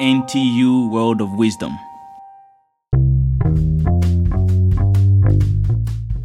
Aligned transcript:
NTU 0.00 0.90
World 0.90 1.20
of 1.20 1.30
Wisdom. 1.34 1.78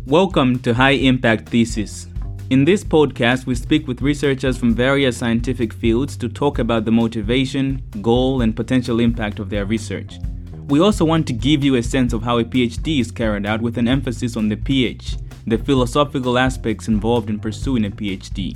Welcome 0.06 0.60
to 0.60 0.74
High 0.74 0.92
Impact 0.92 1.50
Thesis. 1.50 2.08
In 2.50 2.64
this 2.64 2.84
podcast, 2.84 3.46
we 3.46 3.56
speak 3.56 3.86
with 3.86 4.02
researchers 4.02 4.58
from 4.58 4.74
various 4.74 5.18
scientific 5.18 5.74
fields 5.74 6.16
to 6.18 6.30
talk 6.30 6.60
about 6.60 6.86
the 6.86 6.92
motivation, 6.92 7.84
goal, 8.02 8.42
and 8.42 8.56
potential 8.56 9.02
impact 9.02 9.38
of 9.40 9.50
their 9.50 9.66
research. 9.66 10.18
We 10.70 10.80
also 10.80 11.04
want 11.04 11.28
to 11.28 11.34
give 11.34 11.64
you 11.64 11.76
a 11.76 11.84
sense 11.84 12.14
of 12.14 12.24
how 12.24 12.40
a 12.40 12.46
PhD 12.46 13.02
is 13.02 13.12
carried 13.12 13.46
out 13.46 13.62
with 13.62 13.78
an 13.78 13.90
emphasis 13.90 14.38
on 14.38 14.48
the 14.48 14.56
PH, 14.56 15.18
the 15.46 15.58
philosophical 15.58 16.38
aspects 16.38 16.88
involved 16.88 17.30
in 17.30 17.38
pursuing 17.38 17.86
a 17.86 17.92
PhD. 17.92 18.56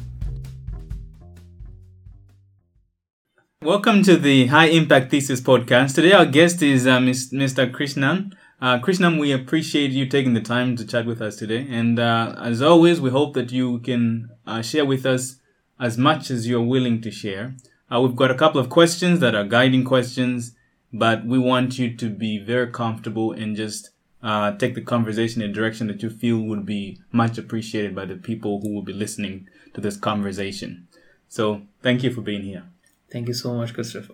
Welcome 3.64 4.02
to 4.06 4.18
the 4.18 4.48
High 4.48 4.70
Impact 4.70 5.12
Thesis 5.12 5.40
podcast. 5.40 5.94
Today, 5.94 6.14
our 6.14 6.26
guest 6.26 6.64
is 6.64 6.88
uh, 6.88 6.98
Mr. 6.98 7.72
Krishnan. 7.72 8.34
Uh, 8.60 8.80
Krishnam, 8.80 9.20
we 9.20 9.32
appreciate 9.32 9.92
you 9.92 10.08
taking 10.08 10.34
the 10.34 10.42
time 10.42 10.76
to 10.78 10.84
chat 10.84 11.06
with 11.06 11.22
us 11.22 11.36
today. 11.36 11.68
And 11.70 12.00
uh, 12.00 12.34
as 12.40 12.64
always, 12.64 13.00
we 13.00 13.12
hope 13.12 13.36
that 13.36 13.52
you 13.52 13.78
can 13.78 14.32
uh, 14.48 14.64
share 14.64 14.84
with 14.84 15.06
us 15.06 15.36
as 15.80 15.96
much 15.96 16.32
as 16.32 16.48
you're 16.48 16.60
willing 16.60 17.02
to 17.02 17.12
share. 17.12 17.54
Uh, 17.94 18.02
we've 18.02 18.16
got 18.16 18.32
a 18.32 18.36
couple 18.36 18.60
of 18.60 18.72
questions 18.72 19.20
that 19.20 19.36
are 19.36 19.44
guiding 19.44 19.84
questions, 19.84 20.56
but 20.92 21.24
we 21.24 21.38
want 21.38 21.78
you 21.78 21.96
to 21.98 22.10
be 22.10 22.40
very 22.40 22.72
comfortable 22.72 23.32
and 23.32 23.56
just 23.56 23.92
uh, 24.24 24.58
take 24.58 24.74
the 24.74 24.82
conversation 24.82 25.44
in 25.44 25.52
a 25.52 25.54
direction 25.54 25.86
that 25.86 26.02
you 26.02 26.10
feel 26.10 26.40
would 26.40 26.66
be 26.66 27.00
much 27.12 27.38
appreciated 27.38 27.94
by 27.94 28.06
the 28.06 28.16
people 28.16 28.60
who 28.62 28.74
will 28.74 28.82
be 28.82 28.92
listening 28.92 29.48
to 29.76 29.82
this 29.82 29.98
conversation. 29.98 30.88
So 31.28 31.62
thank 31.84 32.02
you 32.02 32.12
for 32.12 32.22
being 32.22 32.42
here. 32.42 32.64
Thank 33.12 33.28
you 33.28 33.34
so 33.34 33.54
much, 33.54 33.74
Christopher. 33.74 34.14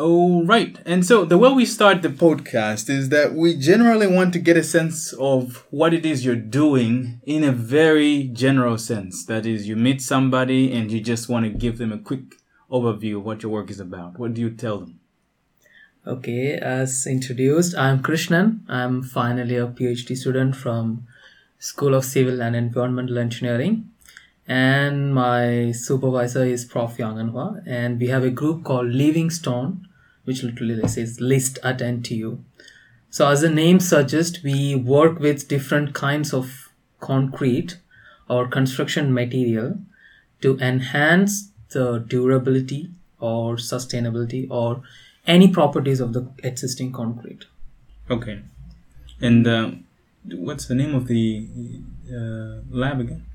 Oh, 0.00 0.44
right. 0.44 0.78
And 0.86 1.04
so 1.04 1.24
the 1.24 1.36
way 1.38 1.52
we 1.52 1.64
start 1.64 2.02
the 2.02 2.08
podcast 2.08 2.88
is 2.88 3.08
that 3.08 3.34
we 3.34 3.56
generally 3.56 4.06
want 4.06 4.32
to 4.32 4.38
get 4.38 4.56
a 4.56 4.62
sense 4.62 5.12
of 5.14 5.66
what 5.70 5.92
it 5.92 6.06
is 6.06 6.24
you're 6.24 6.36
doing 6.36 7.20
in 7.26 7.42
a 7.42 7.50
very 7.50 8.30
general 8.32 8.78
sense. 8.78 9.24
That 9.24 9.44
is, 9.44 9.66
you 9.66 9.74
meet 9.74 10.00
somebody 10.00 10.72
and 10.72 10.92
you 10.92 11.00
just 11.00 11.28
want 11.28 11.46
to 11.46 11.50
give 11.50 11.78
them 11.78 11.92
a 11.92 11.98
quick 11.98 12.36
overview 12.70 13.16
of 13.16 13.24
what 13.24 13.42
your 13.42 13.50
work 13.50 13.70
is 13.70 13.80
about. 13.80 14.20
What 14.20 14.34
do 14.34 14.40
you 14.40 14.50
tell 14.50 14.78
them? 14.78 15.00
Okay, 16.06 16.52
as 16.54 17.04
introduced, 17.06 17.76
I'm 17.76 18.00
Krishnan. 18.00 18.60
I'm 18.68 19.02
finally 19.02 19.56
a 19.56 19.66
PhD 19.66 20.16
student 20.16 20.54
from 20.54 21.06
School 21.58 21.94
of 21.94 22.04
Civil 22.04 22.40
and 22.40 22.54
Environmental 22.54 23.18
Engineering 23.18 23.90
and 24.48 25.14
my 25.14 25.72
supervisor 25.72 26.42
is 26.42 26.64
Prof. 26.64 26.98
Yang 26.98 27.18
En-Hua, 27.18 27.60
and 27.66 28.00
we 28.00 28.08
have 28.08 28.24
a 28.24 28.30
group 28.30 28.64
called 28.64 28.88
Living 28.88 29.28
Stone, 29.28 29.86
which 30.24 30.42
literally 30.42 30.88
says 30.88 31.20
list 31.20 31.58
at 31.62 31.78
NTU. 31.78 32.40
So, 33.10 33.28
as 33.28 33.42
the 33.42 33.50
name 33.50 33.78
suggests, 33.78 34.42
we 34.42 34.74
work 34.74 35.18
with 35.20 35.48
different 35.48 35.92
kinds 35.92 36.32
of 36.32 36.70
concrete 37.00 37.78
or 38.28 38.48
construction 38.48 39.12
material 39.12 39.78
to 40.40 40.58
enhance 40.58 41.50
the 41.70 41.98
durability 41.98 42.90
or 43.20 43.56
sustainability 43.56 44.46
or 44.50 44.82
any 45.26 45.48
properties 45.48 46.00
of 46.00 46.14
the 46.14 46.30
existing 46.42 46.92
concrete. 46.92 47.44
Okay. 48.10 48.40
And 49.20 49.46
uh, 49.46 49.70
what's 50.24 50.66
the 50.66 50.74
name 50.74 50.94
of 50.94 51.06
the 51.06 51.48
uh, 52.10 52.62
lab 52.70 53.00
again? 53.00 53.26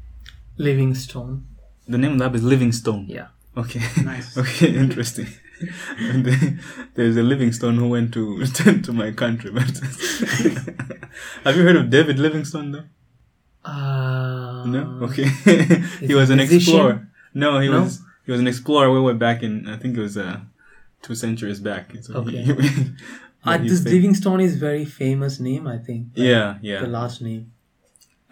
Livingstone. 0.57 1.45
The 1.87 1.97
name 1.97 2.13
of 2.13 2.17
the 2.17 2.23
lab 2.23 2.35
is 2.35 2.43
Livingstone. 2.43 3.05
Yeah. 3.07 3.27
Okay. 3.55 3.81
Nice. 4.03 4.37
okay, 4.43 4.75
interesting. 4.75 5.27
there's 6.95 7.17
a 7.17 7.23
Livingstone 7.23 7.77
who 7.77 7.89
went 7.89 8.13
to 8.13 8.37
return 8.45 8.81
to 8.83 8.93
my 8.93 9.11
country, 9.11 9.51
but 9.51 9.63
have 11.43 11.55
you 11.55 11.63
heard 11.63 11.75
of 11.75 11.89
David 11.89 12.19
Livingstone 12.19 12.71
though? 12.71 12.83
Uh, 13.63 14.65
no. 14.65 14.99
Okay. 15.03 15.25
he 15.99 16.13
was 16.13 16.29
an 16.29 16.39
explorer. 16.39 17.07
No, 17.33 17.59
he 17.59 17.69
no? 17.69 17.81
was 17.81 18.01
he 18.25 18.31
was 18.31 18.41
an 18.41 18.47
explorer. 18.47 18.91
We 18.91 18.99
were 18.99 19.13
back 19.13 19.41
in 19.43 19.67
I 19.67 19.77
think 19.77 19.97
it 19.97 20.01
was 20.01 20.17
uh, 20.17 20.41
two 21.01 21.15
centuries 21.15 21.59
back. 21.59 21.91
So 22.01 22.15
okay. 22.15 22.41
He, 22.41 22.53
he, 22.53 22.93
uh, 23.45 23.57
this 23.57 23.83
Livingstone 23.83 24.41
is 24.41 24.55
very 24.55 24.85
famous 24.85 25.39
name, 25.39 25.67
I 25.67 25.77
think. 25.77 26.07
Yeah, 26.15 26.57
yeah. 26.61 26.81
The 26.81 26.87
last 26.87 27.21
name. 27.21 27.52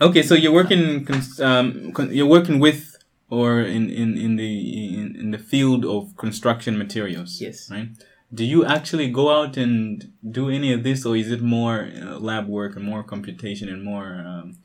Okay, 0.01 0.23
so 0.23 0.33
you're 0.33 0.51
working 0.51 1.07
um, 1.39 1.93
you're 2.09 2.25
working 2.25 2.59
with 2.59 2.97
or 3.29 3.61
in, 3.61 3.89
in, 3.89 4.17
in 4.17 4.35
the 4.35 4.97
in, 4.97 5.15
in 5.15 5.31
the 5.31 5.37
field 5.37 5.85
of 5.85 6.17
construction 6.17 6.77
materials. 6.77 7.39
Yes. 7.39 7.69
Right. 7.69 7.89
Do 8.33 8.43
you 8.43 8.65
actually 8.65 9.11
go 9.11 9.29
out 9.29 9.57
and 9.57 10.11
do 10.27 10.49
any 10.49 10.73
of 10.73 10.83
this, 10.83 11.05
or 11.05 11.15
is 11.15 11.29
it 11.31 11.41
more 11.41 11.91
uh, 11.95 12.17
lab 12.17 12.47
work 12.47 12.75
and 12.75 12.85
more 12.85 13.03
computation 13.03 13.69
and 13.69 13.83
more 13.83 14.07
um, 14.25 14.57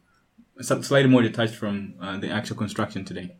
slightly 0.61 1.11
more 1.11 1.23
detached 1.23 1.55
from 1.55 1.95
uh, 2.01 2.17
the 2.17 2.31
actual 2.31 2.57
construction 2.57 3.05
today? 3.05 3.37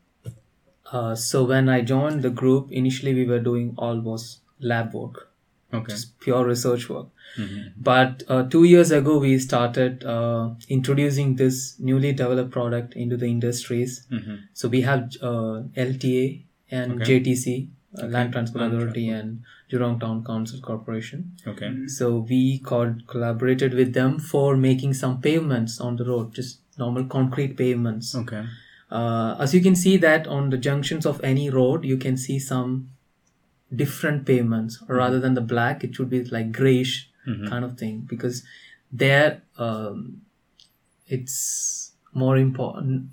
Uh, 0.93 1.15
so 1.15 1.45
when 1.45 1.69
I 1.69 1.81
joined 1.81 2.23
the 2.23 2.31
group, 2.31 2.71
initially 2.71 3.15
we 3.15 3.25
were 3.25 3.41
doing 3.41 3.75
almost 3.79 4.41
lab 4.61 4.93
work, 4.93 5.31
okay, 5.79 5.93
just 5.93 6.19
pure 6.21 6.45
research 6.45 6.89
work. 6.89 7.07
Mm-hmm. 7.39 7.69
But 7.77 8.23
uh, 8.29 8.45
two 8.45 8.65
years 8.65 8.91
ago, 8.91 9.19
we 9.19 9.39
started 9.39 10.05
uh, 10.05 10.51
introducing 10.69 11.37
this 11.37 11.77
newly 11.79 12.13
developed 12.13 12.51
product 12.51 12.95
into 12.95 13.17
the 13.17 13.27
industries. 13.27 14.07
Mm-hmm. 14.11 14.37
So 14.55 14.69
we 14.69 14.83
have 14.83 15.11
uh, 15.21 15.65
LTA 15.77 16.43
and 16.71 17.03
okay. 17.03 17.21
JTC, 17.21 17.69
uh, 17.69 18.03
okay. 18.03 18.13
Land 18.13 18.33
Transport 18.33 18.63
Land 18.63 18.75
Authority, 18.75 19.09
Transport. 19.09 19.25
and 19.25 19.43
Jurong 19.71 20.01
Town 20.01 20.25
Council 20.25 20.61
Corporation. 20.61 21.37
Okay. 21.47 21.87
So 21.87 22.27
we 22.29 22.59
called, 22.59 23.07
collaborated 23.07 23.75
with 23.75 23.93
them 23.93 24.19
for 24.19 24.57
making 24.57 24.95
some 24.95 25.21
pavements 25.21 25.81
on 25.81 25.97
the 25.97 26.05
road, 26.05 26.35
just 26.35 26.61
normal 26.79 27.05
concrete 27.05 27.57
pavements. 27.57 28.15
Okay. 28.15 28.45
Uh, 28.91 29.37
as 29.41 29.53
you 29.53 29.61
can 29.61 29.75
see 29.75 29.97
that 29.97 30.27
on 30.29 30.51
the 30.51 30.57
junctions 30.57 31.05
of 31.05 31.21
any 31.25 31.51
road, 31.51 31.85
you 31.85 31.97
can 31.97 32.17
see 32.17 32.39
some 32.39 32.91
different 33.77 34.27
pavements. 34.27 34.79
Mm-hmm. 34.79 34.93
Rather 34.93 35.21
than 35.21 35.35
the 35.35 35.41
black, 35.41 35.85
it 35.85 35.95
should 35.95 36.11
be 36.11 36.25
like 36.25 36.53
grayish 36.53 37.11
mm-hmm. 37.27 37.49
kind 37.49 37.65
of 37.65 37.79
thing 37.79 38.01
because 38.01 38.43
there 38.93 39.43
um, 39.59 40.23
it's 41.07 41.93
more 42.13 42.37
important 42.37 43.11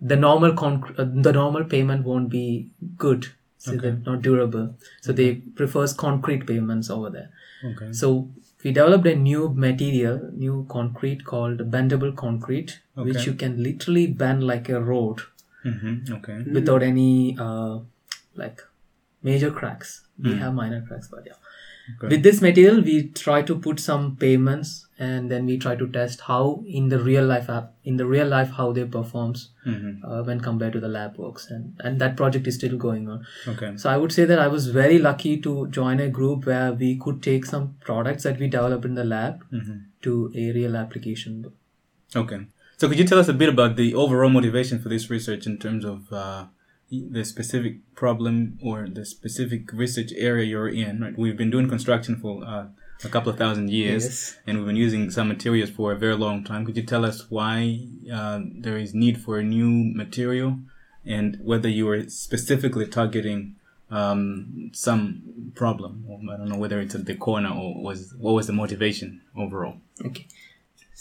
the 0.00 0.16
normal 0.16 0.52
conc- 0.52 0.98
uh, 0.98 1.22
the 1.22 1.32
normal 1.32 1.64
payment 1.64 2.04
won't 2.04 2.28
be 2.30 2.70
good 2.96 3.26
so 3.58 3.72
okay. 3.72 3.80
they're 3.80 4.02
not 4.06 4.22
durable 4.22 4.74
so 5.00 5.12
okay. 5.12 5.22
they 5.22 5.34
prefers 5.34 5.92
concrete 5.92 6.46
pavements 6.46 6.88
over 6.88 7.10
there 7.10 7.30
okay 7.64 7.92
so 7.92 8.28
we 8.64 8.72
developed 8.72 9.06
a 9.06 9.14
new 9.16 9.48
material 9.50 10.30
new 10.32 10.66
concrete 10.70 11.24
called 11.24 11.70
bendable 11.70 12.14
concrete 12.16 12.80
okay. 12.96 13.10
which 13.10 13.26
you 13.26 13.34
can 13.34 13.62
literally 13.62 14.06
bend 14.06 14.42
like 14.44 14.68
a 14.68 14.80
road 14.80 15.20
mm-hmm. 15.64 16.14
okay 16.14 16.42
without 16.50 16.82
any 16.82 17.36
uh, 17.38 17.78
like 18.34 18.62
major 19.22 19.50
cracks 19.50 20.06
we 20.18 20.30
mm. 20.30 20.38
have 20.38 20.54
minor 20.54 20.84
cracks 20.86 21.08
but 21.08 21.24
yeah 21.26 21.34
Okay. 21.98 22.08
With 22.08 22.22
this 22.22 22.40
material, 22.40 22.82
we 22.82 23.08
try 23.08 23.42
to 23.42 23.58
put 23.58 23.80
some 23.80 24.16
payments 24.16 24.86
and 24.98 25.30
then 25.30 25.46
we 25.46 25.56
try 25.58 25.74
to 25.76 25.88
test 25.88 26.20
how 26.20 26.62
in 26.66 26.88
the 26.90 26.98
real 26.98 27.24
life 27.24 27.48
app 27.48 27.72
in 27.84 27.96
the 27.96 28.06
real 28.06 28.28
life 28.28 28.50
how 28.50 28.70
they 28.70 28.84
performs 28.84 29.48
mm-hmm. 29.66 30.04
uh, 30.04 30.22
when 30.22 30.40
compared 30.40 30.74
to 30.74 30.80
the 30.80 30.88
lab 30.88 31.16
works 31.16 31.46
and 31.50 31.80
and 31.82 31.98
that 31.98 32.16
project 32.18 32.46
is 32.46 32.56
still 32.56 32.76
going 32.76 33.08
on 33.08 33.24
okay 33.48 33.72
so 33.76 33.88
i 33.88 33.96
would 33.96 34.12
say 34.12 34.26
that 34.26 34.38
i 34.38 34.46
was 34.46 34.66
very 34.66 34.98
lucky 34.98 35.38
to 35.40 35.66
join 35.78 35.98
a 36.00 36.08
group 36.18 36.44
where 36.44 36.74
we 36.74 36.96
could 36.96 37.22
take 37.22 37.46
some 37.46 37.74
products 37.80 38.24
that 38.24 38.38
we 38.38 38.46
developed 38.46 38.84
in 38.84 38.94
the 38.94 39.04
lab 39.04 39.42
mm-hmm. 39.50 39.78
to 40.02 40.30
a 40.36 40.52
real 40.52 40.76
application 40.76 41.50
okay 42.14 42.40
so 42.76 42.86
could 42.86 42.98
you 42.98 43.06
tell 43.06 43.18
us 43.18 43.28
a 43.28 43.38
bit 43.42 43.48
about 43.48 43.76
the 43.76 43.94
overall 43.94 44.28
motivation 44.38 44.78
for 44.78 44.90
this 44.90 45.08
research 45.08 45.46
in 45.46 45.56
terms 45.56 45.82
of 45.84 46.12
uh, 46.12 46.44
the 46.90 47.24
specific 47.24 47.94
problem 47.94 48.58
or 48.62 48.88
the 48.88 49.04
specific 49.04 49.72
research 49.72 50.12
area 50.16 50.44
you're 50.44 50.68
in. 50.68 51.00
Right, 51.00 51.18
we've 51.18 51.36
been 51.36 51.50
doing 51.50 51.68
construction 51.68 52.16
for 52.16 52.44
uh, 52.44 52.66
a 53.04 53.08
couple 53.08 53.30
of 53.30 53.38
thousand 53.38 53.70
years, 53.70 54.04
yes. 54.04 54.38
and 54.46 54.58
we've 54.58 54.66
been 54.66 54.76
using 54.76 55.10
some 55.10 55.28
materials 55.28 55.70
for 55.70 55.92
a 55.92 55.96
very 55.96 56.16
long 56.16 56.44
time. 56.44 56.66
Could 56.66 56.76
you 56.76 56.82
tell 56.82 57.04
us 57.04 57.30
why 57.30 57.86
uh, 58.12 58.40
there 58.58 58.76
is 58.76 58.94
need 58.94 59.20
for 59.20 59.38
a 59.38 59.42
new 59.42 59.94
material, 59.94 60.58
and 61.04 61.38
whether 61.42 61.68
you 61.68 61.88
are 61.90 62.08
specifically 62.08 62.86
targeting 62.86 63.56
um, 63.90 64.70
some 64.74 65.52
problem? 65.54 66.06
I 66.32 66.36
don't 66.36 66.48
know 66.48 66.58
whether 66.58 66.80
it's 66.80 66.94
at 66.94 67.06
the 67.06 67.14
corner 67.14 67.50
or 67.50 67.82
was 67.82 68.14
what 68.18 68.32
was 68.32 68.46
the 68.48 68.52
motivation 68.52 69.22
overall. 69.36 69.76
Okay. 70.04 70.26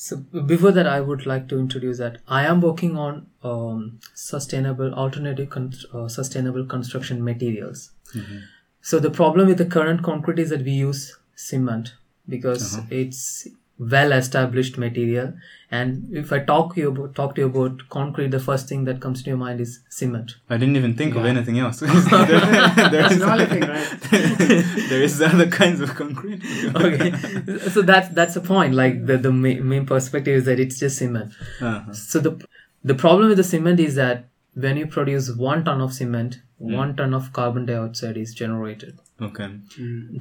So 0.02 0.16
before 0.16 0.72
that, 0.72 0.88
I 0.88 1.02
would 1.02 1.26
like 1.26 1.50
to 1.50 1.60
introduce 1.60 1.98
that 1.98 2.20
I 2.26 2.46
am 2.46 2.62
working 2.62 2.96
on 2.96 3.28
um, 3.44 4.00
sustainable 4.14 4.94
alternative 4.94 5.50
con- 5.50 5.74
uh, 5.94 6.08
sustainable 6.08 6.66
construction 6.66 7.22
materials. 7.22 7.92
Mm-hmm. 8.16 8.38
So 8.82 9.00
the 9.00 9.12
problem 9.12 9.48
with 9.48 9.58
the 9.58 9.66
current 9.66 10.02
concrete 10.02 10.40
is 10.40 10.52
that 10.52 10.64
we 10.64 10.72
use 10.72 11.18
cement 11.36 11.96
because 12.30 12.78
uh-huh. 12.78 12.88
it's 12.90 13.46
well 13.80 14.12
established 14.12 14.78
material 14.78 15.34
and 15.72 16.08
if 16.22 16.32
i 16.34 16.40
talk 16.40 16.76
you 16.76 16.90
about 16.90 17.14
talk 17.16 17.34
to 17.36 17.42
you 17.42 17.48
about 17.48 17.84
concrete 17.90 18.32
the 18.32 18.40
first 18.40 18.68
thing 18.68 18.84
that 18.84 19.00
comes 19.00 19.24
to 19.24 19.30
your 19.30 19.38
mind 19.38 19.62
is 19.62 19.80
cement 19.90 20.36
I 20.50 20.58
didn't 20.58 20.76
even 20.76 20.96
think 20.96 21.16
of 21.16 21.26
anything 21.26 21.60
else. 21.60 21.80
there, 21.80 21.90
there 22.94 23.06
is, 23.12 23.20
the 23.20 23.48
thing, 23.54 23.62
right? 23.62 24.90
there 24.90 25.02
is 25.02 25.22
other 25.22 25.48
kinds 25.48 25.80
of 25.80 25.96
concrete. 25.96 26.44
okay 26.76 27.12
so 27.70 27.82
that's 27.82 28.10
that's 28.10 28.34
the 28.34 28.42
point 28.42 28.74
like 28.74 29.06
the 29.06 29.18
the 29.18 29.32
main, 29.32 29.68
main 29.68 29.86
perspective 29.86 30.36
is 30.36 30.46
that 30.46 30.60
it's 30.60 30.80
just 30.80 30.98
cement 30.98 31.32
Uh-huh. 31.62 31.94
so 31.94 32.20
the 32.20 32.34
the 32.84 32.96
problem 32.96 33.30
with 33.30 33.38
the 33.38 33.44
cement 33.44 33.80
is 33.80 33.96
that 33.96 34.26
when 34.56 34.76
you 34.78 34.88
produce 34.88 35.32
one 35.36 35.64
ton 35.64 35.80
of 35.80 35.94
cement 35.94 36.40
one 36.58 36.96
ton 36.96 37.14
of 37.14 37.32
carbon 37.32 37.66
dioxide 37.66 38.18
is 38.18 38.34
generated 38.34 38.98
Okay. 39.22 39.48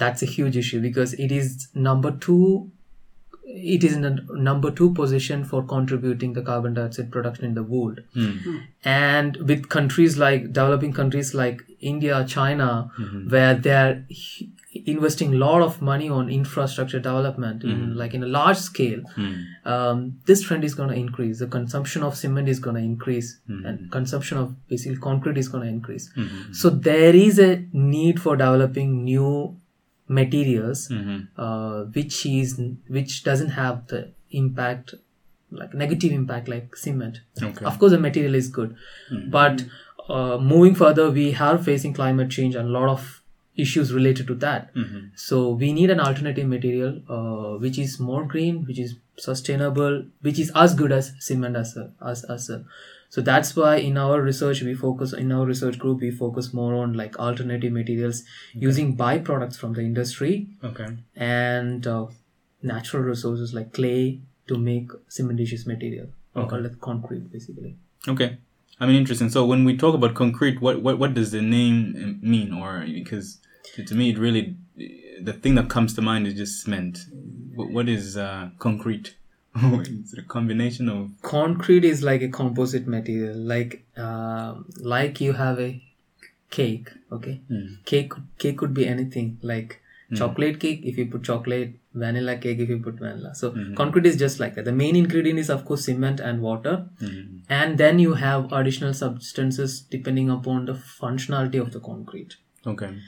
that's 0.05 0.23
a 0.23 0.27
huge 0.27 0.57
issue 0.57 0.81
because 0.81 1.15
it 1.15 1.33
is 1.33 1.69
number 1.75 2.11
two 2.13 2.71
it 3.49 3.83
is 3.83 3.95
in 3.95 4.03
the 4.03 4.27
number 4.33 4.71
two 4.71 4.93
position 4.93 5.45
for 5.45 5.63
contributing 5.63 6.35
the 6.35 6.43
carbon 6.43 6.75
dioxide 6.75 7.11
production 7.11 7.47
in 7.47 7.55
the 7.55 7.63
world. 7.63 8.01
Hmm. 8.15 8.59
and 8.85 9.37
with 9.37 9.69
countries 9.69 10.19
like 10.19 10.53
developing 10.53 10.93
countries 10.93 11.35
like 11.35 11.63
india 11.81 12.25
china 12.27 12.91
hmm. 12.97 13.29
where 13.29 13.55
they're 13.55 14.05
investing 14.87 15.35
a 15.35 15.37
lot 15.39 15.63
of 15.63 15.81
money 15.83 16.09
on 16.09 16.29
infrastructure 16.29 17.01
development 17.01 17.65
in 17.65 17.79
hmm. 17.85 17.93
like 17.99 18.15
in 18.15 18.23
a 18.23 18.27
large 18.27 18.57
scale 18.57 19.01
hmm. 19.15 19.35
um, 19.65 20.19
this 20.27 20.43
trend 20.43 20.65
is 20.65 20.75
going 20.75 20.89
to 20.89 20.95
increase. 20.95 21.39
The 21.39 21.47
consumption 21.47 22.03
of 22.03 22.17
cement 22.17 22.49
is 22.49 22.61
going 22.61 22.77
to 22.77 22.83
increase 22.83 23.39
and 23.49 23.91
consumption 23.91 24.39
of 24.39 24.55
basically 24.69 24.99
concrete 24.99 25.39
is 25.39 25.49
going 25.49 25.65
to 25.65 25.69
increase 25.69 26.11
so 26.53 26.71
there 26.71 27.15
is 27.15 27.39
a 27.39 27.65
need 27.73 28.21
for 28.21 28.37
developing 28.37 29.05
new 29.05 29.57
materials 30.09 30.91
uh, 31.37 31.85
which 31.85 32.25
is 32.27 32.61
which 32.89 33.23
doesn't 33.25 33.51
have 33.51 33.87
the 33.89 34.11
impact 34.31 34.95
like 35.51 35.75
negative 35.75 36.13
impact 36.13 36.49
like 36.49 36.77
cement. 36.77 37.21
Okay. 37.43 37.65
of 37.65 37.79
course 37.79 37.93
the 37.93 37.99
material 37.99 38.35
is 38.35 38.49
good. 38.49 38.77
But 39.31 39.65
uh, 40.09 40.39
moving 40.39 40.75
further 40.75 41.11
we 41.11 41.35
are 41.35 41.59
facing 41.59 41.93
climate 41.95 42.31
change 42.31 42.55
and 42.55 42.69
a 42.69 42.73
lot 42.81 42.89
of 42.89 43.23
issues 43.57 43.93
related 43.93 44.27
to 44.29 44.35
that. 44.37 44.71
So 45.15 45.51
we 45.51 45.73
need 45.73 45.91
an 45.91 46.01
alternative 46.01 46.47
material 46.47 47.01
uh, 47.09 47.59
which 47.59 47.79
is 47.79 47.99
more 47.99 48.25
green 48.25 48.65
which 48.67 48.79
is 48.79 48.95
sustainable 49.17 50.05
which 50.23 50.39
is 50.39 50.53
as 50.55 50.75
good 50.75 50.93
as 50.93 51.13
cement 51.19 51.57
as 51.57 51.77
a, 51.77 51.91
as, 52.07 52.25
as 52.25 52.49
a 52.51 52.65
so 53.11 53.21
that's 53.23 53.55
why 53.57 53.77
in 53.77 53.97
our 53.97 54.21
research 54.23 54.63
we 54.63 54.75
focus 54.75 55.13
in 55.13 55.33
our 55.33 55.47
research 55.47 55.79
group 55.79 56.01
we 56.01 56.11
focus 56.11 56.53
more 56.53 56.75
on 56.75 56.93
like 56.93 57.19
alternative 57.19 57.73
materials 57.73 58.23
using 58.53 58.97
byproducts 58.97 59.57
from 59.57 59.73
the 59.75 59.81
industry 59.83 60.47
Okay. 60.65 60.89
and 61.17 61.87
uh, 61.87 62.07
natural 62.63 63.03
resources 63.03 63.55
like 63.55 63.73
clay 63.73 64.21
to 64.47 64.59
make 64.59 64.89
cementitious 65.09 65.67
material 65.67 66.09
we 66.35 66.43
Okay. 66.43 66.51
call 66.51 66.65
it 66.67 66.81
concrete 66.81 67.33
basically 67.33 67.77
Okay. 68.07 68.39
I 68.81 68.87
mean, 68.87 68.95
interesting. 68.95 69.29
So 69.29 69.45
when 69.45 69.65
we 69.65 69.77
talk 69.77 69.95
about 69.97 70.15
concrete, 70.15 70.61
what 70.61 70.81
what, 70.83 70.99
what 71.01 71.13
does 71.13 71.33
the 71.33 71.43
name 71.43 71.97
um, 72.03 72.21
mean? 72.23 72.53
Or 72.53 72.87
because 72.87 73.41
to, 73.75 73.95
me, 73.95 74.11
it 74.11 74.19
really 74.19 74.57
the 75.21 75.33
thing 75.33 75.57
that 75.57 75.69
comes 75.69 75.95
to 75.95 76.01
mind 76.01 76.29
is 76.29 76.35
just 76.35 76.63
cement. 76.63 77.01
What, 77.57 77.71
what 77.71 77.89
is 77.89 78.17
uh, 78.17 78.51
concrete? 78.61 79.17
is 79.83 80.13
it 80.13 80.21
a 80.21 80.23
combination 80.23 80.89
of? 80.89 81.11
concrete 81.23 81.85
is 81.85 82.03
like 82.03 82.23
a 82.23 82.29
composite 82.29 82.87
material 82.87 83.37
like 83.37 83.85
um 83.97 84.67
like 84.81 85.21
you 85.21 85.33
have 85.33 85.61
a 85.61 85.83
cake 86.51 86.91
okay? 87.13 87.41
Hmm. 87.49 87.67
Cake 87.85 88.13
cake 88.39 88.59
could 88.59 88.75
be 88.75 88.87
anything 88.87 89.39
like 89.43 89.81
hmm. 90.09 90.17
chocolate 90.17 90.61
cake 90.61 90.81
if 90.85 90.99
you 90.99 91.07
put 91.07 91.25
chocolate 91.25 91.75
vanilla 91.95 92.37
cake 92.37 92.59
if 92.59 92.69
you 92.69 92.79
put 92.79 92.95
vanilla. 92.95 93.35
So 93.35 93.51
hmm. 93.51 93.75
concrete 93.75 94.07
is 94.07 94.17
just 94.17 94.41
like 94.41 94.55
that. 94.55 94.65
The 94.65 94.73
main 94.73 94.97
ingredient 94.97 95.39
is 95.39 95.51
of 95.51 95.65
course 95.65 95.85
cement 95.85 96.21
and 96.21 96.41
water. 96.41 96.89
And 97.49 97.79
then 97.79 97.99
you 97.99 98.15
have 98.15 98.53
additional 98.53 98.95
substances 98.95 99.81
depending 99.81 100.31
upon 100.31 100.67
the 100.67 100.75
functionality 100.75 101.61
of 101.61 101.73
the 101.73 101.81
concrete. 101.81 102.37
Okay. 102.67 102.99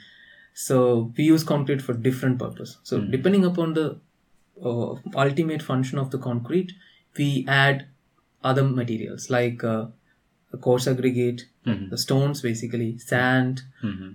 so 0.53 1.13
we 1.17 1.23
use 1.23 1.43
concrete 1.43 1.81
for 1.81 1.93
different 1.93 2.39
purpose. 2.39 2.77
So 2.83 2.99
depending 2.99 3.45
upon 3.45 3.73
the 3.73 3.99
uh, 4.63 4.95
ultimate 5.15 5.61
function 5.61 5.97
of 5.97 6.11
the 6.11 6.17
concrete 6.17 6.71
we 7.17 7.45
add 7.47 7.85
other 8.43 8.63
materials 8.63 9.29
like 9.29 9.63
uh, 9.63 9.85
a 10.53 10.57
coarse 10.57 10.87
aggregate 10.87 11.45
the 11.91 11.97
stones 11.97 12.41
basically 12.41 12.97
sand 12.97 13.61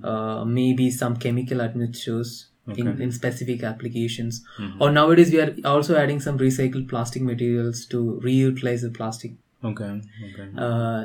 uh, 0.05 0.45
maybe 0.45 0.91
some 0.91 1.17
chemical 1.17 1.61
admixtures 1.69 2.31
in, 2.77 2.89
Okay. 2.89 3.03
in 3.05 3.13
specific 3.13 3.63
applications 3.63 4.45
or 4.81 4.91
nowadays 4.91 5.31
we 5.33 5.41
are 5.41 5.53
also 5.73 5.97
adding 5.97 6.21
some 6.21 6.39
recycled 6.39 6.89
plastic 6.89 7.23
materials 7.23 7.87
to 7.93 8.01
reutilize 8.25 8.83
the 8.87 8.91
plastic 8.91 9.33
Okay. 9.65 9.91
Okay. 10.29 10.49
uh, 10.65 11.03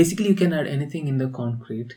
basically 0.00 0.28
you 0.28 0.34
can 0.42 0.52
add 0.52 0.66
anything 0.66 1.08
in 1.08 1.16
the 1.18 1.28
concrete 1.28 1.96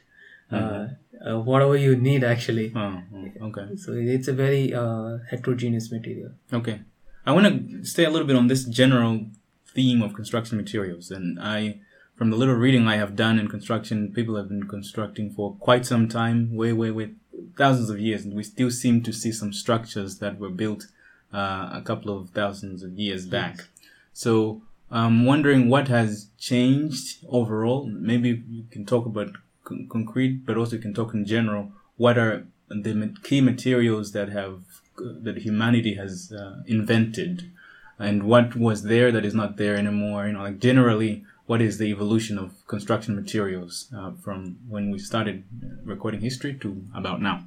uh, 0.51 0.87
uh, 1.27 1.39
whatever 1.39 1.75
you 1.77 1.95
need 1.95 2.23
actually 2.23 2.71
Oh, 2.75 3.01
okay. 3.47 3.75
so 3.75 3.93
it's 3.93 4.27
a 4.27 4.33
very 4.33 4.73
uh, 4.73 5.17
heterogeneous 5.29 5.91
material 5.91 6.31
Okay. 6.51 6.81
I 7.25 7.31
want 7.31 7.45
to 7.47 7.85
stay 7.85 8.03
a 8.03 8.09
little 8.09 8.27
bit 8.27 8.35
on 8.35 8.47
this 8.47 8.65
general 8.65 9.25
theme 9.73 10.01
of 10.01 10.13
construction 10.13 10.57
materials. 10.57 11.09
And 11.09 11.39
I, 11.39 11.79
from 12.17 12.29
the 12.31 12.35
little 12.35 12.55
reading 12.55 12.87
I 12.87 12.97
have 12.97 13.15
done 13.15 13.39
in 13.39 13.47
construction, 13.47 14.11
people 14.13 14.35
have 14.35 14.49
been 14.49 14.67
constructing 14.67 15.31
for 15.31 15.55
quite 15.55 15.85
some 15.85 16.09
time, 16.09 16.53
way, 16.55 16.73
way, 16.73 16.91
way, 16.91 17.11
thousands 17.57 17.89
of 17.89 17.97
years. 17.99 18.25
And 18.25 18.33
we 18.35 18.43
still 18.43 18.69
seem 18.69 19.01
to 19.03 19.13
see 19.13 19.31
some 19.31 19.53
structures 19.53 20.19
that 20.19 20.37
were 20.37 20.49
built 20.49 20.87
uh, 21.33 21.69
a 21.71 21.81
couple 21.83 22.15
of 22.15 22.29
thousands 22.31 22.83
of 22.83 22.91
years 22.99 23.25
back. 23.25 23.69
So 24.11 24.61
I'm 24.91 25.25
wondering 25.25 25.69
what 25.69 25.87
has 25.87 26.27
changed 26.37 27.25
overall. 27.29 27.85
Maybe 27.87 28.43
you 28.49 28.65
can 28.69 28.85
talk 28.85 29.05
about 29.05 29.31
con- 29.63 29.87
concrete, 29.89 30.45
but 30.45 30.57
also 30.57 30.75
you 30.75 30.81
can 30.81 30.93
talk 30.93 31.13
in 31.13 31.25
general. 31.25 31.71
What 31.97 32.17
are 32.17 32.45
the 32.69 33.15
key 33.23 33.41
materials 33.41 34.11
that 34.11 34.29
have 34.29 34.61
that 34.97 35.37
humanity 35.39 35.95
has 35.95 36.31
uh, 36.31 36.61
invented, 36.67 37.51
and 37.97 38.23
what 38.23 38.55
was 38.55 38.83
there 38.83 39.11
that 39.11 39.25
is 39.25 39.33
not 39.33 39.57
there 39.57 39.75
anymore? 39.75 40.27
You 40.27 40.33
know, 40.33 40.43
like 40.43 40.59
generally, 40.59 41.25
what 41.45 41.61
is 41.61 41.77
the 41.77 41.85
evolution 41.85 42.37
of 42.37 42.65
construction 42.67 43.15
materials 43.15 43.91
uh, 43.95 44.11
from 44.23 44.57
when 44.67 44.91
we 44.91 44.99
started 44.99 45.43
uh, 45.63 45.67
recording 45.83 46.21
history 46.21 46.53
to 46.61 46.83
about 46.95 47.21
now? 47.21 47.43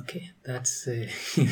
Okay 0.00 0.30
that's 0.44 0.86
a 0.88 1.08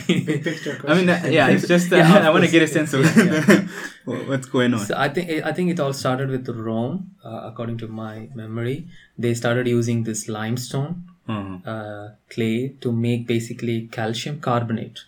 Big 0.07 0.45
picture 0.45 0.75
I 0.89 0.95
mean, 0.95 1.09
uh, 1.09 1.21
yeah, 1.37 1.49
it's 1.49 1.67
just 1.67 1.93
uh, 1.93 1.97
Yeah, 2.03 2.27
I 2.29 2.31
want 2.31 2.45
to 2.45 2.51
get 2.51 2.63
a 2.63 2.69
sense 2.69 2.93
of 2.93 3.05
Yeah. 3.17 3.67
what's 4.31 4.47
going 4.47 4.75
on. 4.75 4.85
so 4.87 4.95
i 4.97 5.09
think 5.09 5.31
i 5.51 5.53
think 5.53 5.71
it 5.75 5.81
all 5.81 5.93
started 5.93 6.29
with 6.35 6.49
rome 6.49 7.11
uh, 7.25 7.41
according 7.51 7.79
to 7.79 7.89
my 7.89 8.29
memory 8.35 8.77
they 9.19 9.33
started 9.43 9.67
using 9.79 10.05
this 10.11 10.23
limestone 10.39 10.95
Uh-huh. 11.35 11.55
uh, 11.73 12.05
clay 12.33 12.57
to 12.83 12.91
make 13.07 13.23
basically 13.35 13.77
calcium 13.99 14.37
carbonate 14.49 15.01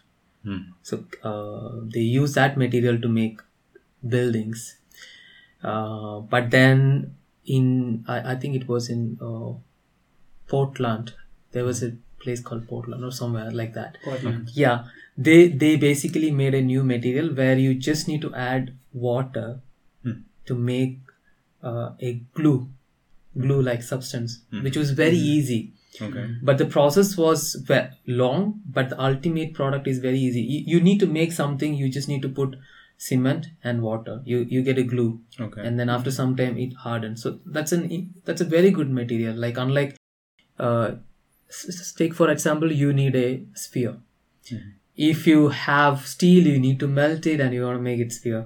Hmm. 0.47 0.59
so 0.89 0.95
uh, 1.31 1.69
they 1.95 2.05
use 2.23 2.33
that 2.39 2.57
material 2.63 2.99
to 3.05 3.09
make 3.21 3.41
buildings 4.15 4.61
uh, 5.71 6.15
but 6.35 6.51
then 6.57 7.15
in 7.57 8.05
I, 8.15 8.33
I 8.33 8.35
think 8.37 8.57
it 8.61 8.67
was 8.73 8.89
in 8.95 9.03
uh, 9.29 9.51
portland 10.53 11.13
there 11.53 11.65
was 11.71 11.83
a 11.89 11.91
place 12.29 12.41
called 12.51 12.67
portland 12.71 13.05
or 13.11 13.13
somewhere 13.19 13.51
like 13.65 13.75
that. 13.83 13.99
Portland. 14.09 14.51
yeah. 14.65 14.87
They 15.27 15.39
they 15.67 15.77
basically 15.89 16.31
made 16.41 16.55
a 16.57 16.65
new 16.73 16.83
material 16.89 17.31
where 17.43 17.57
you 17.67 17.71
just 17.87 18.07
need 18.15 18.21
to 18.29 18.35
add 18.49 18.75
water 19.07 19.47
Hmm. 20.07 20.19
to 20.49 20.55
make 20.67 20.99
uh, 21.69 21.89
a 22.09 22.11
glue 22.41 22.59
glue 23.47 23.59
like 23.69 23.83
substance 23.89 24.37
which 24.67 24.77
was 24.83 24.91
very 25.01 25.19
easy. 25.33 25.59
Okay. 26.07 26.25
but 26.49 26.59
the 26.61 26.67
process 26.75 27.09
was 27.21 27.41
long 28.21 28.43
but 28.79 28.91
the 28.91 28.99
ultimate 29.07 29.55
product 29.59 29.89
is 29.93 29.99
very 30.05 30.19
easy. 30.27 30.43
You, 30.43 30.61
you 30.75 30.81
need 30.89 31.01
to 31.01 31.09
make 31.17 31.33
something 31.39 31.75
you 31.81 31.89
just 31.97 32.09
need 32.13 32.23
to 32.27 32.29
put 32.41 32.55
cement 33.09 33.49
and 33.65 33.83
water. 33.89 34.15
You 34.33 34.39
you 34.55 34.63
get 34.69 34.79
a 34.85 34.87
glue. 34.93 35.09
Okay. 35.47 35.63
and 35.67 35.81
then 35.83 35.89
after 35.97 36.13
some 36.21 36.37
time 36.43 36.57
it 36.67 36.75
hardens. 36.85 37.23
So 37.27 37.33
that's 37.59 37.73
an 37.79 37.85
that's 38.31 38.47
a 38.47 38.49
very 38.57 38.71
good 38.79 38.91
material. 39.01 39.35
Like 39.47 39.59
unlike 39.67 39.97
uh, 40.59 40.89
take 41.97 42.15
for 42.15 42.31
example 42.31 42.73
you 42.73 42.93
need 42.93 43.17
a 43.17 43.43
sphere 43.55 43.97
if 44.97 45.27
you 45.27 45.49
have 45.49 46.07
steel 46.07 46.47
you 46.47 46.59
need 46.59 46.79
to 46.81 46.87
melt 46.89 47.27
it 47.33 47.41
and 47.41 47.55
you 47.55 47.63
want 47.65 47.79
to 47.79 47.83
make 47.83 48.01
it 48.05 48.13
sphere 48.13 48.41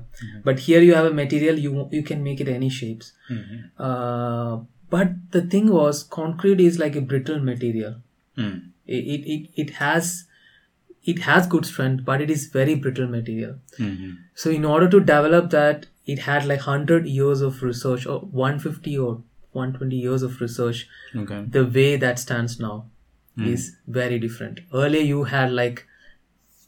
but 0.45 0.59
here 0.67 0.81
you 0.83 0.95
have 0.95 1.07
a 1.07 1.15
material 1.21 1.59
you 1.59 1.89
you 1.91 2.03
can 2.11 2.23
make 2.23 2.41
it 2.41 2.49
any 2.57 2.69
shapes 2.81 3.13
Mhm. 3.31 3.63
uh, 3.89 4.61
but 4.91 5.15
the 5.37 5.43
thing 5.55 5.71
was 5.79 6.03
concrete 6.19 6.61
is 6.69 6.79
like 6.85 6.97
a 7.03 7.05
brittle 7.13 7.41
material 7.53 7.95
Mm. 8.43 8.53
it, 8.87 9.09
it, 9.15 9.25
it, 9.33 9.49
it 9.63 9.71
has 9.79 10.13
it 11.13 11.19
has 11.25 11.47
good 11.55 11.67
strength 11.71 12.05
but 12.05 12.21
it 12.27 12.31
is 12.37 12.47
very 12.61 12.75
brittle 12.85 13.09
material 13.15 13.57
Mhm. 13.89 14.13
so 14.45 14.51
in 14.61 14.65
order 14.75 14.89
to 14.95 15.01
develop 15.01 15.51
that 15.57 15.87
it 16.15 16.21
had 16.29 16.47
like 16.53 16.63
100 16.67 17.07
years 17.17 17.43
of 17.49 17.63
research 17.63 18.07
or 18.15 18.21
150 18.45 18.97
or 19.09 19.11
120 19.53 19.97
years 20.07 20.23
of 20.29 20.41
research 20.41 20.87
Okay. 21.25 21.41
the 21.59 21.65
way 21.79 21.91
that 22.07 22.19
stands 22.29 22.59
now 22.69 22.75
is 23.39 23.77
very 23.89 24.19
different 24.19 24.61
earlier 24.75 25.01
you 25.01 25.25
had 25.25 25.51
like 25.53 25.87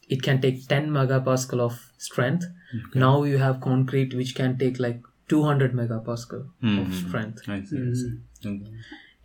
it 0.08 0.22
can 0.22 0.40
take 0.40 0.66
10 0.68 0.90
megapascal 0.90 1.60
of 1.60 1.92
strength. 1.98 2.44
Now 2.94 3.22
you 3.24 3.38
have 3.38 3.60
concrete 3.60 4.14
which 4.14 4.34
can 4.34 4.56
take 4.58 4.78
like 4.78 5.00
200 5.28 5.72
megapascal 5.72 6.46
of 6.62 6.94
strength. 6.94 7.42
I 7.48 7.62
see. 7.64 7.78
I 7.90 7.92
see. 7.94 8.18
Okay. 8.46 8.72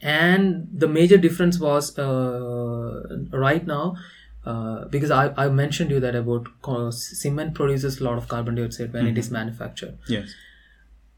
And 0.01 0.67
the 0.73 0.87
major 0.87 1.17
difference 1.17 1.59
was 1.59 1.97
uh, 1.99 3.17
right 3.31 3.65
now. 3.67 3.95
Uh, 4.45 4.85
because 4.85 5.11
I, 5.11 5.33
I 5.35 5.49
mentioned 5.49 5.91
you 5.91 5.99
that 5.99 6.15
about 6.15 6.47
cement 6.93 7.53
produces 7.55 7.99
a 7.99 8.03
lot 8.05 8.17
of 8.17 8.27
carbon 8.29 8.55
dioxide 8.55 8.93
when 8.93 9.05
it 9.07 9.17
is 9.17 9.29
manufactured 9.29 9.97
Yes. 10.07 10.33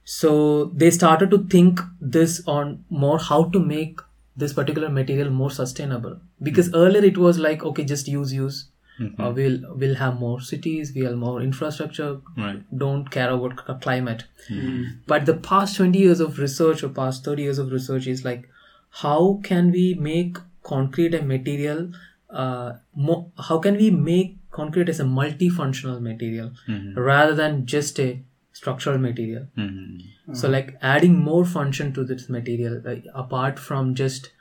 so 0.03 0.65
they 0.73 0.89
started 0.89 1.29
to 1.29 1.37
think 1.47 1.79
this 2.01 2.41
on 2.47 2.83
more 2.89 3.19
how 3.19 3.43
to 3.45 3.59
make 3.59 3.99
this 4.35 4.53
particular 4.53 4.89
material 4.89 5.29
more 5.29 5.51
sustainable. 5.51 6.19
Because 6.41 6.67
hmm. 6.67 6.75
earlier 6.75 7.03
it 7.03 7.17
was 7.17 7.39
like 7.39 7.63
okay 7.63 7.83
just 7.83 8.07
use 8.07 8.33
use. 8.33 8.67
Mm-hmm. 8.99 9.21
Uh, 9.21 9.31
we'll 9.31 9.59
we'll 9.75 9.95
have 9.95 10.19
more 10.19 10.41
cities 10.41 10.91
we'll 10.95 11.09
have 11.09 11.17
more 11.17 11.41
infrastructure. 11.41 12.19
Right. 12.37 12.63
don't 12.77 13.09
care 13.09 13.31
about 13.31 13.59
c- 13.59 13.73
climate. 13.81 14.25
Hmm. 14.47 14.59
Hmm. 14.59 14.83
But 15.07 15.25
the 15.25 15.35
past 15.35 15.77
20 15.77 15.97
years 15.97 16.19
of 16.19 16.39
research 16.39 16.83
or 16.83 16.89
past 16.89 17.25
30 17.25 17.43
years 17.43 17.59
of 17.59 17.71
research 17.71 18.07
is 18.07 18.23
like 18.25 18.49
how 18.91 19.39
can 19.43 19.71
we 19.71 19.93
make 19.95 20.37
concrete 20.63 21.13
a 21.15 21.21
material 21.21 21.91
uh, 22.29 22.73
mo- 22.95 23.31
how 23.47 23.57
can 23.59 23.75
we 23.77 23.89
make 23.91 24.37
concrete 24.51 24.89
as 24.89 24.99
a 24.99 25.03
multifunctional 25.03 26.01
material 26.01 26.51
mm-hmm. 26.67 26.97
rather 26.99 27.33
than 27.33 27.65
just 27.65 27.99
a 27.99 28.21
structural 28.53 28.97
material. 28.97 29.47
Mhm. 29.57 30.35
so 30.39 30.49
like 30.49 30.69
adding 30.81 31.15
more 31.17 31.45
function 31.45 31.93
to 31.93 32.03
this 32.03 32.29
material 32.29 32.81
like, 32.85 33.05
apart 33.13 33.59
from 33.59 33.95
just 33.95 34.31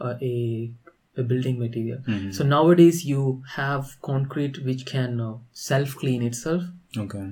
uh, 0.00 0.14
a 0.22 0.70
a 1.16 1.22
building 1.22 1.58
material. 1.58 1.98
So 2.36 2.44
nowadays 2.44 3.04
you 3.04 3.42
have 3.54 3.96
concrete 4.08 4.64
which 4.64 4.84
can 4.86 5.20
uh, 5.20 5.34
self 5.52 5.96
clean 6.02 6.22
itself. 6.22 6.62
Okay. 7.04 7.24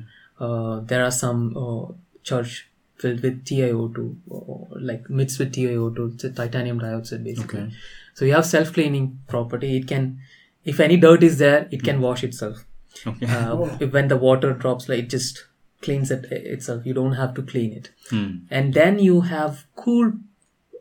uh, 0.46 0.80
there 0.90 1.04
are 1.04 1.10
some 1.18 1.40
uh, 1.56 1.92
church 2.22 2.68
filled 3.02 3.20
with 3.26 3.44
TiO2 3.48 4.16
or 4.28 4.68
like 4.90 5.08
mixed 5.20 5.38
with 5.40 5.52
TiO2 5.54 6.14
it's 6.14 6.24
a 6.24 6.30
titanium 6.40 6.78
dioxide 6.84 7.24
basically. 7.24 7.60
Okay. 7.60 7.72
so 8.14 8.24
you 8.24 8.34
have 8.34 8.46
self 8.46 8.72
cleaning 8.78 9.06
property. 9.34 9.76
It 9.78 9.86
can 9.92 10.18
if 10.64 10.80
any 10.86 10.96
dirt 11.06 11.22
is 11.30 11.38
there 11.38 11.68
it 11.78 11.82
can 11.90 12.00
wash 12.00 12.24
itself. 12.24 12.64
Okay. 13.06 13.26
uh, 13.26 13.76
if, 13.80 13.92
when 13.92 14.08
the 14.08 14.16
water 14.16 14.52
drops 14.52 14.88
like 14.88 14.98
it 15.04 15.10
just 15.10 15.44
cleans 15.80 16.10
it 16.10 16.24
itself 16.32 16.86
you 16.86 16.94
don't 16.94 17.12
have 17.22 17.34
to 17.34 17.42
clean 17.42 17.72
it 17.80 17.90
Hmm. 18.10 18.30
and 18.50 18.74
then 18.74 18.98
you 18.98 19.20
have 19.32 19.64
cool 19.76 20.12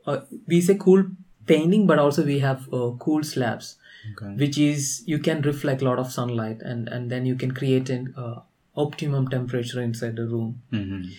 uh, 0.06 0.20
we 0.48 0.62
say 0.62 0.75
cool 0.86 1.04
painting 1.46 1.86
but 1.88 2.00
also 2.00 2.24
we 2.25 2.39
have 2.39 2.68
uh, 2.74 2.92
cool 3.08 3.24
slabs 3.24 3.75
Okay. 4.12 4.34
which 4.42 4.58
is 4.58 5.04
you 5.12 5.18
can 5.20 5.42
reflect 5.42 5.82
a 5.82 5.86
lot 5.86 6.00
of 6.01 6.12
sunlight 6.18 6.62
and 6.74 6.88
and 6.98 7.12
then 7.13 7.25
you 7.30 7.36
can 7.44 7.54
create 7.62 7.89
an 7.96 8.04
uh, 8.25 8.36
optimum 8.84 9.27
temperature 9.34 9.82
inside 9.82 10.16
the 10.22 10.25
room 10.34 10.62
Mhm. 10.72 11.10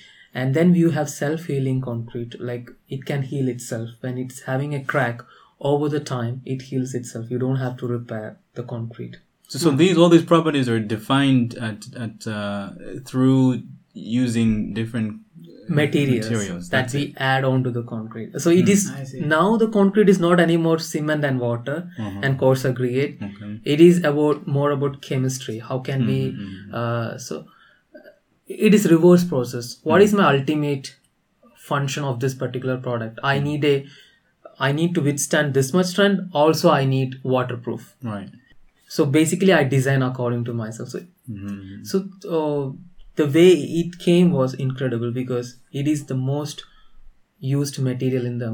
and 0.43 0.55
then 0.59 0.75
you 0.83 0.91
have 0.99 1.11
self-healing 1.15 1.81
concrete 1.89 2.37
like 2.51 2.71
it 2.97 3.05
can 3.11 3.23
heal 3.33 3.49
itself 3.55 3.91
when 4.07 4.19
it's 4.25 4.41
having 4.51 4.75
a 4.79 4.83
crack 4.93 5.23
over 5.73 5.89
the 5.97 6.01
time 6.11 6.41
it 6.55 6.63
heals 6.71 6.95
itself 7.01 7.31
you 7.35 7.39
don't 7.45 7.63
have 7.67 7.77
to 7.83 7.87
repair 7.93 8.29
the 8.61 8.65
concrete 8.75 9.17
So, 9.53 9.59
so 9.59 9.71
these 9.71 9.97
all 9.97 10.11
these 10.11 10.25
properties 10.25 10.69
are 10.69 10.79
defined 10.79 11.55
at 11.69 11.87
at 12.07 12.27
uh, 12.27 12.71
through 13.05 13.63
using 13.95 14.75
different 14.75 15.21
materials, 15.69 16.29
materials. 16.31 16.69
that 16.71 16.93
we 16.95 17.01
it. 17.05 17.15
add 17.29 17.45
on 17.45 17.63
to 17.65 17.71
the 17.71 17.83
concrete 17.83 18.37
so 18.45 18.51
it 18.51 18.69
is 18.75 18.85
I 18.91 19.05
see. 19.05 19.21
now 19.33 19.57
the 19.63 19.69
concrete 19.69 20.09
is 20.13 20.19
not 20.19 20.41
anymore 20.45 20.79
cement 20.79 21.25
and 21.31 21.41
water 21.41 21.75
Uh-huh. 21.99 22.21
and 22.29 22.39
coarse 22.43 22.65
aggregate 22.71 23.19
Okay. 23.27 23.51
it 23.75 23.81
is 23.89 23.99
about 24.13 24.47
more 24.59 24.71
about 24.77 24.97
chemistry 25.09 25.59
how 25.59 25.79
can 25.91 26.07
we 26.13 26.19
uh, 26.73 27.19
so 27.19 27.41
uh, 27.41 28.07
it 28.69 28.73
is 28.81 28.89
reverse 28.95 29.25
process 29.35 29.71
What 29.83 30.01
is 30.09 30.15
my 30.21 30.25
ultimate 30.39 30.91
function 31.71 32.05
of 32.13 32.21
this 32.27 32.35
particular 32.45 32.79
product 32.89 33.21
i 33.35 33.39
need 33.49 33.65
a 33.73 33.77
i 34.69 34.73
need 34.81 34.95
to 35.01 35.07
withstand 35.11 35.53
this 35.61 35.73
much 35.79 35.87
strength 35.97 36.23
also 36.45 36.71
i 36.81 36.85
need 36.97 37.19
waterproof 37.37 37.95
Right. 38.15 38.31
So 38.97 39.05
basically 39.19 39.53
i 39.53 39.63
design 39.77 40.03
according 40.11 40.45
to 40.49 40.53
myself 40.65 40.89
so 40.97 41.01
Mhm. 41.31 41.87
so 41.91 41.99
uh, 42.37 42.65
the 43.21 43.27
way 43.39 43.49
it 43.81 43.99
came 44.05 44.31
was 44.41 44.55
incredible 44.67 45.11
because 45.17 45.49
it 45.81 45.87
is 45.95 46.05
the 46.11 46.17
most 46.29 46.63
used 47.55 47.79
material 47.89 48.25
in 48.31 48.39
the 48.45 48.51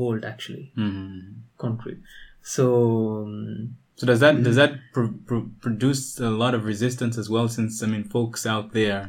world 0.00 0.24
actually 0.32 0.66
Mhm. 0.76 1.16
concrete 1.64 1.98
so 2.56 2.66
um, 3.22 3.76
So 4.02 4.06
does 4.10 4.20
that 4.22 4.38
does 4.46 4.56
that 4.60 4.72
pr- 4.94 5.10
pr- 5.26 5.48
produce 5.64 6.00
a 6.28 6.30
lot 6.30 6.54
of 6.56 6.64
resistance 6.70 7.18
as 7.22 7.28
well? 7.34 7.48
Since 7.56 7.76
I 7.84 7.86
mean, 7.90 8.02
folks 8.14 8.44
out 8.54 8.72
there 8.78 9.02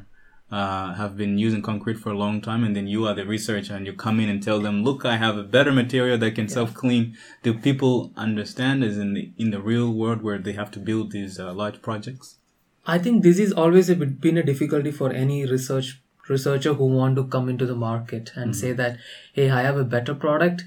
uh, 0.51 0.93
have 0.93 1.17
been 1.17 1.37
using 1.37 1.61
concrete 1.61 1.99
for 1.99 2.11
a 2.11 2.17
long 2.17 2.39
time, 2.39 2.63
and 2.63 2.75
then 2.75 2.87
you 2.87 3.05
are 3.07 3.15
the 3.15 3.25
researcher, 3.25 3.75
and 3.75 3.85
you 3.85 3.93
come 3.93 4.19
in 4.19 4.29
and 4.29 4.43
tell 4.43 4.59
them, 4.59 4.83
"Look, 4.83 5.03
I 5.03 5.17
have 5.17 5.37
a 5.37 5.43
better 5.43 5.71
material 5.71 6.17
that 6.19 6.35
can 6.35 6.47
self 6.47 6.73
clean." 6.73 7.17
Do 7.43 7.53
people 7.53 8.11
understand? 8.15 8.83
As 8.83 8.97
in 8.97 9.13
the 9.13 9.31
in 9.37 9.51
the 9.51 9.61
real 9.61 9.91
world 9.91 10.21
where 10.21 10.37
they 10.37 10.53
have 10.53 10.71
to 10.71 10.79
build 10.79 11.11
these 11.11 11.39
uh, 11.39 11.53
large 11.53 11.81
projects? 11.81 12.37
I 12.85 12.99
think 12.99 13.23
this 13.23 13.39
is 13.39 13.51
always 13.51 13.89
a 13.89 13.95
bit, 13.95 14.21
been 14.21 14.37
a 14.37 14.43
difficulty 14.43 14.91
for 14.91 15.11
any 15.11 15.45
research 15.45 15.99
researcher 16.29 16.73
who 16.73 16.85
want 16.85 17.15
to 17.15 17.23
come 17.25 17.49
into 17.49 17.65
the 17.65 17.75
market 17.75 18.31
and 18.35 18.55
say 18.55 18.71
that 18.73 18.97
hey 19.33 19.49
I 19.49 19.61
have 19.61 19.77
a 19.77 19.83
better 19.83 20.15
product 20.15 20.63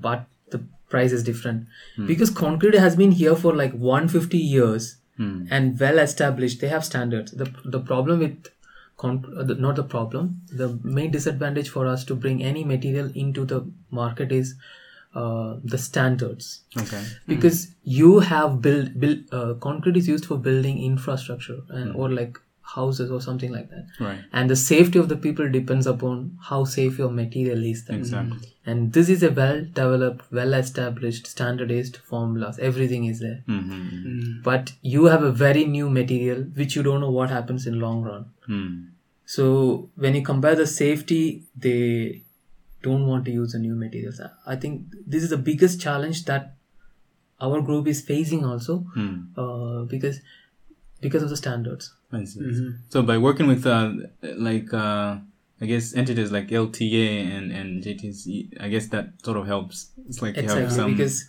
but 0.00 0.24
the 0.50 0.60
price 0.88 1.12
is 1.12 1.22
different 1.22 1.66
because 2.06 2.30
concrete 2.30 2.74
has 2.74 2.96
been 2.96 3.12
here 3.12 3.36
for 3.36 3.54
like 3.54 3.72
150 3.72 4.38
years 4.38 4.96
and 5.50 5.78
well 5.78 5.98
established 5.98 6.60
they 6.62 6.68
have 6.68 6.84
standards 6.84 7.32
the 7.32 7.50
the 7.64 7.80
problem 7.80 8.20
with 8.20 8.48
con- 9.04 9.34
uh, 9.42 9.44
not 9.66 9.76
the 9.80 9.84
problem 9.96 10.28
the 10.62 10.68
main 10.98 11.10
disadvantage 11.16 11.68
for 11.76 11.86
us 11.94 12.04
to 12.10 12.14
bring 12.26 12.42
any 12.52 12.64
material 12.74 13.10
into 13.24 13.44
the 13.54 13.60
market 14.02 14.32
is 14.42 14.54
uh, 15.14 15.56
the 15.72 15.78
standards 15.78 16.52
Okay. 16.82 17.02
because 17.26 17.58
you 17.84 18.12
have 18.20 18.60
built 18.68 18.94
build 19.00 19.18
uh, 19.40 19.52
concrete 19.68 19.96
is 20.04 20.08
used 20.14 20.24
for 20.30 20.38
building 20.48 20.82
infrastructure 20.92 21.60
and 21.68 21.94
or 21.94 22.08
like 22.20 22.38
houses 22.74 23.10
or 23.14 23.20
something 23.24 23.52
like 23.54 23.68
that 23.70 23.86
Right. 24.04 24.20
and 24.32 24.48
the 24.52 24.56
safety 24.56 24.98
of 24.98 25.08
the 25.10 25.16
people 25.24 25.50
depends 25.56 25.86
upon 25.90 26.20
how 26.50 26.60
safe 26.74 26.98
your 27.02 27.10
material 27.10 27.62
is 27.70 27.82
then 27.88 27.98
Exactly. 27.98 28.48
and 28.64 28.94
this 28.98 29.10
is 29.14 29.22
a 29.28 29.30
well 29.40 29.58
developed 29.80 30.32
well 30.38 30.54
established 30.60 31.26
standardized 31.32 31.98
formulas 32.12 32.58
everything 32.70 33.04
is 33.10 33.20
there 33.26 33.40
Mm-hmm. 33.56 34.40
but 34.48 34.72
you 34.94 35.04
have 35.16 35.22
a 35.22 35.32
very 35.44 35.66
new 35.76 35.90
material 35.90 36.42
which 36.62 36.74
you 36.76 36.82
don't 36.88 37.00
know 37.06 37.10
what 37.20 37.30
happens 37.38 37.66
in 37.72 37.78
long 37.88 38.02
run 38.12 38.24
Mm. 38.48 38.88
So 39.34 39.44
when 40.04 40.14
you 40.18 40.22
compare 40.32 40.56
the 40.62 40.66
safety 40.66 41.22
they 41.66 42.22
don't 42.86 43.06
want 43.10 43.24
to 43.28 43.32
use 43.40 43.52
the 43.56 43.60
new 43.66 43.74
materials 43.84 44.20
i 44.54 44.56
think 44.64 44.82
this 45.14 45.22
is 45.26 45.30
the 45.34 45.42
biggest 45.50 45.80
challenge 45.86 46.24
that 46.30 46.54
our 47.40 47.60
group 47.68 47.86
is 47.92 48.00
facing 48.12 48.44
also 48.52 48.74
Mm. 49.02 49.14
uh, 49.42 49.84
because 49.94 50.18
because 51.00 51.22
of 51.26 51.30
the 51.30 51.36
standards 51.36 51.92
I 52.16 52.24
see. 52.24 52.40
So 52.90 53.02
by 53.02 53.16
working 53.18 53.46
with 53.46 53.66
uh, 53.66 53.90
like 54.48 54.72
uh, 54.72 55.16
I 55.62 55.66
guess 55.70 55.94
entities 56.02 56.30
like 56.30 56.48
LTA 56.48 57.06
and 57.36 57.50
and 57.60 57.82
JTC, 57.82 58.60
I 58.64 58.68
guess 58.68 58.88
that 58.88 59.06
sort 59.24 59.38
of 59.38 59.46
helps. 59.46 59.86
It's 60.08 60.20
like 60.20 60.36
you 60.36 60.48
have 60.48 60.70
some 60.70 60.92
because 60.92 61.24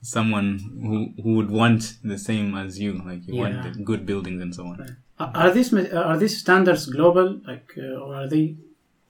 someone 0.00 0.48
who 0.86 1.22
who 1.22 1.34
would 1.36 1.50
want 1.50 1.82
the 2.02 2.18
same 2.18 2.56
as 2.62 2.80
you, 2.80 2.92
like 3.10 3.26
you 3.28 3.34
Yeah. 3.34 3.42
want 3.42 3.84
good 3.90 4.06
buildings 4.06 4.40
and 4.42 4.54
so 4.60 4.66
on. 4.72 4.80
Are 4.80 4.96
are 5.34 5.50
these 5.52 5.72
are 5.74 6.16
these 6.18 6.38
standards 6.38 6.86
global, 6.86 7.40
like, 7.46 7.72
uh, 7.78 8.00
or 8.04 8.14
are 8.14 8.28
they 8.28 8.56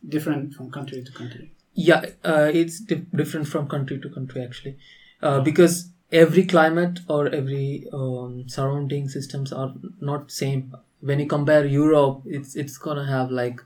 different 0.08 0.54
from 0.54 0.70
country 0.70 1.02
to 1.02 1.12
country? 1.12 1.52
yeah 1.74 2.04
uh, 2.24 2.50
it's 2.52 2.80
di- 2.80 3.06
different 3.14 3.48
from 3.48 3.66
country 3.66 3.98
to 3.98 4.08
country 4.10 4.42
actually 4.44 4.76
uh, 5.22 5.40
because 5.40 5.88
every 6.10 6.44
climate 6.44 7.00
or 7.08 7.28
every 7.28 7.86
um, 7.94 8.46
surrounding 8.46 9.08
systems 9.08 9.52
are 9.52 9.72
not 10.00 10.30
same 10.30 10.74
when 11.00 11.18
you 11.18 11.26
compare 11.26 11.64
europe 11.64 12.20
it's 12.26 12.54
it's 12.56 12.76
gonna 12.76 13.06
have 13.06 13.30
like 13.30 13.62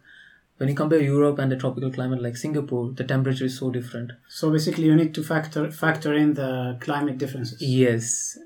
when 0.58 0.68
you 0.68 0.74
compare 0.74 1.00
europe 1.00 1.38
and 1.40 1.50
the 1.50 1.56
tropical 1.56 1.90
climate 1.90 2.22
like 2.22 2.36
singapore 2.36 2.92
the 2.92 3.02
temperature 3.04 3.44
is 3.46 3.58
so 3.58 3.70
different 3.70 4.12
So 4.28 4.50
basically, 4.50 4.84
you 4.84 4.94
need 4.94 5.12
to 5.14 5.22
factor 5.24 5.70
factor 5.70 6.14
in 6.14 6.34
the 6.34 6.76
climate 6.80 7.18
differences. 7.18 7.60
yes 7.60 8.38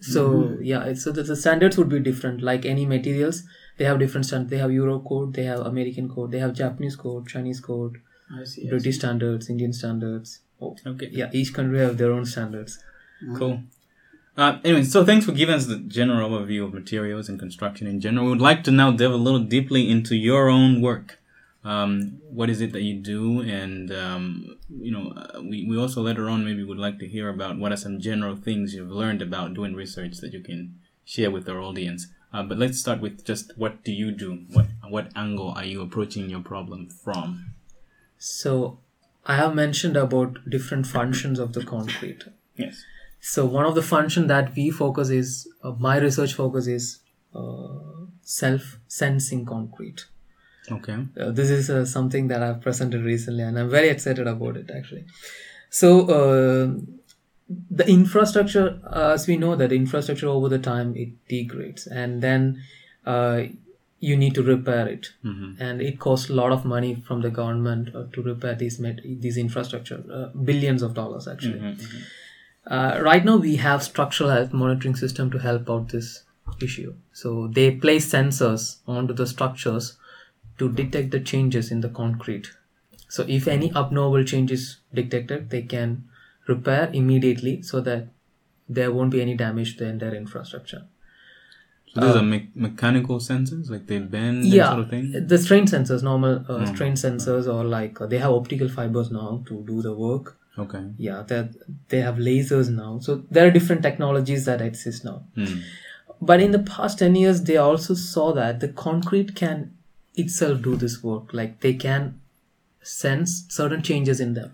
so 0.00 0.56
yeah 0.60 0.92
so 0.94 1.12
the, 1.12 1.22
the 1.22 1.36
standards 1.36 1.76
would 1.76 1.88
be 1.88 1.98
different 2.00 2.42
like 2.42 2.64
any 2.64 2.86
materials 2.86 3.42
they 3.78 3.84
have 3.84 3.98
different 3.98 4.26
standards 4.26 4.50
they 4.50 4.58
have 4.58 4.72
euro 4.72 4.98
code 5.00 5.34
they 5.34 5.44
have 5.44 5.60
american 5.60 6.08
code 6.08 6.30
they 6.30 6.38
have 6.38 6.54
japanese 6.54 6.96
code 6.96 7.26
chinese 7.28 7.60
code 7.60 8.00
I 8.40 8.44
see. 8.44 8.66
I 8.66 8.70
british 8.70 8.96
standards 8.96 9.50
indian 9.50 9.72
standards 9.72 10.40
oh, 10.60 10.76
Okay. 10.86 11.08
yeah 11.12 11.28
each 11.32 11.52
country 11.52 11.80
have 11.80 11.98
their 11.98 12.12
own 12.12 12.24
standards 12.24 12.78
Cool. 13.36 13.62
Uh, 14.34 14.58
anyway, 14.64 14.82
so 14.82 15.04
thanks 15.04 15.26
for 15.26 15.32
giving 15.32 15.54
us 15.54 15.66
the 15.66 15.76
general 15.76 16.30
overview 16.30 16.64
of 16.64 16.72
materials 16.72 17.28
and 17.28 17.38
construction 17.38 17.86
in 17.86 18.00
general. 18.00 18.24
We 18.24 18.30
would 18.30 18.40
like 18.40 18.64
to 18.64 18.70
now 18.70 18.90
delve 18.92 19.12
a 19.12 19.16
little 19.16 19.40
deeply 19.40 19.90
into 19.90 20.16
your 20.16 20.48
own 20.48 20.80
work. 20.80 21.18
Um, 21.62 22.20
what 22.30 22.48
is 22.48 22.60
it 22.60 22.72
that 22.72 22.82
you 22.82 22.94
do? 22.94 23.42
And, 23.42 23.92
um, 23.92 24.56
you 24.80 24.90
know, 24.90 25.12
uh, 25.12 25.42
we, 25.42 25.66
we 25.68 25.76
also 25.76 26.00
later 26.00 26.28
on 26.28 26.44
maybe 26.44 26.64
would 26.64 26.78
like 26.78 26.98
to 27.00 27.06
hear 27.06 27.28
about 27.28 27.58
what 27.58 27.70
are 27.70 27.76
some 27.76 28.00
general 28.00 28.34
things 28.34 28.74
you've 28.74 28.90
learned 28.90 29.20
about 29.20 29.52
doing 29.54 29.74
research 29.74 30.18
that 30.18 30.32
you 30.32 30.40
can 30.40 30.78
share 31.04 31.30
with 31.30 31.48
our 31.48 31.60
audience. 31.60 32.06
Uh, 32.32 32.42
but 32.42 32.56
let's 32.56 32.78
start 32.78 33.00
with 33.00 33.24
just 33.24 33.52
what 33.56 33.84
do 33.84 33.92
you 33.92 34.12
do? 34.12 34.44
What 34.52 34.66
what 34.88 35.10
angle 35.16 35.50
are 35.50 35.64
you 35.64 35.82
approaching 35.82 36.30
your 36.30 36.40
problem 36.40 36.88
from? 36.88 37.52
So 38.18 38.78
I 39.26 39.36
have 39.36 39.54
mentioned 39.54 39.96
about 39.96 40.48
different 40.48 40.86
functions 40.86 41.38
of 41.38 41.52
the 41.52 41.64
concrete. 41.64 42.24
Yes. 42.56 42.84
So 43.20 43.44
one 43.44 43.66
of 43.66 43.74
the 43.74 43.82
function 43.82 44.28
that 44.28 44.54
we 44.54 44.70
focus 44.70 45.10
is 45.10 45.48
uh, 45.62 45.72
my 45.72 45.98
research 45.98 46.34
focus 46.34 46.66
is 46.66 47.00
uh, 47.34 48.06
self-sensing 48.22 49.44
concrete. 49.44 50.04
Okay. 50.70 50.96
Uh, 51.20 51.30
this 51.30 51.50
is 51.50 51.70
uh, 51.70 51.84
something 51.84 52.28
that 52.28 52.42
I've 52.42 52.60
presented 52.60 53.02
recently, 53.04 53.42
and 53.42 53.58
I'm 53.58 53.70
very 53.70 53.88
excited 53.88 54.26
about 54.26 54.56
it 54.56 54.70
actually. 54.74 55.04
So 55.70 55.88
uh, 56.08 56.74
the 57.70 57.88
infrastructure, 57.88 58.80
uh, 58.86 59.10
as 59.14 59.26
we 59.26 59.36
know, 59.36 59.56
that 59.56 59.70
the 59.70 59.76
infrastructure 59.76 60.28
over 60.28 60.48
the 60.48 60.58
time 60.58 60.94
it 60.96 61.10
degrades, 61.28 61.86
and 61.86 62.22
then 62.22 62.62
uh, 63.04 63.42
you 63.98 64.16
need 64.16 64.34
to 64.34 64.42
repair 64.42 64.88
it, 64.88 65.08
Mm-hmm. 65.24 65.62
and 65.62 65.82
it 65.82 65.98
costs 65.98 66.30
a 66.30 66.34
lot 66.34 66.52
of 66.52 66.64
money 66.64 66.94
from 67.06 67.20
the 67.22 67.30
government 67.30 67.94
uh, 67.94 68.04
to 68.12 68.22
repair 68.22 68.54
these 68.54 68.78
met- 68.78 69.02
these 69.04 69.36
infrastructure, 69.36 70.02
uh, 70.12 70.26
billions 70.38 70.82
of 70.82 70.94
dollars 70.94 71.28
actually. 71.28 71.60
Mm-hmm. 71.60 71.98
Uh, 72.66 73.00
right 73.02 73.24
now, 73.24 73.36
we 73.36 73.56
have 73.56 73.82
structural 73.82 74.30
health 74.30 74.52
monitoring 74.52 74.94
system 74.94 75.30
to 75.30 75.38
help 75.38 75.68
out 75.68 75.88
this 75.88 76.22
issue. 76.62 76.94
So 77.12 77.48
they 77.48 77.70
place 77.72 78.10
sensors 78.12 78.76
onto 78.86 79.14
the 79.14 79.26
structures 79.26 79.96
to 80.60 80.70
detect 80.80 81.10
the 81.10 81.20
changes 81.32 81.70
in 81.74 81.80
the 81.80 81.88
concrete. 81.88 82.48
So 83.08 83.24
if 83.36 83.48
any 83.48 83.72
abnormal 83.74 84.24
change 84.32 84.52
is 84.52 84.64
detected, 84.94 85.50
they 85.50 85.62
can 85.62 86.04
repair 86.46 86.90
immediately 86.92 87.62
so 87.62 87.80
that 87.80 88.08
there 88.68 88.92
won't 88.92 89.10
be 89.10 89.20
any 89.22 89.34
damage 89.34 89.76
to 89.78 89.84
the 89.84 89.90
entire 89.90 90.14
infrastructure. 90.14 90.82
So 91.92 92.00
these 92.02 92.16
are 92.16 92.22
me- 92.22 92.50
mechanical 92.54 93.18
sensors, 93.18 93.68
like 93.68 93.86
they 93.88 93.98
bend, 93.98 94.44
yeah, 94.44 94.68
sort 94.70 94.82
of 94.84 94.90
thing. 94.90 95.26
the 95.32 95.38
strain 95.38 95.64
sensors, 95.64 96.04
normal 96.04 96.36
uh, 96.48 96.58
Mm. 96.60 96.68
strain 96.74 96.92
sensors, 96.92 97.48
or 97.52 97.64
like 97.64 98.00
uh, 98.00 98.06
they 98.06 98.18
have 98.18 98.30
optical 98.30 98.68
fibers 98.76 99.10
now 99.10 99.42
to 99.48 99.64
do 99.72 99.82
the 99.88 99.94
work. 100.04 100.36
Okay. 100.66 100.84
Yeah, 101.08 101.24
they 101.32 101.40
they 101.88 102.00
have 102.08 102.16
lasers 102.28 102.70
now. 102.76 102.92
So 103.08 103.16
there 103.30 103.48
are 103.48 103.50
different 103.58 103.82
technologies 103.88 104.44
that 104.52 104.60
exist 104.68 105.04
now. 105.10 105.18
Mm. 105.36 105.58
But 106.30 106.40
in 106.46 106.52
the 106.52 106.62
past 106.70 106.98
10 107.00 107.14
years, 107.24 107.42
they 107.50 107.56
also 107.56 107.94
saw 107.94 108.32
that 108.38 108.60
the 108.60 108.68
concrete 108.86 109.34
can 109.34 109.70
itself 110.20 110.62
do 110.62 110.76
this 110.76 111.02
work. 111.02 111.32
Like 111.32 111.60
they 111.60 111.74
can 111.74 112.20
sense 112.82 113.44
certain 113.48 113.82
changes 113.82 114.20
in 114.20 114.34
them. 114.34 114.52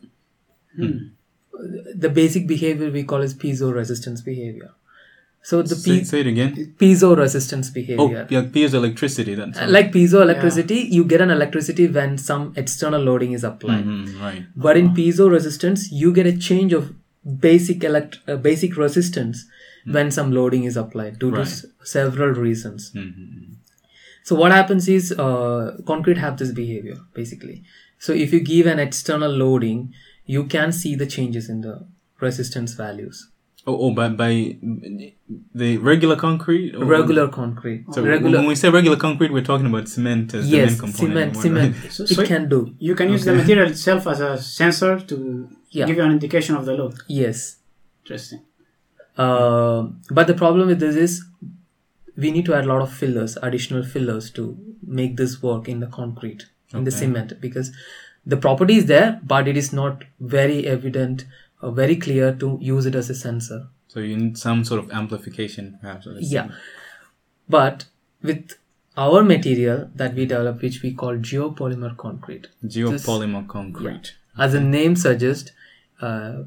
The 1.94 2.10
basic 2.10 2.46
behavior 2.46 2.90
we 2.90 3.04
call 3.04 3.22
is 3.22 3.34
piezo 3.34 3.72
resistance 3.74 4.20
behavior. 4.20 4.72
So 5.42 5.62
the 5.62 5.76
Say, 5.76 5.98
pe- 5.98 6.04
say 6.04 6.20
it 6.20 6.26
again. 6.26 6.74
piezo 6.78 7.16
resistance 7.16 7.68
Oh, 7.70 7.74
behavior. 7.74 8.26
yeah, 8.30 8.42
piezoelectricity. 8.56 9.36
That's 9.36 9.58
Uh, 9.60 9.68
Like 9.68 9.92
piezoelectricity, 9.92 10.90
you 10.90 11.04
get 11.04 11.20
an 11.20 11.30
electricity 11.30 11.86
when 11.86 12.18
some 12.18 12.52
external 12.56 13.00
loading 13.00 13.32
is 13.32 13.44
applied. 13.44 13.84
Mhm, 13.86 14.20
right. 14.20 14.42
But 14.56 14.76
in 14.76 14.88
piezo 14.96 15.30
resistance, 15.30 15.90
you 15.92 16.12
get 16.12 16.26
a 16.26 16.36
change 16.36 16.72
of 16.72 16.92
basic 17.46 17.84
elect- 17.84 18.18
uh, 18.28 18.36
basic 18.48 18.76
resistance 18.76 19.44
when 19.98 20.10
some 20.10 20.32
loading 20.32 20.64
is 20.64 20.76
applied 20.76 21.18
due 21.20 21.30
to 21.30 21.40
s- 21.42 21.64
several 21.94 22.30
reasons. 22.46 22.90
Mhm. 22.94 23.55
So 24.26 24.34
what 24.34 24.50
happens 24.50 24.88
is 24.88 25.12
uh, 25.12 25.76
concrete 25.86 26.18
have 26.18 26.36
this 26.36 26.50
behavior 26.50 26.96
basically. 27.14 27.62
So 28.06 28.12
if 28.12 28.32
you 28.34 28.40
give 28.40 28.66
an 28.66 28.80
external 28.84 29.30
loading, 29.42 29.94
you 30.34 30.44
can 30.54 30.72
see 30.72 30.96
the 31.02 31.06
changes 31.06 31.48
in 31.48 31.60
the 31.66 31.74
resistance 32.20 32.72
values. 32.74 33.28
Oh, 33.68 33.76
oh, 33.84 33.90
by 33.98 34.08
by 34.22 34.32
the 35.62 35.70
regular 35.90 36.16
concrete. 36.24 36.74
or- 36.74 36.84
Regular 36.84 37.28
concrete, 37.36 37.84
So 37.94 38.02
regular. 38.02 38.38
when 38.38 38.46
we 38.50 38.56
say 38.62 38.68
regular 38.78 38.96
concrete, 39.06 39.32
we're 39.36 39.48
talking 39.52 39.66
about 39.72 39.88
cement 39.94 40.34
as 40.34 40.50
the 40.50 40.58
main 40.58 40.76
component. 40.84 41.34
Yes, 41.34 41.42
cement, 41.44 41.72
cement. 41.74 41.76
right? 41.84 41.92
So- 41.92 42.22
it 42.22 42.28
can 42.32 42.48
do. 42.56 42.60
You 42.88 42.94
can 43.00 43.08
use 43.16 43.24
the 43.28 43.34
material 43.40 43.68
itself 43.74 44.06
as 44.14 44.20
a 44.28 44.32
sensor 44.42 44.92
to 45.12 45.16
Yeah. 45.78 45.86
give 45.88 45.96
you 45.98 46.04
an 46.10 46.12
indication 46.18 46.54
of 46.60 46.64
the 46.68 46.74
load. 46.80 46.94
Yes. 47.22 47.38
Interesting. 48.04 48.40
Uh, 49.24 49.80
but 50.18 50.26
the 50.26 50.34
problem 50.44 50.66
with 50.74 50.80
this 50.86 50.96
is 51.06 51.12
we 52.16 52.30
need 52.30 52.44
to 52.46 52.54
add 52.54 52.64
a 52.64 52.68
lot 52.68 52.82
of 52.82 52.92
fillers, 52.92 53.36
additional 53.42 53.84
fillers 53.84 54.30
to 54.32 54.56
make 54.86 55.16
this 55.16 55.42
work 55.42 55.68
in 55.68 55.80
the 55.80 55.86
concrete, 55.86 56.46
in 56.72 56.84
the 56.84 56.90
cement, 56.90 57.40
because 57.40 57.72
the 58.24 58.36
property 58.36 58.76
is 58.76 58.86
there, 58.86 59.20
but 59.22 59.46
it 59.46 59.56
is 59.56 59.72
not 59.72 60.04
very 60.20 60.66
evident 60.66 61.26
or 61.62 61.72
very 61.72 61.96
clear 61.96 62.34
to 62.34 62.58
use 62.60 62.86
it 62.86 62.94
as 62.94 63.10
a 63.10 63.14
sensor. 63.14 63.68
So 63.88 64.00
you 64.00 64.16
need 64.16 64.38
some 64.38 64.64
sort 64.64 64.84
of 64.84 64.90
amplification, 64.90 65.78
perhaps. 65.80 66.06
Yeah. 66.20 66.50
But 67.48 67.86
with 68.22 68.56
our 68.96 69.22
material 69.22 69.90
that 69.94 70.14
we 70.14 70.26
develop, 70.26 70.62
which 70.62 70.82
we 70.82 70.92
call 70.92 71.16
geopolymer 71.16 71.96
concrete, 71.96 72.48
Geopolymer 72.64 73.46
concrete. 73.46 74.14
as 74.36 74.52
the 74.52 74.60
name 74.60 74.96
suggests, 74.96 75.52
uh, 76.00 76.42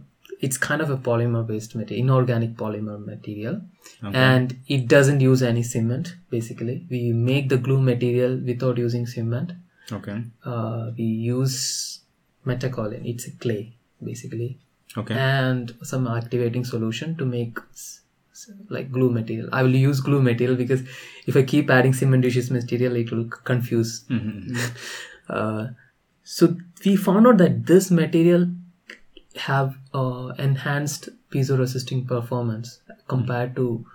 it's 0.48 0.58
kind 0.58 0.82
of 0.82 0.90
a 0.90 0.98
polymer 0.98 1.46
based 1.46 1.76
material, 1.76 2.04
inorganic 2.06 2.52
polymer 2.56 2.98
material. 3.06 3.62
Okay. 4.04 4.18
and 4.18 4.58
it 4.68 4.88
doesn't 4.88 5.20
use 5.20 5.42
any 5.44 5.62
cement 5.64 6.16
basically 6.30 6.86
we 6.90 7.12
make 7.12 7.50
the 7.50 7.58
glue 7.58 7.82
material 7.82 8.38
without 8.50 8.78
using 8.78 9.06
cement 9.14 9.52
Okay. 9.92 10.18
uh, 10.46 10.92
we 10.98 11.04
use 11.04 11.56
metakaolin 12.46 13.06
it's 13.14 13.28
a 13.28 13.32
clay 13.46 13.74
basically 14.10 14.58
Okay. 14.98 15.16
and 15.16 15.74
some 15.84 16.08
activating 16.08 16.64
solution 16.74 17.16
to 17.18 17.26
make 17.26 17.58
like 18.70 18.92
glue 18.92 19.10
material 19.18 19.50
i 19.52 19.62
will 19.64 19.76
use 19.76 20.00
glue 20.00 20.22
material 20.22 20.56
because 20.56 20.82
if 21.28 21.36
i 21.36 21.44
keep 21.44 21.70
adding 21.70 21.92
cementitious 21.92 22.50
material 22.60 22.96
it 22.96 23.12
will 23.12 23.26
confuse 23.52 23.92
Mhm. 24.10 24.56
uh, 25.30 25.68
so 26.24 26.56
we 26.86 26.96
found 26.96 27.28
out 27.28 27.38
that 27.44 27.66
this 27.74 27.92
material 27.92 28.48
have 29.36 29.78
uh, 29.94 30.34
enhanced 30.40 31.10
piezo-resisting 31.32 32.06
performance 32.06 32.82
compared 33.08 33.56
to 33.56 33.86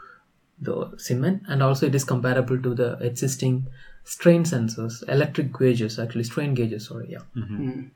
the 0.60 0.92
cement 0.96 1.42
and 1.48 1.62
also 1.62 1.86
it 1.86 1.94
is 1.94 2.04
comparable 2.04 2.60
to 2.62 2.74
the 2.74 2.92
existing 3.00 3.66
strain 4.04 4.44
sensors 4.44 5.02
electric 5.08 5.52
gauges 5.58 5.98
actually 5.98 6.24
strain 6.24 6.54
gauges 6.54 6.86
sorry 6.86 7.08
yeah 7.10 7.24
Mm. 7.36 7.90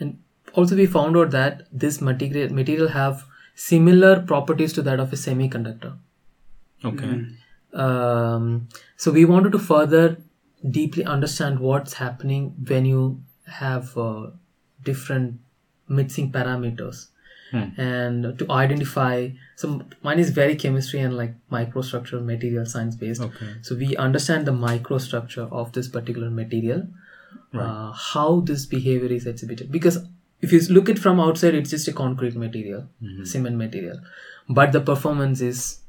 and 0.00 0.18
also 0.54 0.74
we 0.76 0.86
found 0.86 1.16
out 1.16 1.30
that 1.32 1.66
this 1.70 2.00
material 2.00 2.52
material 2.52 2.88
have 2.88 3.24
similar 3.54 4.20
properties 4.22 4.72
to 4.72 4.82
that 4.82 4.98
of 5.00 5.12
a 5.12 5.16
semiconductor 5.16 5.92
Okay. 6.84 7.26
um, 7.74 8.68
so 8.96 9.10
we 9.10 9.24
wanted 9.24 9.52
to 9.52 9.58
further 9.58 10.16
deeply 10.70 11.04
understand 11.04 11.58
what's 11.60 11.94
happening 11.94 12.54
when 12.66 12.84
you 12.86 13.20
have 13.46 13.96
uh, 13.98 14.30
different 14.84 15.40
mixing 15.88 16.30
parameters 16.32 17.06
Hmm. 17.50 17.60
and 17.82 18.38
to 18.38 18.46
identify 18.54 19.28
so 19.56 19.80
mine 20.06 20.18
is 20.22 20.30
very 20.38 20.54
chemistry 20.62 21.00
and 21.00 21.16
like 21.16 21.30
microstructure 21.50 22.22
material 22.22 22.66
science 22.72 22.94
based 23.02 23.22
Okay. 23.26 23.46
so 23.62 23.74
we 23.74 23.96
understand 23.96 24.46
the 24.46 24.52
microstructure 24.52 25.46
of 25.60 25.72
this 25.72 25.88
particular 25.88 26.28
material 26.28 26.82
uh, 27.54 27.90
how 27.92 28.40
this 28.40 28.66
behavior 28.66 29.08
is 29.08 29.26
exhibited. 29.26 29.72
Because 29.72 29.96
if 30.42 30.52
you 30.52 30.60
look 30.68 30.90
it 30.90 30.98
from 30.98 31.18
outside 31.20 31.54
it's 31.54 31.70
just 31.70 31.88
a 31.88 31.92
concrete 31.94 32.36
material 32.36 32.86
cement 33.24 33.56
material. 33.56 33.98
But 34.60 34.72
the 34.72 34.80
performance 34.82 35.40
is 35.40 35.80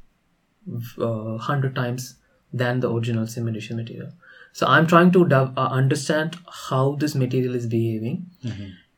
uh, 0.97 1.35
100 1.37 1.75
times 1.75 2.15
than 2.53 2.79
the 2.79 2.89
original 2.91 3.25
cementitious 3.25 3.75
material. 3.75 4.11
So 4.53 4.65
i'm 4.65 4.87
trying 4.87 5.11
to 5.11 5.25
uh, 5.35 5.51
understand 5.83 6.37
how 6.67 6.95
this 6.95 7.15
material 7.15 7.55
is 7.55 7.67
behaving. 7.67 8.27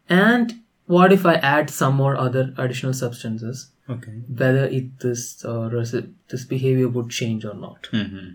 And 0.09 0.59
what 0.85 1.11
if 1.13 1.25
i 1.25 1.35
add 1.35 1.69
some 1.69 1.95
more 1.95 2.15
other 2.17 2.53
additional 2.57 2.93
substances 2.93 3.71
Okay. 3.89 4.11
whether 4.41 4.65
it 4.65 4.99
this 4.99 5.43
uh, 5.43 5.69
resi- 5.77 6.13
this 6.29 6.45
behavior 6.45 6.87
would 6.87 7.09
change 7.09 7.43
or 7.45 7.53
not 7.53 7.87
hmm 7.91 8.29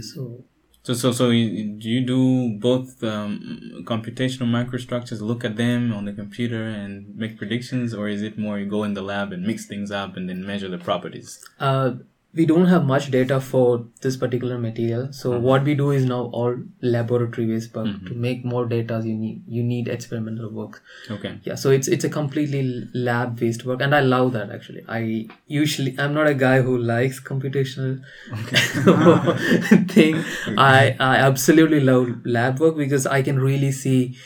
so 0.00 0.44
So, 0.88 0.94
so, 0.94 1.12
so 1.12 1.24
you, 1.30 1.64
do 1.82 1.88
you 1.94 2.00
do 2.10 2.20
both 2.58 3.02
um, 3.04 3.82
computational 3.84 4.48
microstructures, 4.58 5.20
look 5.30 5.44
at 5.44 5.56
them 5.56 5.92
on 5.92 6.04
the 6.08 6.12
computer 6.20 6.62
and 6.64 7.14
make 7.22 7.36
predictions, 7.40 7.92
or 7.92 8.08
is 8.08 8.22
it 8.28 8.38
more 8.38 8.58
you 8.58 8.66
go 8.76 8.84
in 8.84 8.94
the 8.94 9.02
lab 9.02 9.32
and 9.34 9.42
mix 9.50 9.66
things 9.72 9.90
up 9.90 10.16
and 10.16 10.28
then 10.30 10.40
measure 10.46 10.70
the 10.76 10.78
properties? 10.78 11.30
uh, 11.60 11.90
we 12.34 12.44
don't 12.44 12.66
have 12.66 12.84
much 12.84 13.10
data 13.10 13.40
for 13.40 13.86
this 14.02 14.16
particular 14.16 14.58
material. 14.58 15.12
So 15.12 15.32
hmm. 15.32 15.42
what 15.42 15.64
we 15.64 15.74
do 15.74 15.90
is 15.92 16.04
now 16.04 16.24
all 16.40 16.56
laboratory 16.82 17.46
based 17.46 17.72
but 17.72 17.86
hmm. 17.86 18.06
to 18.06 18.14
make 18.14 18.44
more 18.44 18.66
data 18.66 19.00
you 19.04 19.14
need 19.14 19.42
you 19.46 19.62
need 19.62 19.88
experimental 19.88 20.50
work. 20.50 20.82
Okay. 21.10 21.38
yeah 21.44 21.54
so 21.54 21.70
it's 21.70 21.88
it's 21.88 22.04
a 22.04 22.10
completely 22.10 22.62
lab 22.92 23.38
based 23.40 23.64
work 23.64 23.80
and 23.80 23.94
i 23.94 24.00
love 24.00 24.32
that 24.34 24.50
actually. 24.50 24.84
I 24.88 25.28
usually 25.46 25.94
i'm 25.98 26.12
not 26.12 26.26
a 26.26 26.34
guy 26.34 26.60
who 26.60 26.76
likes 26.76 27.20
computational 27.20 28.02
thing. 29.96 30.22
I 30.58 30.96
i 31.00 31.16
absolutely 31.16 31.80
love 31.80 32.08
lab 32.24 32.60
work 32.60 32.76
because 32.76 33.06
i 33.06 33.22
can 33.22 33.38
really 33.38 33.72
see 33.72 34.16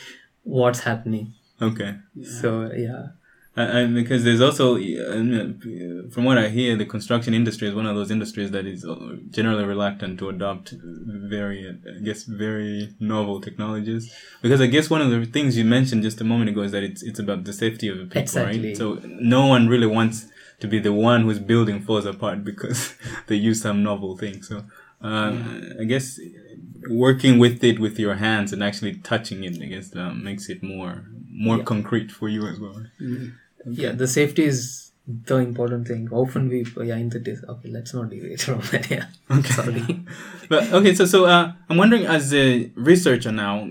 what's 0.43 0.81
happening. 0.81 1.33
Okay. 1.61 1.95
so 2.39 2.69
yeah 2.75 3.03
And, 3.55 3.93
because 3.93 4.23
there's 4.23 4.41
also, 4.41 4.77
uh, 4.77 6.09
from 6.11 6.23
what 6.23 6.39
I 6.39 6.49
hear, 6.49 6.75
the 6.75 6.85
construction 6.85 7.35
industry 7.35 7.67
is 7.67 7.75
one 7.75 7.85
of 7.85 7.95
those 7.95 8.09
industries 8.09 8.49
that 8.51 8.65
is 8.65 8.83
uh, 8.83 9.17
generally 9.29 9.63
reluctant 9.63 10.17
to 10.19 10.29
adopt 10.29 10.73
very, 10.81 11.69
I 11.69 12.03
guess, 12.03 12.23
very 12.23 12.95
novel 12.99 13.39
technologies. 13.41 14.11
Because 14.41 14.59
I 14.59 14.65
guess 14.67 14.89
one 14.89 15.01
of 15.01 15.11
the 15.11 15.25
things 15.25 15.55
you 15.55 15.65
mentioned 15.65 16.01
just 16.01 16.19
a 16.19 16.23
moment 16.23 16.49
ago 16.49 16.61
is 16.63 16.71
that 16.71 16.83
it's 16.83 17.03
it's 17.03 17.19
about 17.19 17.43
the 17.43 17.53
safety 17.53 17.87
of 17.89 17.97
the 17.97 18.05
people, 18.05 18.21
Exactly. 18.21 18.69
right? 18.69 18.77
So 18.77 18.99
no 19.19 19.45
one 19.45 19.67
really 19.67 19.87
wants 19.87 20.25
to 20.61 20.67
be 20.67 20.79
the 20.79 20.93
one 20.93 21.21
who's 21.21 21.39
building 21.39 21.79
falls 21.81 22.05
apart 22.05 22.43
because 22.51 22.95
they 23.27 23.35
use 23.35 23.61
some 23.61 23.83
novel 23.83 24.17
thing. 24.17 24.41
So 24.41 24.63
uh, 25.03 25.37
I 25.79 25.83
guess 25.83 26.19
working 26.89 27.37
with 27.37 27.63
it 27.63 27.79
with 27.79 27.99
your 27.99 28.15
hands 28.15 28.51
and 28.51 28.63
actually 28.63 28.95
touching 28.95 29.43
it, 29.43 29.61
I 29.61 29.65
guess, 29.67 29.95
um, 29.95 30.23
makes 30.23 30.49
it 30.49 30.63
more 30.63 31.05
more 31.29 31.57
Yeah. 31.57 31.63
concrete 31.63 32.11
for 32.11 32.29
you 32.29 32.47
as 32.47 32.59
well. 32.59 32.81
Yeah, 33.65 33.91
the 33.91 34.07
safety 34.07 34.43
is 34.43 34.91
the 35.07 35.37
important 35.37 35.87
thing. 35.87 36.09
Often 36.11 36.49
we 36.49 36.65
yeah 36.85 36.95
in 36.95 37.09
the 37.09 37.19
dis- 37.19 37.43
okay, 37.47 37.69
let's 37.69 37.93
not 37.93 38.09
deviate 38.09 38.41
from 38.41 38.61
that. 38.71 38.89
Yeah, 38.89 39.05
sorry. 39.43 40.01
But 40.49 40.71
okay, 40.71 40.93
so 40.95 41.05
so 41.05 41.25
uh, 41.25 41.53
I'm 41.69 41.77
wondering, 41.77 42.05
as 42.05 42.33
a 42.33 42.71
researcher 42.75 43.31
now, 43.31 43.69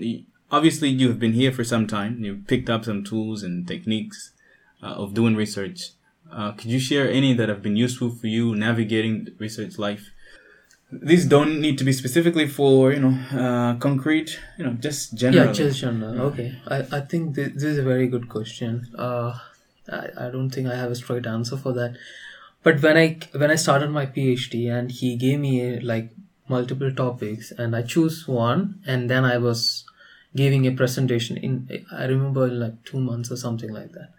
obviously 0.51 0.89
you 0.89 1.07
have 1.09 1.19
been 1.19 1.33
here 1.33 1.51
for 1.51 1.63
some 1.63 1.87
time. 1.87 2.23
You've 2.23 2.47
picked 2.47 2.69
up 2.69 2.85
some 2.85 3.03
tools 3.03 3.43
and 3.43 3.67
techniques 3.67 4.31
uh, 4.81 4.87
of 4.87 5.13
doing 5.13 5.35
research. 5.35 5.91
Uh, 6.31 6.51
could 6.51 6.65
you 6.71 6.79
share 6.79 7.09
any 7.09 7.33
that 7.33 7.49
have 7.49 7.61
been 7.61 7.75
useful 7.75 8.09
for 8.09 8.27
you 8.27 8.55
navigating 8.55 9.27
research 9.37 9.77
life? 9.77 10.11
These 10.91 11.25
don't 11.25 11.59
need 11.59 11.79
to 11.79 11.83
be 11.83 11.91
specifically 11.93 12.47
for 12.47 12.91
you 12.91 12.99
know 12.99 13.15
uh, 13.33 13.75
concrete. 13.79 14.39
You 14.57 14.65
know, 14.65 14.73
just 14.73 15.15
general. 15.15 15.47
Yeah, 15.47 15.53
just 15.53 15.79
general. 15.79 16.21
Okay, 16.29 16.55
I, 16.67 16.85
I 16.91 17.01
think 17.01 17.33
this, 17.35 17.53
this 17.53 17.63
is 17.63 17.77
a 17.79 17.83
very 17.83 18.07
good 18.07 18.29
question. 18.29 18.87
Uh, 18.95 19.33
I, 19.91 20.27
I 20.27 20.29
don't 20.29 20.49
think 20.49 20.67
I 20.67 20.75
have 20.75 20.91
a 20.91 20.95
straight 20.95 21.25
answer 21.25 21.57
for 21.57 21.73
that. 21.73 21.97
But 22.63 22.81
when 22.81 22.97
I 22.97 23.19
when 23.33 23.51
I 23.51 23.55
started 23.55 23.89
my 23.89 24.05
PhD 24.05 24.71
and 24.71 24.91
he 24.91 25.15
gave 25.15 25.39
me 25.39 25.79
like 25.79 26.11
multiple 26.47 26.93
topics 26.93 27.51
and 27.51 27.75
I 27.75 27.81
choose 27.81 28.27
one 28.27 28.81
and 28.85 29.09
then 29.09 29.25
I 29.25 29.37
was 29.37 29.85
giving 30.35 30.65
a 30.67 30.71
presentation 30.71 31.37
in 31.37 31.85
I 31.91 32.05
remember 32.05 32.47
in 32.47 32.59
like 32.59 32.83
two 32.85 32.99
months 32.99 33.31
or 33.31 33.35
something 33.37 33.71
like 33.71 33.91
that. 33.91 34.09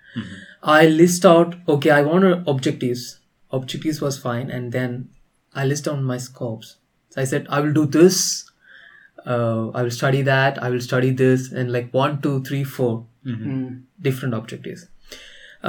I 0.63 0.87
list 0.87 1.25
out 1.27 1.57
okay 1.69 1.91
I 1.91 2.03
wanted 2.03 2.47
objectives. 2.47 3.19
Objectives 3.51 4.01
was 4.01 4.19
fine 4.19 4.51
and 4.51 4.73
then 4.73 5.09
I 5.55 5.65
list 5.65 5.85
down 5.85 6.05
my 6.05 6.19
scopes. 6.19 6.77
So 7.11 7.21
I 7.23 7.25
said 7.25 7.47
I 7.49 7.61
will 7.61 7.73
do 7.73 7.87
this 7.87 8.51
uh, 9.27 9.69
I 9.71 9.83
will 9.83 9.91
study 9.91 10.21
that, 10.23 10.63
I 10.63 10.69
will 10.69 10.81
study 10.81 11.11
this, 11.11 11.51
and 11.51 11.73
like 11.73 11.91
one, 11.93 12.21
two, 12.21 12.43
three, 12.45 12.65
four 12.65 13.07
Mm. 13.27 13.85
different 14.03 14.35
objectives. 14.35 14.87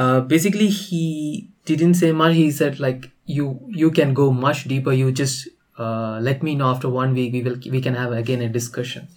Uh, 0.04 0.20
basically, 0.22 0.68
he 0.68 1.50
didn't 1.66 1.94
say 1.96 2.12
much. 2.22 2.36
He 2.36 2.52
said 2.52 2.80
like 2.86 3.10
you 3.26 3.46
you 3.84 3.92
can 4.00 4.14
go 4.14 4.32
much 4.32 4.64
deeper. 4.72 4.94
You 5.02 5.12
just 5.12 5.48
uh, 5.80 6.20
let 6.30 6.44
me 6.48 6.56
know 6.56 6.70
after 6.72 6.90
one 6.90 7.14
week. 7.20 7.34
We 7.38 7.42
will 7.50 7.58
we 7.76 7.82
can 7.86 7.96
have 7.96 8.12
again 8.24 8.42
a 8.48 8.50
discussion. 8.50 9.08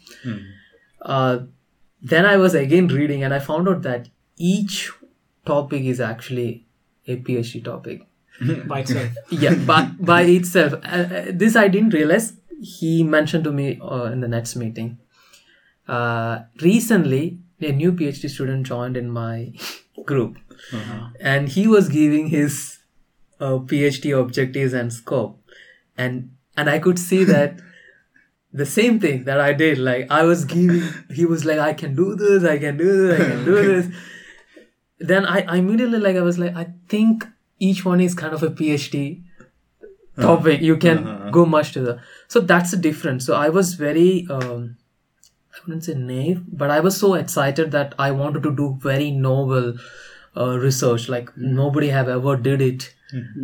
Uh, 1.02 1.38
then 2.02 2.26
I 2.26 2.36
was 2.36 2.54
again 2.54 2.88
reading, 2.88 3.24
and 3.24 3.34
I 3.34 3.40
found 3.40 3.68
out 3.68 3.82
that 3.82 4.08
each 4.36 4.90
topic 5.44 5.82
is 5.84 6.00
actually 6.00 6.66
a 7.06 7.16
PhD 7.16 7.64
topic 7.64 8.02
By 8.66 8.80
itself. 8.80 9.12
yeah 9.30 9.54
by, 9.54 9.84
by 9.98 10.22
itself 10.22 10.74
uh, 10.74 11.04
uh, 11.18 11.24
this 11.42 11.56
i 11.56 11.66
didn't 11.68 11.94
realize 11.94 12.34
he 12.72 13.02
mentioned 13.02 13.44
to 13.44 13.52
me 13.52 13.64
uh, 13.82 14.04
in 14.12 14.20
the 14.20 14.28
next 14.28 14.54
meeting 14.56 14.98
uh, 15.88 16.40
recently 16.60 17.38
a 17.60 17.72
new 17.72 17.92
phd 17.92 18.30
student 18.30 18.66
joined 18.66 18.96
in 18.96 19.10
my 19.10 19.52
group 20.04 20.36
and 21.20 21.48
he 21.48 21.66
was 21.66 21.88
giving 21.88 22.28
his 22.28 22.78
uh, 23.40 23.58
phd 23.58 24.18
objectives 24.18 24.72
and 24.72 24.92
scope. 24.92 25.40
And 25.96 26.30
and 26.56 26.70
i 26.70 26.78
could 26.78 26.98
see 26.98 27.24
that 27.24 27.60
the 28.52 28.66
same 28.66 28.98
thing 29.00 29.24
that 29.24 29.40
i 29.40 29.52
did 29.52 29.78
like 29.78 30.10
i 30.10 30.22
was 30.22 30.44
giving 30.44 30.82
he 31.12 31.24
was 31.26 31.44
like 31.44 31.58
i 31.58 31.72
can 31.72 31.94
do 31.94 32.14
this 32.14 32.44
i 32.44 32.56
can 32.58 32.76
do 32.76 32.96
this 32.96 33.20
i 33.20 33.24
can 33.24 33.44
do 33.44 33.56
this. 33.66 33.94
Then 35.00 35.26
I, 35.26 35.42
I 35.42 35.56
immediately 35.56 35.98
like 35.98 36.16
I 36.16 36.22
was 36.22 36.38
like 36.38 36.54
I 36.56 36.68
think 36.88 37.26
each 37.60 37.84
one 37.84 38.00
is 38.00 38.14
kind 38.14 38.34
of 38.34 38.42
a 38.42 38.50
PhD 38.50 39.22
topic. 40.20 40.60
You 40.60 40.76
can 40.76 41.30
go 41.30 41.46
much 41.46 41.72
to 41.72 41.80
the 41.80 42.00
so 42.26 42.40
that's 42.40 42.72
the 42.72 42.76
difference. 42.76 43.24
So 43.24 43.34
I 43.34 43.48
was 43.48 43.74
very 43.74 44.26
um, 44.28 44.76
I 45.54 45.58
wouldn't 45.66 45.84
say 45.84 45.94
naive, 45.94 46.42
but 46.48 46.70
I 46.70 46.80
was 46.80 46.96
so 46.96 47.14
excited 47.14 47.70
that 47.72 47.94
I 47.98 48.10
wanted 48.10 48.42
to 48.44 48.54
do 48.54 48.76
very 48.80 49.10
novel 49.10 49.74
uh, 50.36 50.58
research. 50.58 51.08
Like 51.08 51.36
nobody 51.36 51.88
have 51.88 52.08
ever 52.08 52.36
did 52.36 52.60
it. 52.62 52.94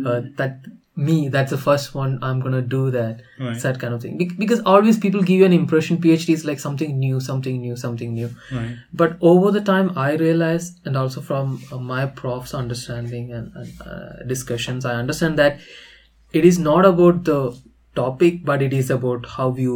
Uh, 0.05 0.21
that 0.37 0.59
me 0.95 1.27
that's 1.27 1.51
the 1.51 1.57
first 1.57 1.93
one 1.93 2.19
I'm 2.21 2.39
gonna 2.39 2.61
do 2.61 2.91
that. 2.91 3.21
Right. 3.39 3.59
That 3.61 3.79
kind 3.79 3.93
of 3.95 4.01
thing. 4.01 4.17
Bec- 4.19 4.37
because 4.37 4.61
always 4.61 4.97
people 5.05 5.21
give 5.23 5.39
you 5.39 5.45
an 5.45 5.53
impression 5.53 5.97
PhD 5.97 6.33
is 6.33 6.45
like 6.45 6.59
something 6.59 6.97
new, 6.99 7.19
something 7.19 7.59
new, 7.59 7.75
something 7.75 8.13
new 8.13 8.29
Right. 8.51 8.77
but 8.93 9.17
over 9.21 9.49
the 9.51 9.61
time 9.61 9.91
i 9.97 10.13
realized 10.13 10.79
and 10.85 10.95
also 10.95 11.19
from 11.21 11.61
uh, 11.71 11.77
my 11.77 12.05
prof's 12.05 12.53
understanding 12.53 13.33
and, 13.33 13.51
and 13.55 13.81
uh, 13.81 14.23
discussions 14.27 14.85
i 14.85 14.93
understand 14.95 15.37
that 15.39 15.59
it 16.31 16.45
is 16.45 16.57
not 16.59 16.85
about 16.85 17.23
the 17.25 17.39
topic 17.95 18.39
but 18.45 18.61
it 18.61 18.73
is 18.73 18.89
about 18.99 19.25
how 19.37 19.53
you 19.55 19.75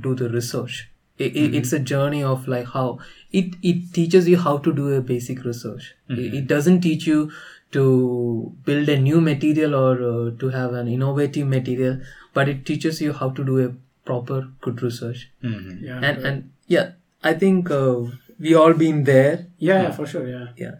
do 0.00 0.14
the 0.14 0.28
research 0.28 0.90
it, 1.18 1.36
it- 1.36 1.54
it's 1.54 1.72
a 1.72 1.78
journey 1.78 2.22
of 2.22 2.46
like 2.48 2.66
how 2.76 2.98
it 3.40 3.54
it 3.62 3.92
teaches 3.98 4.28
you 4.28 4.38
how 4.44 4.56
to 4.58 4.72
do 4.72 4.86
a 4.94 5.00
basic 5.00 5.44
research 5.44 5.94
it, 6.08 6.34
it 6.40 6.46
doesn't 6.46 6.80
teach 6.80 7.06
you 7.06 7.30
to 7.72 8.52
build 8.64 8.88
a 8.88 8.98
new 8.98 9.20
material 9.20 9.74
or 9.74 9.92
uh, 10.10 10.30
to 10.40 10.48
have 10.48 10.72
an 10.80 10.88
innovative 10.88 11.46
material 11.46 12.00
but 12.32 12.48
it 12.48 12.64
teaches 12.66 13.00
you 13.00 13.12
how 13.12 13.30
to 13.30 13.44
do 13.44 13.58
a 13.66 13.70
proper 14.10 14.38
good 14.60 14.82
research 14.82 15.28
Mhm. 15.42 15.82
Yeah. 15.88 16.00
and 16.10 16.26
and 16.30 16.50
yeah 16.76 16.90
i 17.22 17.32
think 17.44 17.70
uh, 17.70 17.94
we 18.38 18.54
all 18.62 18.74
been 18.74 19.04
there 19.04 19.46
yeah, 19.58 19.82
yeah, 19.82 19.90
for 19.92 20.06
sure. 20.06 20.26
Yeah. 20.28 20.46
yeah 20.56 20.74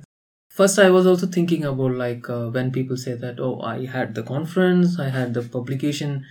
first 0.58 0.78
i 0.78 0.90
was 0.96 1.06
also 1.12 1.26
thinking 1.36 1.64
about 1.70 1.94
like 2.02 2.28
uh, 2.38 2.46
when 2.56 2.70
people 2.78 2.96
say 3.04 3.14
that 3.24 3.40
oh 3.48 3.54
i 3.74 3.76
had 3.96 4.14
the 4.20 4.24
conference 4.34 4.98
i 5.06 5.08
had 5.18 5.34
the 5.38 5.42
publication 5.58 6.24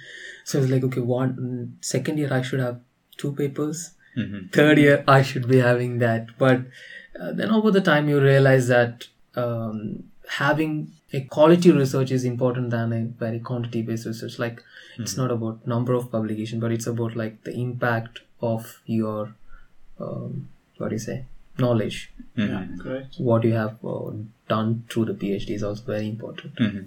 so 0.51 0.59
it's 0.61 0.71
like 0.75 0.83
okay 0.89 1.01
one 1.01 1.33
mm, 1.47 1.85
second 1.93 2.17
year 2.23 2.33
i 2.33 2.41
should 2.41 2.59
have 2.67 2.79
two 3.17 3.31
papers 3.41 3.91
Mhm. 4.21 4.39
third 4.55 4.77
year 4.83 4.97
i 5.07 5.21
should 5.27 5.47
be 5.51 5.59
having 5.67 5.93
that 5.99 6.27
but 6.37 6.59
uh, 7.19 7.31
then 7.39 7.49
over 7.59 7.71
the 7.77 7.81
time 7.81 8.09
you 8.09 8.19
realize 8.21 8.67
that 8.67 9.07
um, 9.43 9.79
having 10.39 10.73
a 11.19 11.21
quality 11.35 11.71
research 11.71 12.11
is 12.17 12.23
important 12.25 12.69
than 12.75 12.93
a 12.99 13.01
very 13.23 13.39
quantity 13.49 13.81
based 13.89 14.05
research 14.11 14.37
like 14.43 14.61
it's 14.99 15.15
not 15.17 15.31
about 15.35 15.65
number 15.73 15.93
of 15.99 16.11
publication 16.11 16.59
but 16.63 16.71
it's 16.71 16.87
about 16.93 17.15
like 17.21 17.43
the 17.49 17.53
impact 17.65 18.19
of 18.41 18.67
your 18.85 19.33
um, 19.99 20.47
what 20.77 20.89
do 20.89 20.95
you 20.95 21.05
say 21.09 21.17
knowledge 21.57 21.97
Mhm. 22.37 22.49
Yeah. 22.49 22.83
Correct. 22.83 23.15
what 23.29 23.43
you 23.43 23.53
have 23.53 23.75
uh, 23.95 24.11
done 24.53 24.69
through 24.89 25.05
the 25.05 25.13
phd 25.23 25.49
is 25.59 25.63
also 25.69 25.83
very 25.95 26.07
important 26.09 26.55
Mhm. 26.67 26.85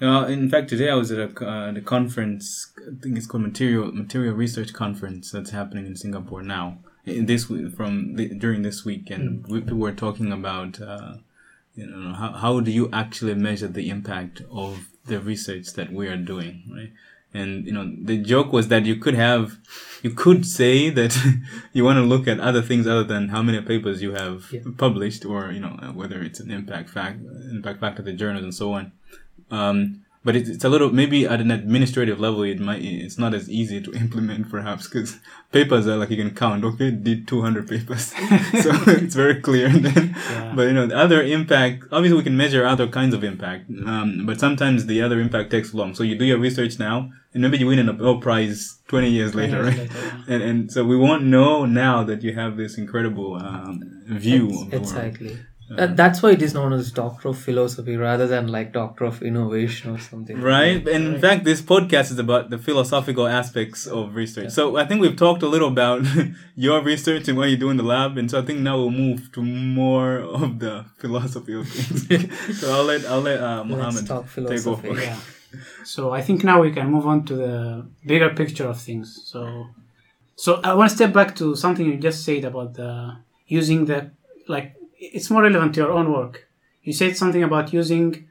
Uh, 0.00 0.24
in 0.26 0.48
fact, 0.48 0.70
today 0.70 0.88
I 0.88 0.94
was 0.94 1.12
at 1.12 1.18
a 1.18 1.46
uh, 1.46 1.72
the 1.72 1.80
conference. 1.82 2.72
I 2.78 2.98
think 3.02 3.18
it's 3.18 3.26
called 3.26 3.42
Material 3.42 3.92
Material 3.92 4.34
Research 4.34 4.72
Conference 4.72 5.30
that's 5.30 5.50
happening 5.50 5.86
in 5.86 5.94
Singapore 5.96 6.42
now. 6.42 6.78
In 7.04 7.26
this 7.26 7.44
from 7.76 8.14
the, 8.16 8.28
during 8.28 8.62
this 8.62 8.84
week, 8.84 9.10
and 9.10 9.46
we, 9.46 9.60
we 9.60 9.72
were 9.74 9.92
talking 9.92 10.32
about 10.32 10.80
uh, 10.80 11.14
you 11.74 11.86
know 11.86 12.14
how 12.14 12.32
how 12.32 12.60
do 12.60 12.70
you 12.70 12.88
actually 12.92 13.34
measure 13.34 13.68
the 13.68 13.90
impact 13.90 14.42
of 14.50 14.88
the 15.06 15.20
research 15.20 15.72
that 15.74 15.92
we 15.92 16.08
are 16.08 16.16
doing, 16.16 16.62
right? 16.74 16.92
And 17.34 17.66
you 17.66 17.72
know 17.72 17.92
the 18.02 18.16
joke 18.18 18.52
was 18.54 18.68
that 18.68 18.86
you 18.86 18.96
could 18.96 19.14
have 19.14 19.58
you 20.02 20.10
could 20.10 20.46
say 20.46 20.88
that 20.90 21.14
you 21.74 21.84
want 21.84 21.98
to 21.98 22.02
look 22.02 22.26
at 22.26 22.40
other 22.40 22.62
things 22.62 22.86
other 22.86 23.04
than 23.04 23.28
how 23.28 23.42
many 23.42 23.60
papers 23.60 24.00
you 24.00 24.12
have 24.12 24.46
Yeah. 24.50 24.60
published 24.78 25.24
or 25.26 25.52
you 25.52 25.60
know 25.60 25.92
whether 25.94 26.22
it's 26.22 26.40
an 26.40 26.50
impact 26.50 26.88
fact 26.90 27.20
impact 27.50 27.80
factor 27.80 28.02
the 28.02 28.14
journals 28.14 28.42
and 28.42 28.54
so 28.54 28.72
on 28.72 28.92
um, 29.50 30.04
but 30.22 30.36
it's, 30.36 30.48
it's 30.50 30.64
a 30.64 30.68
little 30.68 30.92
maybe 30.92 31.26
at 31.26 31.40
an 31.40 31.50
administrative 31.50 32.20
level 32.20 32.42
it 32.42 32.60
might 32.60 32.82
it's 32.82 33.18
not 33.18 33.32
as 33.34 33.48
easy 33.48 33.80
to 33.80 33.92
implement 34.04 34.50
perhaps 34.50 34.86
because 34.86 35.18
papers 35.52 35.86
are 35.86 35.96
like 35.96 36.10
you 36.10 36.16
can 36.16 36.34
count 36.34 36.64
okay 36.64 36.90
did 36.90 37.26
200 37.26 37.68
papers. 37.68 38.12
So 38.60 38.70
it's 38.86 39.14
very 39.14 39.40
clear 39.40 39.68
then. 39.68 40.14
Yeah. 40.14 40.52
but 40.54 40.62
you 40.62 40.72
know 40.72 40.86
the 40.86 40.96
other 40.96 41.22
impact 41.22 41.84
obviously 41.92 42.18
we 42.18 42.24
can 42.24 42.36
measure 42.36 42.64
other 42.64 42.86
kinds 42.86 43.14
of 43.14 43.24
impact 43.24 43.70
um, 43.86 44.26
but 44.26 44.40
sometimes 44.40 44.86
the 44.86 45.00
other 45.02 45.20
impact 45.20 45.50
takes 45.50 45.72
long. 45.72 45.94
So 45.94 46.02
you 46.02 46.16
do 46.16 46.24
your 46.24 46.38
research 46.38 46.78
now 46.78 47.10
and 47.32 47.42
maybe 47.42 47.58
you 47.58 47.66
win 47.66 47.78
a 47.78 47.84
Nobel 47.84 48.20
Prize 48.20 48.78
20 48.88 49.08
years 49.10 49.34
later 49.34 49.62
right? 49.62 49.78
Later, 49.78 49.94
yeah. 49.94 50.22
and, 50.28 50.42
and 50.42 50.72
so 50.72 50.84
we 50.84 50.96
won't 50.96 51.24
know 51.24 51.64
now 51.64 52.02
that 52.04 52.22
you 52.22 52.34
have 52.34 52.56
this 52.56 52.76
incredible 52.76 53.36
um, 53.36 54.02
view 54.06 54.46
of 54.46 54.50
the 54.50 54.56
world. 54.56 54.74
exactly 54.74 55.38
Uh, 55.78 55.86
that's 55.86 56.20
why 56.20 56.32
it 56.32 56.42
is 56.42 56.52
known 56.52 56.72
as 56.72 56.90
Doctor 56.90 57.28
of 57.28 57.38
Philosophy 57.38 57.96
rather 57.96 58.26
than 58.26 58.48
like 58.48 58.72
Doctor 58.72 59.04
of 59.04 59.22
Innovation 59.22 59.94
or 59.94 59.98
something. 59.98 60.40
Right. 60.40 60.86
And 60.88 61.14
in 61.14 61.20
fact, 61.20 61.44
this 61.44 61.62
podcast 61.62 62.10
is 62.10 62.18
about 62.18 62.50
the 62.50 62.58
philosophical 62.58 63.26
aspects 63.28 63.86
of 63.86 64.14
research. 64.16 64.50
So 64.50 64.76
I 64.76 64.84
think 64.84 65.00
we've 65.00 65.16
talked 65.16 65.42
a 65.42 65.48
little 65.48 65.68
about 65.68 66.04
your 66.56 66.82
research 66.82 67.28
and 67.28 67.38
what 67.38 67.50
you 67.50 67.56
do 67.56 67.70
in 67.70 67.76
the 67.76 67.84
lab. 67.84 68.18
And 68.18 68.28
so 68.30 68.40
I 68.40 68.44
think 68.44 68.60
now 68.60 68.78
we'll 68.78 68.90
move 68.90 69.30
to 69.32 69.42
more 69.42 70.18
of 70.18 70.58
the 70.58 70.86
philosophy 70.98 71.54
of 71.54 71.68
things. 71.68 72.58
so 72.60 72.72
I'll 72.72 72.84
let, 72.84 73.04
I'll 73.06 73.20
let 73.20 73.40
uh, 73.40 73.58
Let's 73.58 73.68
Mohammed 73.68 74.06
talk 74.06 74.22
take 74.24 74.30
philosophy. 74.32 74.88
over. 74.88 75.00
Yeah. 75.00 75.16
So 75.82 76.12
I 76.12 76.22
think 76.22 76.44
now 76.44 76.60
we 76.60 76.70
can 76.70 76.88
move 76.92 77.06
on 77.08 77.24
to 77.24 77.34
the 77.34 77.86
bigger 78.06 78.30
picture 78.30 78.68
of 78.68 78.80
things. 78.80 79.20
So, 79.24 79.66
so 80.36 80.60
I 80.62 80.74
want 80.74 80.90
to 80.90 80.94
step 80.96 81.12
back 81.12 81.34
to 81.36 81.56
something 81.56 81.84
you 81.84 81.96
just 81.96 82.24
said 82.24 82.44
about 82.44 82.74
the 82.74 83.16
using 83.48 83.84
the 83.86 84.12
like 84.46 84.76
it's 85.00 85.30
more 85.30 85.42
relevant 85.42 85.74
to 85.74 85.80
your 85.80 85.90
own 85.90 86.12
work. 86.12 86.46
You 86.82 86.92
said 86.92 87.16
something 87.16 87.42
about 87.42 87.72
using 87.72 88.28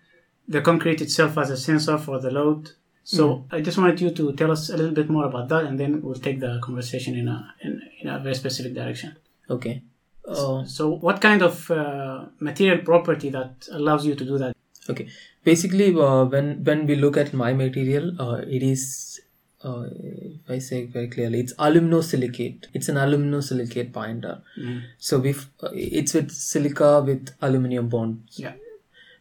the 0.48 0.62
concrete 0.62 1.02
itself 1.02 1.38
as 1.38 1.50
a 1.50 1.58
sensor 1.58 1.98
for 1.98 2.20
the 2.20 2.32
load. 2.32 2.72
So 3.04 3.46
I 3.52 3.62
just 3.62 3.78
wanted 3.80 4.00
you 4.02 4.12
to 4.12 4.34
tell 4.34 4.52
us 4.52 4.70
a 4.70 4.78
little 4.78 4.94
bit 4.94 5.10
more 5.10 5.26
about 5.26 5.50
that, 5.50 5.64
and 5.66 5.80
then 5.80 6.02
we'll 6.04 6.14
take 6.28 6.40
the 6.40 6.60
conversation 6.62 7.16
in 7.16 7.28
a 7.28 7.38
in, 7.62 7.82
in 8.02 8.08
a 8.08 8.20
very 8.20 8.36
specific 8.36 8.76
direction. 8.76 9.16
Okay. 9.50 9.82
Uh, 10.28 10.64
So, 10.66 10.90
what 11.06 11.20
kind 11.20 11.42
of 11.42 11.72
uh, 11.72 12.26
material 12.40 12.80
property 12.90 13.30
that 13.32 13.68
allows 13.72 14.06
you 14.06 14.14
to 14.14 14.26
do 14.26 14.38
that? 14.38 14.56
okay. 14.92 15.08
Basically, 15.44 15.88
uh, 15.96 16.26
when 16.26 16.64
when 16.64 16.86
we 16.86 16.96
look 16.96 17.18
at 17.18 17.34
my 17.34 17.52
material, 17.54 18.06
uh, 18.22 18.42
it 18.58 18.62
is, 18.62 19.20
uh, 19.64 19.86
if 19.92 20.50
I 20.50 20.60
say 20.60 20.86
very 20.86 21.08
clearly, 21.08 21.40
it's 21.42 21.54
aluminosilicate. 21.56 22.66
It's 22.74 22.90
an 22.90 22.96
aluminosilicate 22.96 23.92
binder. 23.92 24.42
Mm. 24.58 24.84
So 24.98 25.20
we 25.20 25.32
uh, 25.62 25.70
it's 25.74 26.14
with 26.14 26.32
silica 26.32 27.02
with 27.02 27.30
aluminum 27.42 27.90
bonds. 27.90 28.38
Yeah. 28.40 28.54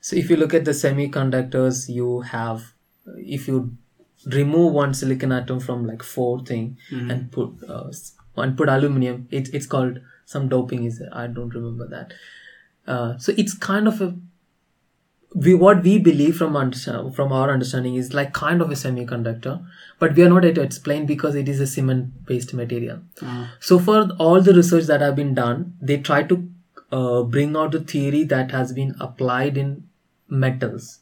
So 0.00 0.16
if 0.16 0.30
you 0.30 0.36
look 0.36 0.54
at 0.54 0.64
the 0.64 0.70
semiconductors, 0.72 1.88
you 1.88 2.20
have 2.20 2.72
if 3.16 3.48
you 3.48 3.76
remove 4.26 4.72
one 4.72 4.94
silicon 4.94 5.32
atom 5.32 5.58
from 5.60 5.86
like 5.86 6.02
four 6.02 6.40
thing 6.44 6.76
Mhm. 6.90 7.10
and 7.12 7.32
put 7.32 7.50
uh, 7.68 7.90
and 8.36 8.56
put 8.56 8.68
aluminum, 8.68 9.26
it, 9.30 9.52
it's 9.54 9.66
called 9.66 10.00
some 10.24 10.48
doping 10.48 10.84
is 10.84 11.02
I 11.12 11.26
don't 11.26 11.54
remember 11.54 11.88
that. 11.88 12.12
Uh, 12.86 13.18
so 13.18 13.32
it's 13.36 13.54
kind 13.54 13.88
of 13.88 14.00
a 14.00 14.14
we 15.34 15.54
what 15.54 15.82
we 15.82 15.98
believe 15.98 16.36
from 16.36 16.56
understand, 16.56 17.14
from 17.14 17.32
our 17.32 17.50
understanding 17.50 17.94
is 17.94 18.14
like 18.14 18.32
kind 18.32 18.62
of 18.62 18.70
a 18.70 18.74
semiconductor, 18.74 19.64
but 19.98 20.14
we 20.14 20.22
are 20.22 20.28
not 20.28 20.44
able 20.44 20.54
to 20.56 20.62
explain 20.62 21.04
because 21.06 21.34
it 21.34 21.48
is 21.48 21.60
a 21.60 21.66
cement 21.66 22.24
based 22.26 22.54
material. 22.54 23.00
Uh, 23.22 23.46
So 23.60 23.78
for 23.78 24.08
all 24.18 24.40
the 24.40 24.54
research 24.54 24.84
that 24.86 25.00
have 25.02 25.16
been 25.16 25.34
done, 25.34 25.74
they 25.82 25.98
try 25.98 26.22
to 26.22 26.48
uh, 26.92 27.22
bring 27.24 27.56
out 27.56 27.72
the 27.72 27.80
theory 27.80 28.24
that 28.24 28.50
has 28.52 28.72
been 28.72 28.94
applied 29.00 29.58
in 29.58 29.74
metals. 30.28 31.00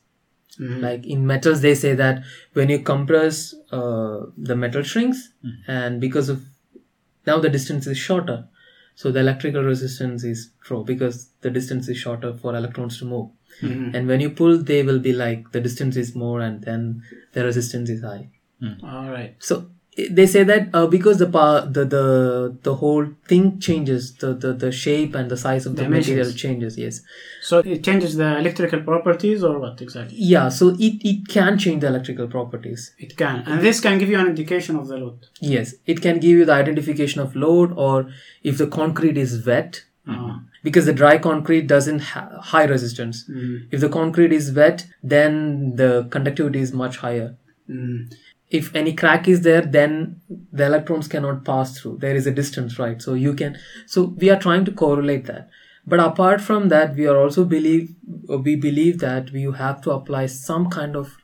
mhm. 0.59 0.81
Like 0.83 1.07
in 1.07 1.25
metals, 1.27 1.61
they 1.61 1.75
say 1.75 1.95
that 1.95 2.23
when 2.55 2.71
you 2.71 2.81
compress, 2.81 3.55
uh, 3.71 4.27
the 4.37 4.57
metal 4.57 4.83
shrinks, 4.83 5.29
and 5.69 6.01
because 6.01 6.29
of 6.29 6.45
now 7.27 7.39
the 7.39 7.49
distance 7.51 7.87
is 7.87 7.99
shorter, 7.99 8.39
so 8.95 9.11
the 9.13 9.21
electrical 9.21 9.63
resistance 9.63 10.25
is 10.25 10.51
true 10.63 10.85
because 10.85 11.29
the 11.43 11.51
distance 11.51 11.89
is 11.89 11.97
shorter 11.99 12.33
for 12.45 12.55
electrons 12.57 12.99
to 12.99 13.05
move. 13.05 13.31
Mhm. 13.63 13.95
And 13.95 14.07
when 14.09 14.21
you 14.21 14.31
pull, 14.31 14.59
they 14.59 14.83
will 14.83 14.99
be 14.99 15.13
like 15.13 15.53
the 15.53 15.61
distance 15.61 15.97
is 15.97 16.15
more, 16.15 16.41
and 16.41 16.63
then 16.63 17.03
the 17.33 17.45
resistance 17.45 17.91
is 17.91 18.03
high. 18.03 18.29
All 18.83 19.11
right. 19.11 19.35
So 19.39 19.67
they 20.11 20.27
say 20.27 20.43
that 20.45 20.69
uh, 20.75 20.87
because 20.87 21.19
the 21.19 21.27
power, 21.27 21.67
the 21.77 21.85
the 21.87 22.57
the 22.63 22.75
whole 22.75 23.07
thing 23.29 23.59
changes, 23.61 24.13
the 24.25 24.35
the, 24.35 24.53
the 24.53 24.71
shape 24.71 25.15
and 25.15 25.31
the 25.31 25.39
size 25.39 25.65
of 25.65 25.77
the 25.77 25.85
Dimensions. 25.85 26.09
material 26.17 26.33
changes. 26.43 26.77
Yes, 26.77 27.01
So 27.43 27.61
it 27.61 27.83
changes 27.83 28.17
the 28.17 28.37
electrical 28.39 28.81
properties 28.83 29.43
or 29.43 29.59
what 29.59 29.81
exactly? 29.81 30.19
yeah. 30.19 30.51
So 30.51 30.69
it 30.79 31.01
it 31.13 31.29
can 31.29 31.57
change 31.59 31.81
the 31.81 31.89
electrical 31.95 32.29
properties. 32.29 32.93
It 32.99 33.17
can. 33.17 33.43
And 33.47 33.63
this 33.63 33.81
can 33.81 33.99
give 33.99 34.11
you 34.11 34.19
an 34.19 34.27
indication 34.35 34.77
of 34.77 34.89
the 34.89 34.99
load. 34.99 35.27
Yes, 35.41 35.75
it 35.87 36.03
can 36.03 36.21
give 36.21 36.33
you 36.43 36.45
the 36.45 36.53
identification 36.53 37.23
of 37.23 37.35
load, 37.35 37.73
or 37.89 38.11
if 38.43 38.59
the 38.59 38.67
concrete 38.67 39.17
is 39.27 39.47
wet, 39.47 39.83
Uh, 40.09 40.39
because 40.63 40.87
the 40.87 40.93
dry 40.93 41.19
concrete 41.19 41.67
doesn't 41.67 41.99
have 41.99 42.33
high 42.53 42.65
resistance. 42.65 43.25
mm, 43.29 43.67
If 43.73 43.81
the 43.81 43.89
concrete 43.89 44.33
is 44.33 44.53
wet, 44.53 44.87
then 45.03 45.75
the 45.77 46.07
conductivity 46.11 46.61
is 46.61 46.73
much 46.73 46.99
higher. 46.99 47.37
mm, 47.69 48.13
if 48.49 48.67
any 48.81 48.93
crack 48.99 49.27
is 49.27 49.41
there 49.45 49.63
then 49.63 50.21
the 50.53 50.65
electrons 50.65 51.09
cannot 51.09 51.45
pass 51.45 51.79
through. 51.79 51.99
There 51.99 52.15
is 52.15 52.27
a 52.29 52.31
distance 52.31 52.79
right? 52.79 53.03
So 53.03 53.15
you 53.15 53.35
can 53.35 53.57
so 53.87 54.05
we 54.25 54.31
are 54.31 54.39
trying 54.39 54.65
to 54.67 54.73
correlate 54.83 55.25
that. 55.27 55.49
But 55.95 56.01
apart 56.01 56.41
from 56.41 56.69
that 56.69 56.95
we 56.95 57.09
are 57.09 57.17
also 57.17 57.45
believe 57.45 57.91
we 58.29 58.55
believe 58.55 59.01
that 59.01 59.33
we 59.33 59.43
have 59.65 59.81
to 59.83 59.91
apply 59.91 60.27
some 60.27 60.71
kind 60.71 60.95
of 60.95 61.17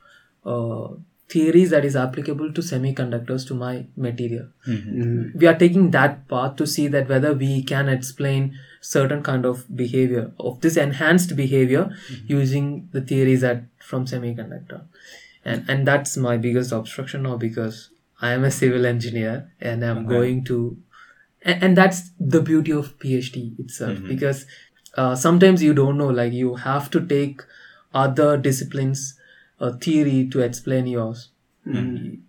uh, 0.45 0.95
theories 1.29 1.69
that 1.69 1.85
is 1.85 1.95
applicable 1.95 2.51
to 2.53 2.61
semiconductors 2.61 3.47
to 3.47 3.55
my 3.55 3.85
material. 3.95 4.47
Mm. 4.67 5.33
we 5.35 5.47
are 5.47 5.57
taking 5.57 5.89
that 5.91 6.27
path 6.27 6.57
to 6.57 6.67
see 6.67 6.87
that 6.89 7.07
whether 7.09 7.33
we 7.33 7.63
can 7.63 7.87
explain 7.89 8.53
certain 8.83 9.23
kind 9.23 9.45
of 9.45 9.65
behavior 9.75 10.31
of 10.39 10.59
this 10.61 10.77
enhanced 10.77 11.35
behavior 11.35 11.83
using 12.27 12.89
the 12.91 13.01
theories 13.01 13.41
that 13.41 13.63
from 13.79 14.05
semiconductor. 14.05 14.81
And 15.45 15.69
and 15.69 15.87
that's 15.87 16.15
my 16.17 16.37
biggest 16.37 16.71
obstruction 16.71 17.23
now 17.23 17.35
because 17.37 17.89
i 18.21 18.31
am 18.31 18.45
a 18.45 18.51
civil 18.51 18.85
engineer 18.85 19.51
and 19.59 19.83
i'm 19.83 20.05
going 20.07 20.43
to 20.45 20.77
and, 21.41 21.63
and 21.63 21.77
that's 21.77 22.11
the 22.35 22.41
beauty 22.41 22.71
of 22.71 22.97
phd 22.99 23.59
itself 23.59 23.97
because 24.07 24.45
uh, 24.95 25.15
sometimes 25.15 25.61
you 25.61 25.73
don't 25.73 25.97
know 25.97 26.07
like 26.07 26.31
you 26.31 26.55
have 26.55 26.89
to 26.91 27.05
take 27.05 27.41
other 27.93 28.37
disciplines 28.37 29.19
uh, 29.59 29.71
theory 29.73 30.27
to 30.29 30.39
explain 30.41 30.87
yours. 30.87 31.29
Mm. 31.67 32.22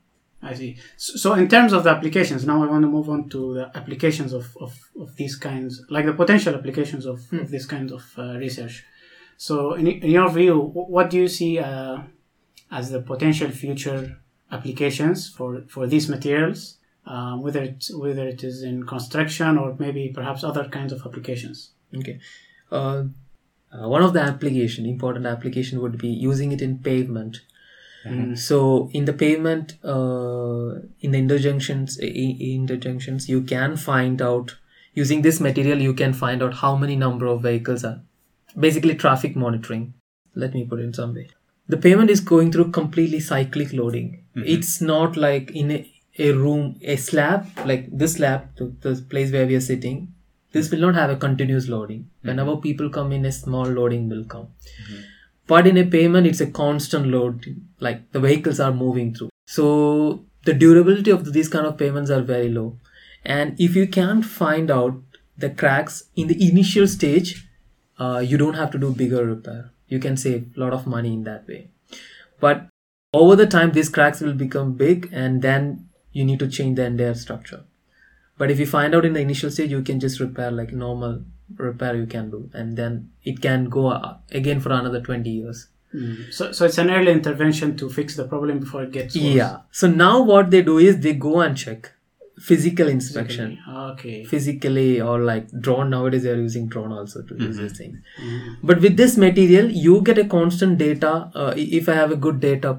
I 0.45 0.55
see. 0.55 0.77
So, 0.97 1.33
in 1.35 1.49
terms 1.49 1.73
of 1.73 1.85
the 1.85 1.91
applications, 1.91 2.47
now 2.47 2.63
I 2.63 2.67
want 2.67 2.83
to 2.83 2.89
move 2.89 3.09
on 3.09 3.29
to 3.31 3.55
the 3.55 3.71
applications 3.75 4.33
of, 4.33 4.55
of, 4.61 4.79
of 5.01 5.17
these 5.17 5.37
kinds, 5.37 5.83
like 5.89 6.05
the 6.05 6.13
potential 6.13 6.55
applications 6.55 7.07
of, 7.07 7.33
of 7.33 7.51
this 7.51 7.65
kind 7.65 7.91
of 7.91 8.05
uh, 8.19 8.37
research. 8.37 8.85
So 9.37 9.75
in, 9.75 9.87
in 9.87 10.11
your 10.11 10.31
view, 10.31 10.59
what 10.61 11.11
do 11.11 11.19
you 11.19 11.29
see 11.29 11.59
uh, 11.59 11.99
as 12.71 12.91
the 12.91 13.01
potential 13.01 13.51
future 13.51 14.19
applications 14.51 15.29
for, 15.29 15.63
for 15.69 15.87
these 15.87 16.09
materials, 16.09 16.79
um, 17.07 17.43
whether 17.43 17.63
it, 17.63 17.87
whether 17.95 18.27
it 18.27 18.45
is 18.45 18.63
in 18.63 18.87
construction 18.87 19.59
or 19.59 19.77
maybe 19.79 20.13
perhaps 20.15 20.45
other 20.45 20.69
kinds 20.69 20.93
of 20.93 21.05
applications? 21.05 21.71
Okay. 21.95 22.21
Uh, 22.71 23.05
uh, 23.73 23.89
one 23.89 24.03
of 24.03 24.13
the 24.13 24.21
application, 24.21 24.87
important 24.87 25.27
application 25.27 25.81
would 25.81 25.99
be 25.99 26.09
using 26.09 26.53
it 26.53 26.63
in 26.63 26.79
pavement. 26.79 27.41
Mm. 28.07 28.39
So 28.39 28.91
in 28.93 29.05
the 29.05 29.13
pavement, 29.13 29.75
uh, 29.85 30.81
in 31.01 31.13
the 31.13 31.21
interjunctions, 31.21 31.99
interjunctions, 32.01 33.29
you 33.29 33.43
can 33.43 33.77
find 33.77 34.21
out 34.21 34.57
using 34.93 35.23
this 35.23 35.41
material. 35.41 35.79
You 35.79 35.95
can 35.95 36.13
find 36.13 36.43
out 36.43 36.55
how 36.55 36.77
many 36.77 36.97
number 36.97 37.27
of 37.27 37.43
vehicles 37.43 37.85
are 37.85 38.01
basically 38.59 38.95
traffic 38.95 39.37
monitoring. 39.37 39.95
Let 40.35 40.55
me 40.55 40.65
put 40.65 40.81
it 40.81 40.85
in 40.85 40.95
some 40.95 41.15
way. 41.15 41.29
The 41.69 41.77
pavement 41.77 42.11
is 42.11 42.21
going 42.21 42.53
through 42.53 42.73
completely 42.73 43.21
cyclic 43.21 43.73
loading. 43.73 44.25
It's 44.35 44.81
not 44.81 45.17
like 45.17 45.51
in 45.53 45.71
a, 45.71 45.91
a 46.19 46.33
room, 46.33 46.79
a 46.83 46.97
slab 46.97 47.47
like 47.65 47.87
this 47.91 48.15
slab, 48.15 48.55
the, 48.57 48.67
the 48.81 49.01
place 49.09 49.33
where 49.33 49.47
we 49.47 49.55
are 49.55 49.61
sitting. 49.61 50.13
This 50.53 50.71
will 50.71 50.81
not 50.81 50.95
have 50.95 51.11
a 51.11 51.17
continuous 51.17 51.69
loading. 51.69 52.11
Whenever 52.23 52.57
people 52.57 52.91
come 52.91 53.13
in, 53.13 53.25
a 53.25 53.33
small 53.33 53.65
loading 53.65 54.09
will 54.09 54.25
come. 54.25 54.49
But 55.47 55.67
in 55.67 55.77
a 55.77 55.85
payment, 55.85 56.27
it's 56.27 56.41
a 56.41 56.51
constant 56.51 57.09
load, 57.09 57.61
like 57.81 58.11
the 58.13 58.21
vehicles 58.21 58.61
are 58.61 58.73
moving 58.73 59.15
through. 59.15 59.31
So 59.47 60.25
the 60.45 60.55
durability 60.55 61.11
of 61.11 61.33
these 61.33 61.49
kind 61.49 61.67
of 61.67 61.77
payments 61.77 62.11
are 62.11 62.23
very 62.23 62.49
low. 62.49 62.79
And 63.25 63.59
if 63.59 63.77
you 63.77 63.87
can't 63.87 64.25
find 64.25 64.71
out 64.71 65.03
the 65.37 65.51
cracks 65.51 66.05
in 66.17 66.29
the 66.29 66.49
initial 66.49 66.87
stage, 66.87 67.47
uh, 67.99 68.23
you 68.25 68.39
don't 68.39 68.55
have 68.55 68.71
to 68.73 68.79
do 68.79 68.93
bigger 68.93 69.25
repair. 69.25 69.71
You 69.89 69.99
can 69.99 70.17
save 70.17 70.57
a 70.57 70.61
lot 70.61 70.73
of 70.73 70.87
money 70.87 71.13
in 71.13 71.25
that 71.25 71.47
way. 71.47 71.69
But 72.41 72.69
over 73.13 73.37
the 73.37 73.47
time, 73.47 73.73
these 73.73 73.89
cracks 73.89 74.21
will 74.21 74.35
become 74.35 74.75
big, 74.75 75.11
and 75.13 75.43
then 75.43 75.89
you 76.13 76.25
need 76.25 76.39
to 76.41 76.49
change 76.49 76.77
the 76.77 76.85
entire 76.85 77.15
structure. 77.15 77.65
But 78.37 78.51
if 78.51 78.59
you 78.59 78.67
find 78.67 78.95
out 78.95 79.05
in 79.05 79.13
the 79.13 79.21
initial 79.21 79.51
stage, 79.51 79.71
you 79.71 79.83
can 79.83 80.01
just 80.01 80.21
repair 80.21 80.51
like 80.51 80.73
normal 80.73 81.23
repair 81.57 81.95
you 81.97 82.07
can 82.07 82.31
do, 82.31 82.51
and 82.53 82.77
then 82.77 83.11
it 83.23 83.41
can 83.41 83.69
go 83.69 83.89
uh, 83.89 84.17
again 84.33 84.61
for 84.61 84.73
another 84.73 85.01
20 85.01 85.31
years. 85.31 85.69
Mm. 85.95 86.33
So, 86.33 86.53
so 86.53 86.65
it's 86.65 86.79
an 86.79 86.91
early 86.91 87.13
intervention 87.13 87.77
to 87.77 87.89
fix 87.89 88.17
the 88.17 88.25
problem 88.27 88.59
before 88.61 88.83
it 88.83 88.91
gets 88.93 89.15
worse. 89.15 89.25
Yeah. 89.25 89.59
So 89.71 89.87
now 89.89 90.23
what 90.23 90.51
they 90.51 90.63
do 90.63 90.79
is 90.79 91.01
they 91.01 91.13
go 91.13 91.41
and 91.41 91.57
check 91.57 91.93
physical 92.39 92.89
inspection 92.89 93.59
Okay. 93.69 94.25
physically 94.25 95.01
or 95.01 95.21
like 95.21 95.47
drone 95.61 95.91
nowadays 95.91 96.25
they 96.25 96.31
are 96.31 96.37
using 96.37 96.67
drone 96.67 96.91
also 96.91 97.23
to 97.23 97.37
use 97.37 97.59
these 97.59 97.79
things 97.79 97.99
but 98.61 98.81
with 98.81 98.97
this 98.97 99.17
material 99.17 99.71
you 99.71 100.01
get 100.03 100.19
a 100.19 100.25
constant 100.25 100.77
data 100.77 101.31
uh, 101.37 101.55
if 101.57 101.89
i 101.89 101.95
have 101.95 102.11
a 102.11 102.17
good 102.17 102.41
data 102.41 102.77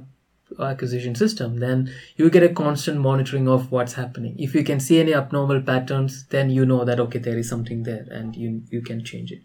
acquisition 0.60 1.16
system 1.16 1.58
then 1.58 1.92
you 2.16 2.30
get 2.30 2.44
a 2.44 2.50
constant 2.50 3.00
monitoring 3.00 3.48
of 3.48 3.72
what's 3.72 3.94
happening 3.94 4.36
if 4.38 4.54
you 4.56 4.64
can 4.64 4.80
see 4.80 5.00
any 5.00 5.14
abnormal 5.14 5.62
patterns 5.62 6.26
then 6.28 6.50
you 6.50 6.66
know 6.66 6.84
that 6.86 7.00
okay 7.00 7.20
there 7.20 7.38
is 7.38 7.50
something 7.50 7.84
there 7.84 8.06
and 8.12 8.36
you 8.36 8.62
you 8.70 8.82
can 8.82 9.04
change 9.04 9.32
it 9.32 9.42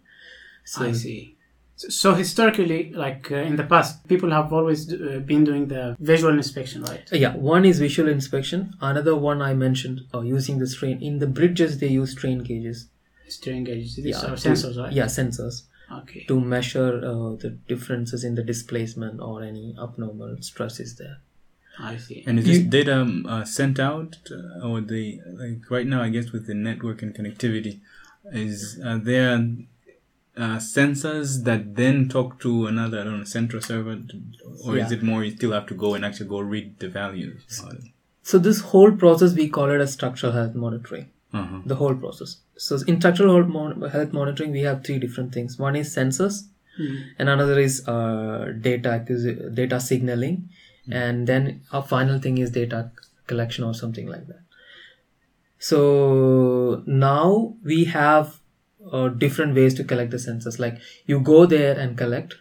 So 0.65 0.85
I 0.85 0.91
see. 0.93 1.37
So, 1.75 2.13
historically, 2.13 2.93
like 2.93 3.31
uh, 3.31 3.37
in 3.37 3.55
the 3.55 3.63
past, 3.63 4.07
people 4.07 4.29
have 4.29 4.53
always 4.53 4.81
uh, 4.93 5.19
been 5.25 5.43
doing 5.43 5.67
the 5.67 5.95
visual 5.99 6.35
inspection, 6.41 6.83
right? 6.83 7.09
yeah, 7.11 7.35
one 7.35 7.65
is 7.65 7.79
visual 7.79 8.07
inspection. 8.07 8.75
Another 8.81 9.15
one 9.15 9.41
I 9.41 9.53
mentioned 9.55 10.01
uh, 10.13 10.21
using 10.21 10.59
the 10.59 10.67
strain 10.67 11.01
in 11.01 11.17
the 11.17 11.25
bridges. 11.25 11.79
They 11.79 11.87
use 11.87 12.11
strain 12.11 12.43
gauges. 12.49 12.87
Strain 13.27 13.63
gauges. 13.63 13.95
These 13.95 14.05
Yeah, 14.05 14.31
are 14.31 14.35
sensors, 14.35 14.77
right? 14.77 14.93
Yeah, 14.93 15.05
sensors 15.05 15.63
Okay. 15.99 16.23
to 16.27 16.39
measure 16.39 16.93
uh, 17.05 17.35
the 17.35 17.49
differences 17.67 18.23
in 18.23 18.35
the 18.35 18.43
displacement 18.43 19.19
or 19.19 19.43
any 19.43 19.75
abnormal 19.81 20.37
stresses 20.41 20.95
there. 20.95 21.17
I 21.79 21.97
see. 21.97 22.23
And 22.27 22.39
is 22.39 22.45
this 22.45 22.57
You- 22.59 22.69
data 22.69 23.01
um, 23.01 23.25
uh, 23.25 23.43
sent 23.45 23.79
out, 23.79 24.17
uh, 24.31 24.67
or 24.67 24.81
the 24.81 25.19
like 25.41 25.69
right 25.69 25.87
now? 25.87 26.01
I 26.01 26.09
guess 26.09 26.31
with 26.31 26.45
the 26.47 26.53
network 26.53 27.01
and 27.01 27.13
connectivity, 27.15 27.79
is 28.31 28.79
uh, 28.85 28.99
there 29.01 29.33
uh, 30.37 30.57
sensors 30.57 31.43
that 31.43 31.75
then 31.75 32.07
talk 32.09 32.39
to 32.39 32.67
another, 32.67 33.01
I 33.01 33.03
don't 33.05 33.17
know, 33.19 33.23
central 33.23 33.61
server, 33.61 33.95
to- 33.95 34.21
or 34.65 34.77
is 34.77 34.91
it 34.91 35.01
more 35.03 35.23
you 35.23 35.31
still 35.35 35.51
have 35.51 35.65
to 35.67 35.73
go 35.73 35.93
and 35.95 36.05
actually 36.05 36.29
go 36.29 36.39
read 36.39 36.79
the 36.79 36.89
values? 36.89 37.41
So 38.23 38.37
this 38.37 38.61
whole 38.61 38.91
process 38.91 39.33
we 39.33 39.49
call 39.49 39.69
it 39.71 39.81
as 39.81 39.91
structural 39.93 40.31
health 40.33 40.55
monitoring. 40.55 41.09
Uh-huh. 41.33 41.59
The 41.65 41.75
whole 41.75 41.95
process. 41.95 42.37
So 42.63 42.77
in 42.91 42.99
structural 43.01 43.89
health 43.93 44.13
monitoring, 44.13 44.51
we 44.51 44.61
have 44.61 44.83
three 44.87 44.99
different 45.03 45.33
things. 45.37 45.57
One 45.67 45.75
is 45.83 45.93
sensors, 45.99 46.41
Hmm. 46.77 46.97
and 47.19 47.29
another 47.35 47.55
is 47.61 47.77
uh, 47.93 48.53
data 48.67 48.91
data 49.61 49.79
signaling, 49.85 50.37
and 50.99 51.31
then 51.31 51.49
a 51.79 51.81
final 51.93 52.19
thing 52.25 52.37
is 52.43 52.51
data 52.57 52.79
collection 53.31 53.65
or 53.69 53.73
something 53.79 54.07
like 54.13 54.27
that. 54.27 54.43
So 55.69 56.83
now 56.85 57.55
we 57.63 57.85
have 57.85 58.39
uh, 58.91 59.09
different 59.09 59.55
ways 59.55 59.73
to 59.75 59.83
collect 59.83 60.11
the 60.11 60.17
sensors. 60.17 60.59
Like 60.59 60.79
you 61.05 61.19
go 61.19 61.45
there 61.45 61.77
and 61.77 61.97
collect, 61.97 62.35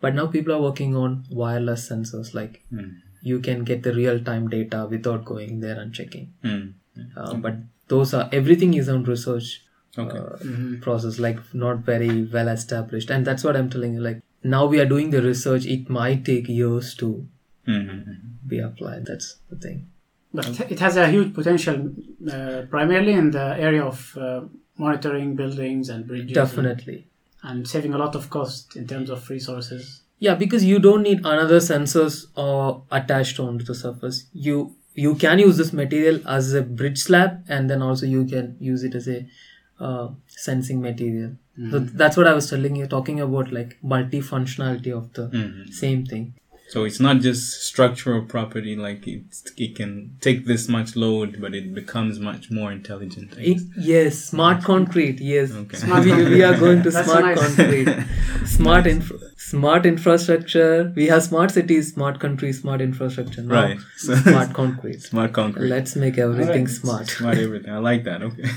but 0.00 0.14
now 0.14 0.26
people 0.38 0.54
are 0.54 0.62
working 0.62 0.96
on 0.96 1.24
wireless 1.42 1.88
sensors. 1.90 2.34
Like 2.34 2.62
Mm. 2.72 2.90
you 3.22 3.40
can 3.40 3.64
get 3.64 3.82
the 3.82 3.92
real 3.98 4.18
time 4.32 4.48
data 4.48 4.86
without 4.96 5.24
going 5.24 5.60
there 5.60 5.78
and 5.80 5.94
checking. 6.00 6.32
Mm. 6.44 6.74
Uh, 7.16 7.34
but 7.34 7.54
those 7.88 8.14
are 8.14 8.28
everything 8.32 8.74
is 8.74 8.88
on 8.88 9.04
research 9.04 9.60
Okay. 9.96 10.18
uh, 10.18 10.36
Mhm. 10.42 10.80
process, 10.82 11.18
like 11.20 11.38
not 11.54 11.78
very 11.84 12.24
well 12.24 12.48
established. 12.48 13.10
And 13.10 13.24
that's 13.24 13.44
what 13.44 13.56
I'm 13.56 13.70
telling 13.70 13.94
you. 13.94 14.00
Like 14.00 14.22
now 14.42 14.66
we 14.66 14.80
are 14.80 14.86
doing 14.86 15.10
the 15.10 15.22
research. 15.22 15.66
It 15.66 15.88
might 15.88 16.24
take 16.24 16.48
years 16.48 16.94
to 16.96 17.26
Mm-hmm. 17.66 18.48
be 18.48 18.58
applied. 18.58 19.06
That's 19.06 19.36
the 19.50 19.56
thing. 19.56 19.86
But 20.34 20.48
it 20.70 20.80
has 20.80 20.96
a 20.96 21.08
huge 21.08 21.32
potential, 21.32 21.92
uh, 22.30 22.62
primarily 22.68 23.12
in 23.12 23.30
the 23.30 23.56
area 23.68 23.82
of 23.82 24.18
uh, 24.18 24.42
monitoring 24.76 25.34
buildings 25.36 25.88
and 25.88 26.06
bridges. 26.06 26.32
Definitely. 26.34 27.06
And, 27.42 27.58
and 27.60 27.68
saving 27.68 27.94
a 27.94 27.98
lot 27.98 28.14
of 28.16 28.28
cost 28.30 28.76
in 28.76 28.86
terms 28.86 29.08
of 29.10 29.30
resources. 29.30 30.00
Yeah, 30.18 30.34
because 30.34 30.64
you 30.64 30.78
don't 30.78 31.02
need 31.02 31.20
another 31.20 31.58
sensors 31.58 32.26
or 32.36 32.82
attached 32.90 33.38
onto 33.40 33.64
the 33.64 33.74
surface. 33.74 34.26
You 34.32 34.74
you 34.94 35.14
can 35.14 35.38
use 35.38 35.56
this 35.56 35.72
material 35.72 36.20
as 36.28 36.52
a 36.54 36.62
bridge 36.62 36.98
slab, 36.98 37.44
and 37.48 37.68
then 37.70 37.82
also 37.82 38.06
you 38.06 38.24
can 38.24 38.56
use 38.60 38.84
it 38.84 38.94
as 38.94 39.08
a 39.08 39.26
uh, 39.80 40.08
sensing 40.26 40.80
material. 40.80 41.32
So 41.70 41.78
that's 41.78 42.16
what 42.16 42.26
I 42.26 42.32
was 42.34 42.48
telling 42.50 42.74
you, 42.76 42.86
talking 42.86 43.20
about 43.20 43.52
like 43.52 43.76
multifunctionality 43.84 44.92
of 44.92 45.12
the 45.12 45.26
Mhm. 45.28 45.72
same 45.72 46.04
thing. 46.04 46.34
So 46.74 46.82
it's 46.82 46.98
not 46.98 47.20
just 47.20 47.62
structural 47.62 48.22
property, 48.22 48.74
like 48.74 49.06
it, 49.06 49.22
it 49.56 49.76
can 49.76 50.16
take 50.20 50.44
this 50.44 50.68
much 50.68 50.96
load, 50.96 51.40
but 51.40 51.54
it 51.54 51.72
becomes 51.72 52.18
much 52.18 52.50
more 52.50 52.72
intelligent. 52.72 53.34
I 53.38 53.42
It, 53.52 53.60
yes, 53.78 54.18
smart 54.30 54.64
concrete. 54.64 55.20
Yes, 55.20 55.52
Okay. 55.52 55.78
we, 56.00 56.24
we 56.34 56.42
are 56.42 56.58
going 56.58 56.82
to 56.82 56.90
smart 57.04 57.24
nice. 57.26 57.38
concrete, 57.44 57.88
smart 58.44 58.88
infra- 58.88 59.20
smart 59.36 59.86
infrastructure. 59.86 60.92
We 60.96 61.06
have 61.06 61.22
smart 61.22 61.52
cities, 61.52 61.92
smart 61.94 62.18
countries, 62.18 62.60
smart 62.62 62.80
infrastructure. 62.80 63.42
Now, 63.42 63.54
Right. 63.66 63.78
So- 63.98 64.16
smart 64.32 64.52
concrete. 64.52 65.00
Smart 65.00 65.32
concrete. 65.32 65.68
Let's 65.68 65.94
make 65.94 66.18
everything 66.18 66.66
Alright. 66.66 66.70
smart. 66.70 67.06
Smart 67.06 67.38
everything. 67.38 67.72
I 67.72 67.78
like 67.78 68.02
that. 68.02 68.20
Okay. 68.20 68.48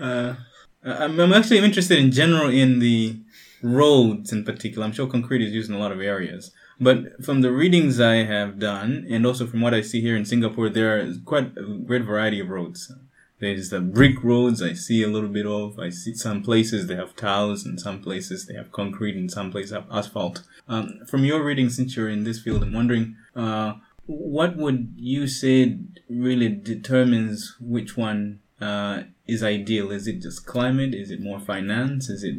uh, 0.00 0.34
I'm, 0.82 1.20
I'm 1.20 1.34
actually 1.34 1.58
interested 1.58 1.98
in 1.98 2.10
general 2.12 2.48
in 2.48 2.78
the 2.78 3.16
roads 3.62 4.32
in 4.32 4.44
particular. 4.44 4.84
I'm 4.84 4.92
sure 4.92 5.06
concrete 5.06 5.42
is 5.42 5.52
used 5.52 5.70
in 5.70 5.76
a 5.76 5.78
lot 5.78 5.92
of 5.92 6.00
areas. 6.00 6.52
But 6.80 7.24
from 7.24 7.40
the 7.40 7.52
readings 7.52 8.00
I 8.00 8.16
have 8.24 8.58
done, 8.58 9.06
and 9.10 9.26
also 9.26 9.46
from 9.46 9.60
what 9.60 9.74
I 9.74 9.80
see 9.80 10.00
here 10.00 10.16
in 10.16 10.24
Singapore, 10.24 10.68
there 10.68 10.98
are 10.98 11.12
quite 11.24 11.56
a 11.56 11.62
great 11.62 12.02
variety 12.02 12.40
of 12.40 12.50
roads. 12.50 12.92
There's 13.38 13.68
the 13.68 13.80
brick 13.80 14.22
roads 14.22 14.62
I 14.62 14.72
see 14.72 15.02
a 15.02 15.08
little 15.08 15.28
bit 15.28 15.46
of. 15.46 15.78
I 15.78 15.90
see 15.90 16.14
some 16.14 16.42
places 16.42 16.86
they 16.86 16.96
have 16.96 17.16
tiles, 17.16 17.64
and 17.66 17.80
some 17.80 18.00
places 18.00 18.46
they 18.46 18.54
have 18.54 18.72
concrete, 18.72 19.16
and 19.16 19.30
some 19.30 19.50
places 19.50 19.72
have 19.72 19.86
asphalt. 19.90 20.42
Um, 20.68 21.00
from 21.06 21.24
your 21.24 21.42
reading, 21.42 21.68
since 21.68 21.96
you're 21.96 22.08
in 22.08 22.24
this 22.24 22.40
field, 22.40 22.62
I'm 22.62 22.72
wondering, 22.72 23.16
uh, 23.34 23.74
what 24.06 24.56
would 24.56 24.94
you 24.96 25.26
say 25.26 25.78
really 26.08 26.48
determines 26.48 27.56
which 27.60 27.96
one 27.96 28.40
uh, 28.60 29.02
is 29.26 29.42
ideal? 29.42 29.90
Is 29.90 30.06
it 30.06 30.22
just 30.22 30.46
climate? 30.46 30.94
Is 30.94 31.10
it 31.10 31.20
more 31.20 31.40
finance? 31.40 32.08
Is 32.08 32.24
it 32.24 32.36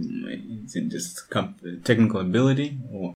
is 0.65 0.75
it 0.75 0.89
just 0.89 1.29
comp- 1.29 1.61
technical 1.83 2.21
ability? 2.21 2.79
Or 2.91 3.13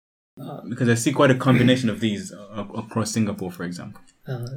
because 0.69 0.89
I 0.89 0.95
see 0.95 1.11
quite 1.11 1.31
a 1.31 1.35
combination 1.35 1.89
of 1.89 1.99
these 1.99 2.31
uh, 2.33 2.65
across 2.75 3.11
Singapore, 3.11 3.51
for 3.51 3.63
example. 3.63 4.01
uh, 4.27 4.47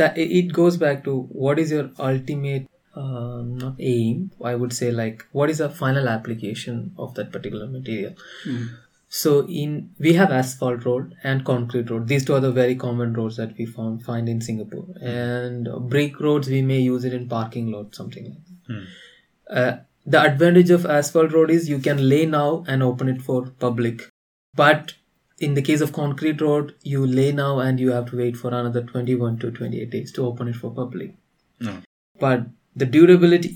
that 0.00 0.16
it 0.16 0.30
it 0.40 0.52
goes 0.52 0.76
back 0.76 1.02
to 1.04 1.12
what 1.44 1.58
is 1.58 1.70
your 1.72 1.90
ultimate 1.98 2.66
uh, 2.94 3.40
not 3.62 3.74
aim 3.92 4.20
i 4.50 4.54
would 4.60 4.72
say 4.72 4.90
like 4.98 5.24
what 5.38 5.50
is 5.52 5.58
the 5.62 5.68
final 5.80 6.08
application 6.12 6.76
of 6.96 7.14
that 7.16 7.32
particular 7.32 7.66
material 7.66 8.12
so 9.12 9.44
in 9.48 9.90
we 9.98 10.12
have 10.14 10.30
asphalt 10.30 10.84
road 10.84 11.14
and 11.24 11.44
concrete 11.44 11.90
road. 11.90 12.06
These 12.06 12.24
two 12.26 12.34
are 12.34 12.40
the 12.40 12.52
very 12.52 12.76
common 12.76 13.12
roads 13.12 13.36
that 13.38 13.56
we 13.58 13.66
found 13.66 14.04
find 14.04 14.28
in 14.28 14.40
singapore. 14.40 14.86
And 15.02 15.66
uh, 15.66 15.80
brick 15.80 16.20
roads 16.20 16.48
we 16.48 16.62
may 16.62 16.78
use 16.78 17.04
it 17.04 17.12
in 17.12 17.28
parking 17.28 17.72
lot 17.72 17.94
something 17.94 18.24
like 18.24 18.44
that. 18.44 18.74
Uh, 19.62 19.78
the 20.06 20.22
advantage 20.22 20.70
of 20.70 20.86
asphalt 20.86 21.32
road 21.32 21.50
is 21.50 21.68
you 21.68 21.80
can 21.80 22.08
lay 22.08 22.24
now 22.24 22.64
and 22.68 22.84
open 22.84 23.08
it 23.08 23.20
for 23.20 23.46
public. 23.58 24.08
But 24.54 24.94
in 25.40 25.54
the 25.54 25.62
case 25.62 25.80
of 25.80 25.92
concrete 25.92 26.40
road 26.40 26.76
you 26.84 27.04
lay 27.04 27.32
now 27.32 27.58
and 27.58 27.80
you 27.80 27.90
have 27.90 28.06
to 28.10 28.16
wait 28.16 28.36
for 28.36 28.48
another 28.48 28.82
21 28.82 29.40
to 29.40 29.50
28 29.50 29.90
days 29.90 30.12
to 30.12 30.24
open 30.24 30.46
it 30.46 30.54
for 30.54 30.70
public. 30.70 31.14
No. 31.58 31.78
but 32.20 32.46
the 32.82 32.86
durability 32.96 33.50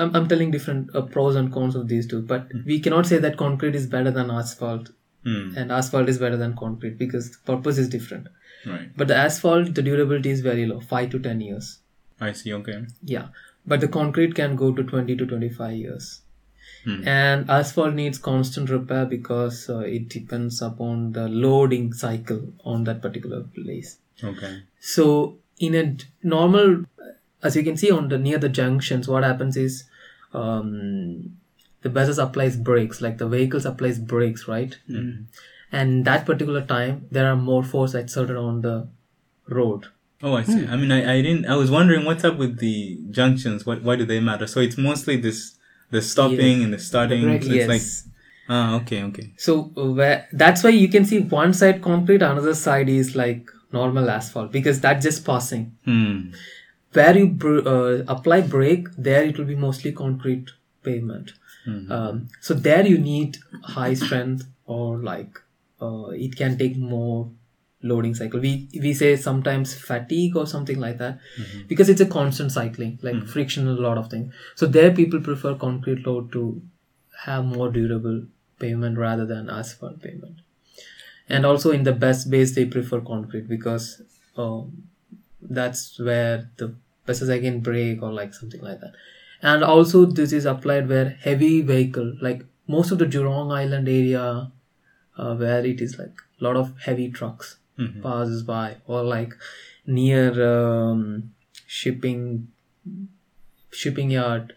i'm, 0.00 0.14
I'm 0.16 0.28
telling 0.32 0.50
different 0.56 0.94
uh, 0.94 1.02
pros 1.16 1.36
and 1.40 1.52
cons 1.56 1.74
of 1.80 1.88
these 1.92 2.06
two 2.12 2.20
but 2.32 2.48
we 2.70 2.78
cannot 2.86 3.06
say 3.10 3.18
that 3.26 3.36
concrete 3.42 3.74
is 3.82 3.86
better 3.98 4.10
than 4.20 4.30
asphalt 4.42 4.90
Hmm. 5.28 5.46
and 5.60 5.72
asphalt 5.76 6.08
is 6.10 6.18
better 6.22 6.36
than 6.40 6.52
concrete 6.58 6.96
because 6.98 7.30
the 7.32 7.38
purpose 7.52 7.78
is 7.84 7.88
different 7.94 8.28
Right. 8.66 8.90
but 9.00 9.08
the 9.08 9.16
asphalt 9.22 9.74
the 9.78 9.82
durability 9.88 10.30
is 10.34 10.40
very 10.44 10.64
low 10.72 10.78
5 10.92 11.10
to 11.14 11.18
10 11.24 11.40
years 11.46 11.70
I 12.26 12.30
see. 12.40 12.52
Okay. 12.58 12.76
yeah 13.14 13.26
but 13.72 13.80
the 13.84 13.88
concrete 13.96 14.34
can 14.36 14.54
go 14.60 14.68
to 14.78 14.84
20 14.92 15.16
to 15.22 15.26
25 15.34 15.76
years 15.80 16.08
Hmm. 16.84 16.96
and 17.16 17.50
asphalt 17.56 17.94
needs 17.98 18.18
constant 18.28 18.70
repair 18.76 19.04
because 19.12 19.58
uh, 19.76 19.78
it 19.98 20.08
depends 20.14 20.62
upon 20.68 21.02
the 21.18 21.26
loading 21.46 21.92
cycle 22.04 22.40
on 22.74 22.84
that 22.90 23.02
particular 23.08 23.40
place 23.58 23.90
Okay. 24.32 24.52
so 24.94 25.06
in 25.68 25.74
a 25.74 25.84
d- 25.86 26.04
normal 26.36 26.84
as 27.42 27.56
you 27.56 27.62
can 27.62 27.76
see 27.76 27.90
on 27.90 28.08
the 28.08 28.18
near 28.18 28.38
the 28.38 28.48
junctions 28.48 29.08
what 29.08 29.24
happens 29.24 29.56
is 29.56 29.84
um, 30.34 31.36
the 31.82 31.88
buses 31.88 32.18
applies 32.18 32.56
brakes 32.56 33.00
like 33.00 33.18
the 33.18 33.28
vehicles 33.28 33.64
applies 33.64 33.98
brakes 33.98 34.48
right 34.48 34.78
and 35.72 36.04
that 36.04 36.26
particular 36.26 36.62
time 36.62 37.06
there 37.10 37.30
are 37.30 37.36
more 37.36 37.62
force 37.62 37.94
exerted 37.94 38.36
on 38.36 38.60
the 38.62 38.88
road 39.48 39.86
Oh, 40.20 40.34
I 40.34 40.42
see. 40.42 40.66
I 40.66 40.74
mean, 40.74 40.90
I, 40.90 41.18
I 41.18 41.22
didn't. 41.22 41.46
I 41.46 41.54
was 41.54 41.70
wondering 41.70 42.04
what's 42.04 42.24
up 42.24 42.38
with 42.38 42.58
the 42.58 42.98
junctions. 43.10 43.64
What 43.64 43.82
why 43.82 43.94
do 43.94 44.04
they 44.04 44.18
matter? 44.18 44.48
So 44.48 44.58
it's 44.60 44.76
mostly 44.76 45.16
this 45.16 45.56
the 45.90 46.02
stopping 46.02 46.64
and 46.64 46.72
the 46.72 46.78
starting. 46.78 47.22
brake, 47.22 47.44
so 47.44 47.52
it's 47.52 47.56
yes. 47.56 47.68
like 47.68 47.82
ah 48.48 48.76
okay 48.76 49.02
okay 49.04 49.32
So 49.36 49.70
uh, 49.76 49.92
where 49.92 50.26
that's 50.32 50.64
why 50.64 50.70
you 50.70 50.88
can 50.88 51.04
see 51.04 51.20
one 51.20 51.54
side 51.54 51.82
concrete, 51.82 52.22
another 52.22 52.54
side 52.54 52.88
is 52.88 53.14
like 53.14 53.48
normal 53.72 54.10
asphalt 54.10 54.50
because 54.50 54.80
that's 54.80 55.04
just 55.04 55.24
passing. 55.24 55.76
hmm 55.84 56.30
Where 56.92 57.16
you 57.16 57.26
br- 57.28 57.68
uh, 57.68 58.02
apply 58.08 58.42
brake, 58.42 58.88
there 58.96 59.22
it 59.24 59.38
will 59.38 59.44
be 59.44 59.54
mostly 59.56 59.92
concrete 59.92 60.50
pavement. 60.82 61.32
Um, 61.90 62.28
so 62.40 62.54
there 62.54 62.86
you 62.86 62.98
need 62.98 63.38
high 63.62 63.94
strength 63.94 64.46
or 64.64 64.96
like 64.98 65.38
uh, 65.82 66.08
it 66.10 66.36
can 66.36 66.56
take 66.58 66.76
more 66.78 67.30
loading 67.82 68.14
cycle. 68.14 68.40
We 68.40 68.68
we 68.80 68.94
say 68.94 69.16
sometimes 69.16 69.74
fatigue 69.74 70.36
or 70.36 70.46
something 70.46 70.80
like 70.80 70.98
that 70.98 71.18
because 71.68 71.88
it's 71.90 72.00
a 72.00 72.06
constant 72.06 72.52
cycling, 72.52 72.98
like 73.02 73.14
friction, 73.26 73.68
a 73.68 73.72
lot 73.72 73.98
of 73.98 74.08
things. 74.10 74.32
So 74.56 74.66
there 74.66 74.90
people 74.94 75.20
prefer 75.20 75.54
concrete 75.54 76.06
load 76.06 76.32
to 76.32 76.62
have 77.24 77.44
more 77.44 77.70
durable 77.70 78.22
pavement 78.58 78.98
rather 78.98 79.26
than 79.26 79.50
asphalt 79.50 80.00
pavement. 80.02 80.38
And 81.28 81.44
also 81.44 81.70
in 81.70 81.82
the 81.84 81.92
best 81.92 82.30
base 82.30 82.54
they 82.54 82.64
prefer 82.64 83.00
concrete 83.00 83.48
because 83.48 84.02
um, 84.36 84.87
that's 85.40 85.98
where 86.00 86.50
the 86.56 86.74
buses 87.06 87.28
again 87.28 87.60
brake 87.60 88.02
or 88.02 88.12
like 88.12 88.34
something 88.34 88.60
like 88.60 88.80
that. 88.80 88.92
and 89.42 89.62
also 89.62 90.04
this 90.04 90.32
is 90.32 90.44
applied 90.50 90.88
where 90.88 91.10
heavy 91.24 91.62
vehicle 91.62 92.08
like 92.20 92.44
most 92.66 92.90
of 92.90 92.98
the 92.98 93.06
Jurong 93.06 93.52
Island 93.56 93.88
area 93.88 94.50
uh, 95.16 95.34
where 95.36 95.64
it 95.64 95.80
is 95.80 95.98
like 95.98 96.16
a 96.40 96.44
lot 96.44 96.56
of 96.56 96.72
heavy 96.86 97.08
trucks 97.18 97.56
Mhm. 97.78 98.02
passes 98.02 98.42
by 98.42 98.76
or 98.86 99.02
like 99.04 99.34
near 99.86 100.24
um, 100.46 101.04
shipping 101.66 102.24
shipping 103.70 104.10
yard 104.10 104.54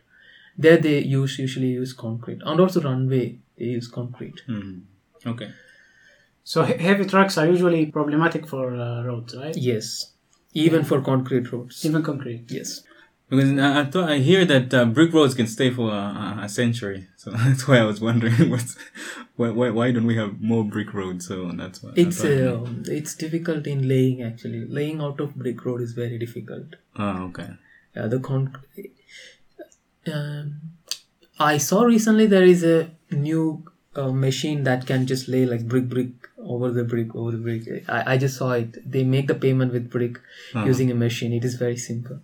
there 0.58 0.78
they 0.78 1.00
use 1.00 1.38
usually 1.40 1.68
use 1.82 1.94
concrete 1.94 2.42
and 2.46 2.60
also 2.60 2.82
runway 2.82 3.26
they 3.58 3.66
use 3.66 3.88
concrete 3.88 4.42
Mhm. 4.48 4.82
Okay. 5.34 5.50
So 6.44 6.64
he- 6.64 6.78
heavy 6.88 7.06
trucks 7.06 7.38
are 7.38 7.46
usually 7.48 7.86
problematic 7.98 8.48
for 8.48 8.64
uh, 8.76 9.04
roads, 9.04 9.36
right? 9.38 9.56
yes 9.56 10.14
even 10.54 10.84
for 10.84 11.02
concrete 11.02 11.52
roads 11.52 11.86
Even 11.86 12.04
concrete. 12.04 12.46
yes 12.52 12.82
Because 13.30 13.52
I, 13.58 13.82
I 13.82 13.86
thought 13.86 14.10
I 14.10 14.18
hear 14.18 14.44
that 14.46 14.74
uh, 14.74 14.84
brick 14.86 15.14
roads 15.14 15.34
can 15.36 15.48
stay 15.48 15.70
for 15.72 15.90
a, 15.90 16.40
a 16.44 16.50
century, 16.50 17.08
so 17.16 17.32
that's 17.44 17.66
why 17.68 17.78
I 17.78 17.84
was 17.92 18.02
wondering 18.02 18.50
what's 18.54 18.76
why, 19.38 19.50
why 19.60 19.70
why 19.78 19.86
don't 19.92 20.06
we 20.14 20.18
have 20.18 20.42
more 20.42 20.64
brick 20.74 20.94
roads? 20.94 21.28
So 21.28 21.38
that's 21.62 21.82
why. 21.84 21.92
it's 21.96 22.18
that's 22.22 22.42
why- 22.42 22.48
um, 22.52 22.84
it's 22.98 23.14
difficult 23.16 23.68
in 23.74 23.88
laying 23.94 24.22
actually 24.30 24.66
laying 24.80 25.00
out 25.02 25.20
of 25.26 25.36
brick 25.44 25.64
road 25.66 25.82
is 25.88 25.94
very 26.04 26.18
difficult 26.26 26.76
oh 27.06 27.16
okay. 27.30 27.50
uh, 27.96 28.08
the 28.14 28.20
con 28.20 28.42
um, 30.14 30.62
i 31.40 31.58
saw 31.58 31.84
recently 31.84 32.26
there 32.36 32.44
is 32.44 32.64
a 32.64 32.90
new 33.12 33.64
uh, 33.96 34.12
machine 34.12 34.64
that 34.64 34.86
can 34.86 35.06
just 35.06 35.28
lay 35.28 35.46
like 35.46 35.68
brick 35.68 35.88
brick 35.90 36.30
over 36.44 36.72
the 36.72 36.84
brick 36.84 37.16
over 37.16 37.32
the 37.32 37.38
brick 37.38 37.64
i, 37.90 38.14
I 38.14 38.18
just 38.18 38.38
saw 38.38 38.52
it 38.54 38.78
they 38.92 39.04
make 39.04 39.28
the 39.28 39.36
payment 39.36 39.72
with 39.74 39.90
brick 39.90 40.18
Uh-huh. 40.54 40.66
using 40.66 40.92
a 40.92 40.96
machine 40.96 41.34
it 41.34 41.46
is 41.50 41.56
very 41.56 41.78
simple 41.78 42.20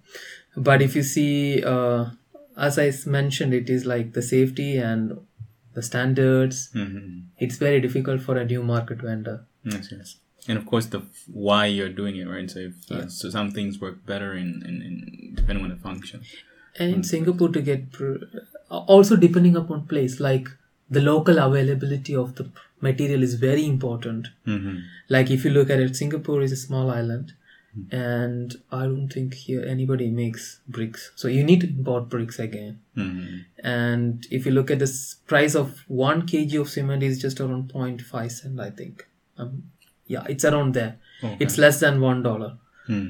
but 0.70 0.82
if 0.82 0.96
you 0.96 1.04
see 1.04 1.64
uh, 1.64 2.06
as 2.58 2.80
I 2.80 2.92
mentioned 3.06 3.54
it 3.54 3.70
is 3.70 3.86
like 3.86 4.14
the 4.14 4.22
safety 4.22 4.70
and 4.78 5.18
the 5.74 5.84
standards 5.90 6.70
Mm-hmm. 6.74 7.20
it's 7.38 7.58
very 7.58 7.80
difficult 7.88 8.22
for 8.22 8.38
a 8.38 8.46
new 8.46 8.64
market 8.64 9.02
vendor 9.10 9.38
Yes, 9.64 9.90
yes. 9.92 10.16
And 10.50 10.58
of 10.58 10.66
course, 10.66 10.86
the 10.86 11.00
f- 11.00 11.24
why 11.46 11.66
you're 11.66 11.90
doing 11.96 12.16
it, 12.16 12.26
right? 12.34 12.50
So, 12.50 12.60
if, 12.68 12.76
uh, 12.90 12.96
Yeah. 13.00 13.08
so 13.16 13.30
some 13.30 13.52
things 13.52 13.80
work 13.82 13.98
better 14.12 14.30
in, 14.34 14.50
in, 14.70 14.76
in 14.90 15.34
depending 15.40 15.64
on 15.66 15.72
the 15.76 15.82
function. 15.88 16.22
and 16.84 16.94
in 16.96 17.04
singapore 17.10 17.50
to 17.56 17.62
get 17.70 17.82
pr- 17.98 18.24
also 18.96 19.16
depending 19.24 19.56
upon 19.62 19.80
place 19.94 20.16
like 20.26 20.48
the 20.98 21.02
local 21.08 21.40
availability 21.46 22.16
of 22.24 22.30
the 22.40 22.46
material 22.82 23.24
is 23.24 23.34
very 23.36 23.66
important 23.66 24.28
Mm-hmm. 24.46 24.78
like 25.10 25.30
if 25.32 25.44
you 25.46 25.52
look 25.52 25.70
at 25.70 25.80
it 25.80 25.96
singapore 25.96 26.42
is 26.42 26.52
a 26.52 26.56
small 26.68 26.90
island 26.92 27.34
and 27.92 28.56
i 28.72 28.84
don't 28.84 29.10
think 29.10 29.34
here 29.36 29.64
anybody 29.64 30.10
makes 30.10 30.62
bricks 30.68 31.12
so 31.16 31.28
you 31.28 31.44
need 31.44 31.62
to 31.62 31.68
import 31.68 32.10
bricks 32.10 32.40
again 32.40 32.80
Mm-hmm. 32.96 33.38
and 33.64 34.26
if 34.32 34.46
you 34.46 34.52
look 34.52 34.72
at 34.72 34.80
the 34.80 34.92
price 35.28 35.54
of 35.56 35.84
1 35.88 36.24
kg 36.28 36.62
of 36.62 36.70
cement 36.70 37.04
is 37.04 37.22
just 37.22 37.40
around 37.40 37.72
0.5 37.74 38.32
cent 38.32 38.60
i 38.60 38.70
think 38.72 39.08
um, 39.38 39.64
yeah 40.08 40.24
it's 40.28 40.46
around 40.46 40.74
there 40.74 40.98
Okay. 41.24 41.38
it's 41.40 41.58
less 41.58 41.80
than 41.80 42.00
one 42.02 42.22
dollar 42.24 42.58
Hmm. 42.88 43.08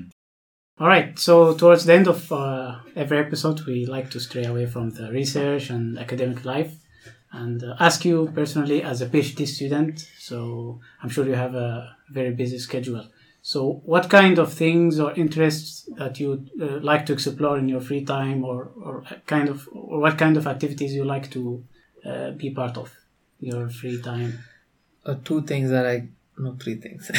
All 0.80 0.88
right. 0.88 1.18
So 1.20 1.53
towards 1.55 1.86
the 1.86 1.93
end 1.93 2.07
of 2.07 2.32
uh, 2.32 2.80
every 2.95 3.20
episode, 3.20 3.61
we 3.68 3.86
like 3.86 4.09
to 4.11 4.20
stray 4.20 4.43
away 4.45 4.65
from 4.65 4.89
the 4.91 5.11
research 5.11 5.70
and 5.70 5.99
academic 5.99 6.45
life, 6.45 6.72
and 7.32 7.63
uh, 7.63 7.75
ask 7.80 8.05
you 8.05 8.32
personally 8.34 8.84
as 8.84 9.01
a 9.01 9.07
PhD 9.07 9.47
student. 9.47 10.07
So 10.17 10.80
I'm 11.01 11.09
sure 11.09 11.25
you 11.25 11.36
have 11.36 11.55
a 11.55 11.95
very 12.09 12.32
busy 12.34 12.59
schedule. 12.59 13.07
So 13.41 13.82
what 13.86 14.09
kind 14.09 14.39
of 14.39 14.51
things 14.53 14.99
or 14.99 15.13
interests 15.13 15.89
that 15.97 16.19
you 16.19 16.45
uh, 16.61 16.80
like 16.82 17.05
to 17.07 17.13
explore 17.13 17.57
in 17.57 17.69
your 17.69 17.82
free 17.82 18.03
time, 18.03 18.43
or 18.43 18.71
or 18.84 19.03
kind 19.25 19.47
of 19.47 19.67
or 19.71 19.99
what 19.99 20.17
kind 20.17 20.36
of 20.36 20.47
activities 20.47 20.93
you 20.93 21.05
like 21.05 21.32
to 21.32 21.63
uh, 22.05 22.32
be 22.32 22.49
part 22.49 22.78
of 22.78 22.93
your 23.39 23.69
free 23.69 24.01
time? 24.01 24.39
uh, 25.07 25.15
two 25.23 25.41
things 25.41 25.69
that 25.71 25.86
I 25.86 26.09
no 26.38 26.55
three 26.55 26.75
things. 26.75 27.09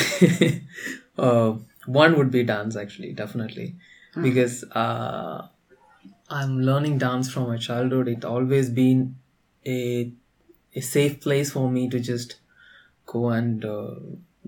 uh, 1.18 1.54
one 1.86 2.16
would 2.16 2.30
be 2.30 2.44
dance 2.44 2.76
actually, 2.76 3.12
definitely, 3.12 3.76
because 4.22 4.62
uh, 4.72 5.48
I'm 6.28 6.60
learning 6.60 6.98
dance 6.98 7.30
from 7.30 7.48
my 7.48 7.56
childhood. 7.56 8.06
It 8.06 8.24
always 8.24 8.70
been 8.70 9.17
a 9.76 9.78
a 10.74 10.80
safe 10.80 11.20
place 11.20 11.48
for 11.52 11.66
me 11.76 11.88
to 11.94 11.98
just 12.12 12.36
go 13.06 13.20
and 13.30 13.64
uh, 13.64 13.94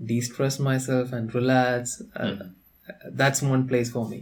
de-stress 0.09 0.59
myself 0.59 1.11
and 1.13 1.33
relax. 1.35 2.01
Uh, 2.15 2.35
That's 3.21 3.41
one 3.41 3.67
place 3.67 3.89
for 3.91 4.07
me. 4.07 4.19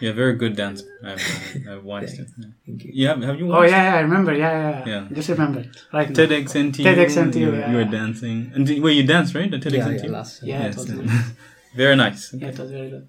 You're 0.00 0.12
very 0.12 0.34
good 0.42 0.54
dance. 0.56 0.82
I've, 1.04 1.18
uh, 1.66 1.72
I've 1.72 1.84
watched 1.84 2.18
it. 2.22 2.28
Thank 2.66 2.84
you. 2.84 2.90
Yeah, 2.94 3.14
have 3.28 3.38
you 3.40 3.52
Oh 3.52 3.62
yeah, 3.62 3.82
yeah, 3.88 3.94
I 3.96 4.00
remember. 4.00 4.32
Yeah, 4.34 4.52
yeah, 4.52 4.70
yeah. 4.70 4.86
Yeah. 4.94 5.08
Just 5.18 5.28
remember 5.28 5.60
it. 5.60 5.76
Right. 5.92 6.08
now. 6.08 6.14
TEDx 6.18 6.44
NTU? 6.64 6.84
TEDx 6.86 7.10
NTU, 7.24 7.36
You, 7.40 7.54
yeah, 7.56 7.70
you 7.70 7.76
were 7.80 7.90
dancing. 8.00 8.38
And 8.54 8.66
did, 8.66 8.80
well, 8.82 8.92
you 8.92 9.04
danced, 9.14 9.34
right? 9.34 9.52
At 9.52 9.60
TEDx 9.60 9.72
Yeah, 9.72 9.88
NTU? 9.88 10.04
yeah, 10.04 10.10
last 10.18 10.42
Yeah, 10.42 10.62
Yes. 10.64 10.76
totally. 10.76 11.08
very 11.82 11.96
nice. 11.96 12.32
Yeah, 12.32 12.48
it 12.48 12.58
was 12.58 12.70
very 12.70 12.90
good. 12.90 13.08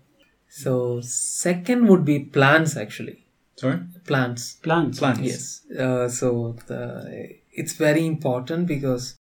So 0.49 0.99
second 1.01 1.87
would 1.89 2.03
be 2.05 2.17
plants 2.37 2.75
actually. 2.75 3.17
Sorry? 3.60 3.80
Plants. 4.05 4.53
Plants. 4.55 4.99
Plants. 4.99 5.22
Yes. 5.22 5.78
Uh, 5.78 6.07
so 6.07 6.55
the, 6.68 7.36
it's 7.51 7.74
very 7.74 8.05
important 8.05 8.68
because 8.68 9.18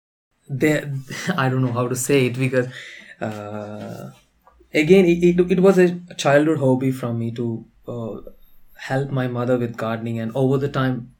they 0.48 0.90
I 1.36 1.50
don't 1.50 1.62
know 1.62 1.72
how 1.72 1.86
to 1.86 1.94
say 1.94 2.26
it 2.26 2.38
because 2.38 2.68
uh, 3.20 4.10
again 4.72 5.04
it, 5.04 5.22
it, 5.22 5.52
it 5.52 5.60
was 5.60 5.76
a 5.76 5.90
childhood 6.16 6.60
hobby 6.60 6.92
from 6.92 7.18
me 7.18 7.30
to 7.32 7.64
uh, 7.86 8.16
help 8.76 9.10
my 9.10 9.28
mother 9.28 9.58
with 9.58 9.76
gardening 9.76 10.18
and 10.18 10.32
over 10.34 10.56
the 10.56 10.68
time 10.68 11.14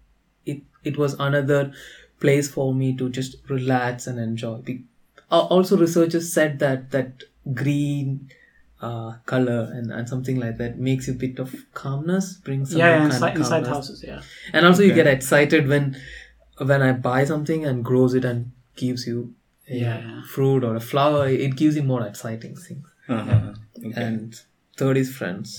it 0.46 0.62
it 0.82 0.96
was 0.96 1.14
another 1.20 1.72
place 2.18 2.50
for 2.50 2.72
me 2.72 2.96
to 2.96 3.10
just 3.10 3.36
relax 3.50 4.06
and 4.06 4.18
enjoy. 4.18 4.56
Be- 4.56 4.84
uh, 5.30 5.40
also 5.40 5.76
researchers 5.76 6.32
said 6.32 6.60
that 6.60 6.92
that 6.92 7.24
green 7.52 8.30
uh, 8.88 9.12
color 9.26 9.60
and, 9.72 9.90
and 9.92 10.08
something 10.08 10.38
like 10.44 10.56
that 10.58 10.78
makes 10.78 11.06
you 11.08 11.14
a 11.14 11.16
bit 11.16 11.38
of 11.38 11.54
calmness 11.72 12.34
brings 12.48 12.70
some 12.70 12.78
Yeah, 12.80 12.88
yeah, 12.88 12.98
kind 12.98 13.06
of 13.06 13.14
inside, 13.16 13.36
inside 13.36 13.66
houses. 13.74 14.04
Yeah. 14.06 14.22
and 14.52 14.66
also 14.66 14.82
you 14.82 14.92
get 14.94 15.06
excited 15.06 15.68
when 15.68 15.96
when 16.70 16.82
i 16.82 16.92
buy 16.92 17.20
something 17.24 17.64
and 17.64 17.84
grows 17.90 18.14
it 18.20 18.24
and 18.30 18.50
gives 18.76 19.06
you 19.06 19.34
a 19.70 19.76
Yeah, 19.76 19.98
yeah. 20.06 20.22
fruit 20.34 20.64
or 20.64 20.74
a 20.76 20.80
flower 20.80 21.28
it 21.28 21.54
gives 21.60 21.76
you 21.76 21.84
more 21.92 22.02
exciting 22.06 22.56
things 22.56 22.86
Uh-huh. 23.08 23.52
Okay. 23.86 24.02
and 24.06 24.40
third 24.80 24.96
is 25.04 25.08
friends 25.20 25.54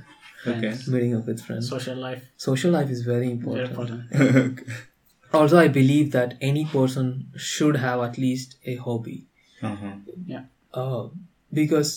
okay. 0.52 0.74
meeting 0.88 1.14
up 1.20 1.26
with 1.26 1.40
friends 1.46 1.68
Social 1.76 1.96
life. 2.08 2.22
social 2.48 2.70
life 2.78 2.90
is 2.96 3.02
very 3.12 3.28
Very 3.28 3.32
important 3.32 3.70
important. 3.70 4.02
okay. 4.50 4.72
also 5.40 5.58
i 5.62 5.68
believe 5.78 6.10
that 6.18 6.34
any 6.50 6.64
person 6.74 7.08
should 7.52 7.76
have 7.86 8.00
at 8.08 8.18
least 8.26 8.56
a 8.74 8.76
hobby 8.88 9.18
Uh-huh. 9.70 9.94
uh, 10.82 11.08
because 11.62 11.90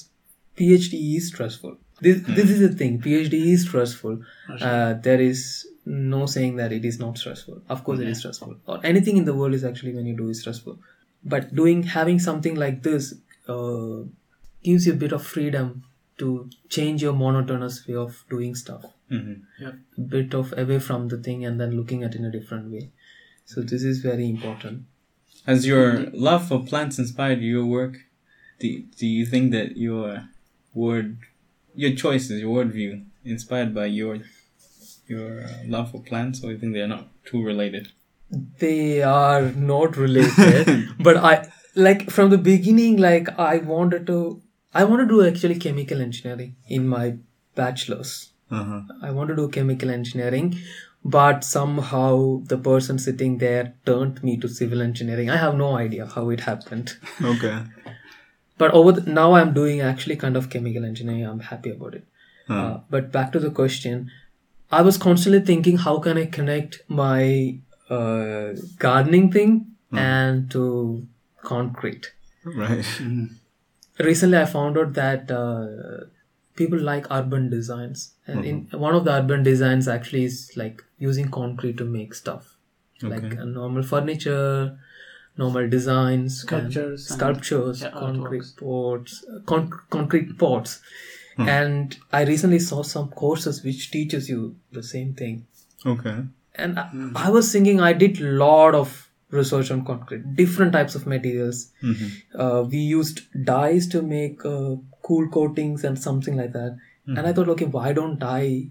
phd 0.60 0.94
is 1.18 1.28
stressful. 1.28 1.78
This, 2.02 2.22
this 2.22 2.50
is 2.50 2.60
the 2.60 2.76
thing. 2.76 3.02
Phd 3.02 3.34
is 3.34 3.64
stressful. 3.64 4.22
Uh, 4.62 4.94
there 4.94 5.20
is 5.20 5.68
no 5.86 6.26
saying 6.26 6.56
that 6.58 6.72
it 6.72 6.86
is 6.86 7.00
not 7.00 7.18
stressful. 7.18 7.62
Of 7.68 7.84
course 7.84 8.00
it 8.00 8.08
is 8.08 8.20
stressful. 8.20 8.56
Or 8.68 8.80
anything 8.84 9.18
in 9.18 9.26
the 9.26 9.34
world 9.34 9.54
is 9.54 9.66
actually 9.66 9.94
when 9.94 10.06
you 10.06 10.16
do 10.16 10.30
is 10.30 10.40
stressful. 10.42 10.80
But 11.24 11.54
doing 11.54 11.84
having 11.84 12.20
something 12.20 12.56
like 12.56 12.84
this 12.84 13.14
uh, 13.48 14.04
gives 14.64 14.88
you 14.88 14.94
a 14.94 14.96
bit 14.96 15.12
of 15.12 15.26
freedom 15.26 15.84
to 16.20 16.50
change 16.70 17.02
your 17.02 17.14
monotonous 17.14 17.86
way 17.88 17.96
of 17.96 18.24
doing 18.30 18.56
stuff. 18.56 18.86
Hmm 19.10 19.34
a 20.00 20.02
bit 20.02 20.34
of 20.34 20.54
away 20.58 20.80
from 20.80 21.08
the 21.08 21.18
thing 21.18 21.46
and 21.46 21.60
then 21.60 21.72
looking 21.76 22.04
at 22.04 22.16
it 22.16 22.20
in 22.20 22.26
a 22.26 22.32
different 22.32 22.72
way. 22.72 22.90
So 23.46 23.62
this 23.62 23.84
is 23.84 24.00
very 24.00 24.30
important. 24.30 24.84
Has 25.46 25.66
your 25.66 26.08
love 26.12 26.48
for 26.48 26.64
plants 26.64 27.00
inspired 27.00 27.42
your 27.42 27.66
work? 27.66 27.98
Do, 28.60 28.84
do 28.98 29.08
you 29.08 29.26
think 29.26 29.52
that 29.52 29.78
your 29.78 30.28
word, 30.74 31.18
your 31.76 31.96
choices, 31.96 32.42
your 32.42 32.56
worldview, 32.64 33.06
inspired 33.26 33.74
by 33.76 33.86
your 33.88 34.20
your 35.08 35.44
uh, 35.44 35.54
love 35.66 35.92
for 35.92 36.02
plants, 36.02 36.44
or 36.44 36.52
you 36.52 36.58
think 36.60 36.74
they're 36.74 36.88
not 36.88 37.08
too 37.26 37.44
related? 37.44 37.90
they 38.60 39.02
are 39.02 39.52
not 39.54 39.98
related 39.98 40.68
but 41.00 41.18
i 41.18 41.48
like 41.76 42.12
from 42.12 42.30
the 42.30 42.38
beginning 42.38 42.96
like 42.98 43.28
i 43.40 43.58
wanted 43.58 44.06
to 44.06 44.18
i 44.72 44.84
want 44.84 45.02
to 45.02 45.08
do 45.12 45.26
actually 45.28 45.56
chemical 45.64 46.00
engineering 46.00 46.56
in 46.78 46.88
my 46.88 47.06
bachelor's 47.56 48.12
Uh-huh. 48.52 48.82
i 49.02 49.10
want 49.10 49.30
to 49.32 49.36
do 49.40 49.48
chemical 49.56 49.90
engineering 49.96 50.48
but 51.04 51.44
somehow 51.44 52.12
the 52.54 52.60
person 52.70 53.00
sitting 53.08 53.40
there 53.46 53.66
turned 53.92 54.24
me 54.30 54.38
to 54.46 54.48
civil 54.60 54.84
engineering 54.90 55.32
i 55.32 55.42
have 55.46 55.56
no 55.66 55.72
idea 55.82 56.06
how 56.16 56.30
it 56.30 56.42
happened 56.52 56.94
Okay. 57.34 57.56
But 58.60 58.72
over 58.80 58.92
the, 58.98 59.02
now 59.18 59.26
i'm 59.40 59.52
doing 59.58 59.82
actually 59.90 60.16
kind 60.24 60.38
of 60.38 60.50
chemical 60.56 60.86
engineering. 60.92 61.26
I'm 61.32 61.40
happy 61.52 61.72
about 61.72 61.96
it. 62.00 62.06
Uh, 62.50 62.80
but 62.90 63.12
back 63.16 63.32
to 63.34 63.40
the 63.40 63.50
question 63.58 64.10
i 64.78 64.82
was 64.88 64.98
constantly 65.04 65.40
thinking 65.50 65.78
how 65.88 65.92
can 66.06 66.18
i 66.22 66.26
connect 66.38 66.78
my 67.02 67.24
uh, 67.98 68.48
gardening 68.86 69.28
thing 69.36 69.54
and 70.06 70.50
to 70.56 70.64
concrete. 71.52 72.10
Right. 72.64 72.86
recently 74.10 74.38
i 74.40 74.46
found 74.46 74.78
out 74.84 74.94
that 74.94 75.32
uh, 75.32 76.06
people 76.56 76.80
like 76.80 77.06
urban 77.10 77.50
designs. 77.50 78.14
And 78.28 78.46
in 78.46 78.58
one 78.86 78.96
of 78.96 79.06
the 79.06 79.14
urban 79.14 79.44
designs 79.44 79.88
actually 79.88 80.24
is 80.26 80.52
like 80.62 80.84
using 80.98 81.30
concrete 81.32 81.78
to 81.78 81.86
make 81.86 82.14
stuff. 82.14 82.56
Like 83.02 83.24
Okay. 83.24 83.38
uh, 83.38 83.46
normal 83.46 83.84
furniture, 83.84 84.78
normal 85.42 85.70
designs, 85.74 86.40
and 86.42 86.48
Sculptures 86.50 87.10
and- 87.10 87.20
sculptures, 87.20 87.82
yeah, 87.82 87.92
concrete 87.92 88.50
pots, 88.62 89.24
uh, 89.34 89.40
con- 89.52 89.72
concrete 89.98 90.38
pots. 90.44 90.80
Hmm. 91.38 91.48
And 91.58 91.98
I 92.12 92.24
recently 92.32 92.60
saw 92.60 92.82
some 92.84 93.10
courses 93.24 93.64
which 93.64 93.92
teaches 93.92 94.30
you 94.30 94.56
the 94.80 94.84
same 94.84 95.14
thing. 95.22 95.46
Okay. 95.86 96.16
And 96.56 96.80
I, 96.80 96.90
I 97.28 97.30
was 97.30 97.52
thinking 97.54 97.80
I 97.90 97.94
did 97.94 98.20
lot 98.46 98.76
of 98.76 98.96
research 99.32 99.70
on 99.72 99.86
concrete, 99.86 100.24
different 100.36 100.74
types 100.74 100.96
of 101.00 101.06
materials. 101.14 101.60
Mhm. 101.84 102.10
Uh, 102.46 102.64
we 102.74 102.80
used 102.80 103.22
dyes 103.50 103.88
to 103.96 104.02
make 104.02 104.44
uh, 104.52 104.76
cool 105.10 105.30
coatings 105.36 105.84
and 105.90 105.98
something 106.08 106.36
like 106.44 106.52
that. 106.54 106.78
And 107.18 107.26
I 107.28 107.34
thought, 107.34 107.50
okay, 107.50 107.66
why 107.66 107.92
don't 107.98 108.24
I 108.24 108.68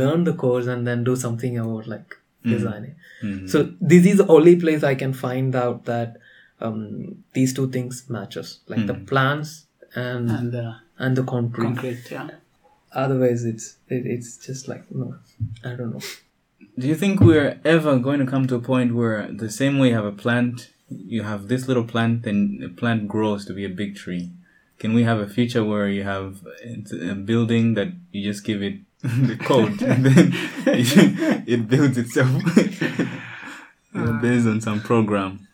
learn 0.00 0.24
the 0.24 0.32
course 0.40 0.66
and 0.72 0.86
then 0.86 1.04
do 1.04 1.14
something 1.20 1.54
about 1.58 1.86
like 1.92 2.16
designing? 2.44 2.94
Mhm. 3.22 3.48
So 3.48 3.72
this 3.80 4.06
is 4.06 4.18
the 4.18 4.26
only 4.26 4.56
place 4.56 4.82
I 4.82 4.94
can 4.94 5.12
find 5.12 5.54
out 5.54 5.84
that 5.84 6.16
um, 6.60 7.24
these 7.32 7.52
two 7.54 7.70
things 7.70 8.04
matches, 8.08 8.60
like 8.68 8.86
the 8.86 8.94
plans 8.94 9.66
and 9.94 10.30
and 10.30 10.54
uh, 10.54 10.74
and 10.98 11.16
the 11.16 11.24
concrete. 11.24 11.64
concrete. 11.64 12.10
Yeah. 12.10 12.30
Otherwise, 12.92 13.44
it's 13.44 13.76
it, 13.88 14.06
it's 14.06 14.36
just 14.38 14.68
like 14.68 14.84
no, 14.90 15.16
I 15.64 15.74
don't 15.74 15.92
know. 15.92 16.00
Do 16.78 16.86
you 16.86 16.94
think 16.94 17.20
we're 17.20 17.60
ever 17.64 17.98
going 17.98 18.20
to 18.20 18.26
come 18.26 18.46
to 18.46 18.54
a 18.54 18.60
point 18.60 18.94
where 18.94 19.30
the 19.30 19.50
same 19.50 19.78
way 19.78 19.88
you 19.88 19.94
have 19.94 20.04
a 20.06 20.12
plant, 20.12 20.70
you 20.88 21.22
have 21.22 21.48
this 21.48 21.68
little 21.68 21.84
plant, 21.84 22.22
then 22.22 22.58
the 22.60 22.68
plant 22.68 23.08
grows 23.08 23.44
to 23.46 23.52
be 23.52 23.64
a 23.64 23.68
big 23.68 23.96
tree? 23.96 24.30
Can 24.78 24.94
we 24.94 25.04
have 25.04 25.18
a 25.20 25.28
future 25.28 25.64
where 25.64 25.88
you 25.88 26.02
have 26.02 26.40
a 27.12 27.14
building 27.14 27.74
that 27.74 27.88
you 28.10 28.24
just 28.24 28.44
give 28.44 28.62
it 28.62 28.76
the 29.28 29.36
code 29.36 29.82
and 29.82 30.04
then 30.06 30.32
it, 30.66 31.48
it 31.48 31.68
builds 31.68 31.98
itself 31.98 32.30
You 33.94 34.00
know, 34.00 34.12
based 34.22 34.46
on 34.46 34.60
some 34.60 34.80
program? 34.80 35.46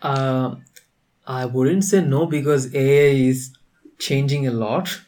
Uh, 0.00 0.56
I 1.26 1.44
wouldn't 1.46 1.82
say 1.84 2.02
no 2.04 2.26
because 2.26 2.72
AI 2.74 3.14
is 3.30 3.56
changing 3.98 4.46
a 4.46 4.52
lot. 4.52 5.00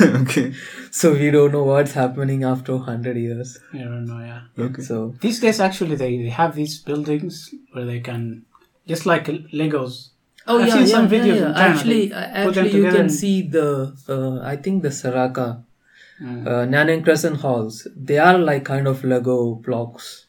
okay. 0.00 0.54
So 0.90 1.12
we 1.12 1.30
don't 1.30 1.50
know 1.52 1.64
what's 1.64 1.92
happening 1.92 2.44
after 2.44 2.76
100 2.76 3.16
years. 3.16 3.58
I 3.74 3.78
don't 3.78 4.06
know. 4.06 4.20
Yeah. 4.20 4.42
Okay. 4.66 4.82
So 4.82 5.16
These 5.20 5.40
days, 5.40 5.60
actually, 5.60 5.96
they, 5.96 6.16
they 6.16 6.28
have 6.30 6.54
these 6.54 6.78
buildings 6.78 7.52
where 7.72 7.84
they 7.84 8.00
can, 8.00 8.46
just 8.86 9.04
like 9.04 9.26
Legos. 9.26 10.10
Oh 10.46 10.60
I've 10.62 10.68
yeah, 10.68 10.74
seen 10.74 10.82
yeah, 10.86 10.94
some 10.94 11.12
yeah, 11.12 11.18
videos 11.20 11.26
yeah. 11.40 11.48
in 11.48 11.54
China. 11.54 11.74
Actually, 11.74 12.08
They 12.08 12.14
uh, 12.14 12.44
put 12.44 12.54
them 12.54 12.64
actually, 12.66 12.80
you 12.80 12.90
can 12.90 13.00
and- 13.00 13.12
see 13.12 13.42
the. 13.42 13.96
Uh, 14.08 14.40
I 14.46 14.56
think 14.56 14.82
the 14.82 14.90
Saraca, 14.90 15.64
Mm. 16.22 16.46
uh, 16.46 16.50
Nanyang 16.66 17.02
Crescent 17.04 17.36
halls. 17.40 17.86
They 17.96 18.18
are 18.18 18.38
like 18.38 18.64
kind 18.64 18.86
of 18.86 19.02
Lego 19.04 19.56
blocks. 19.56 20.26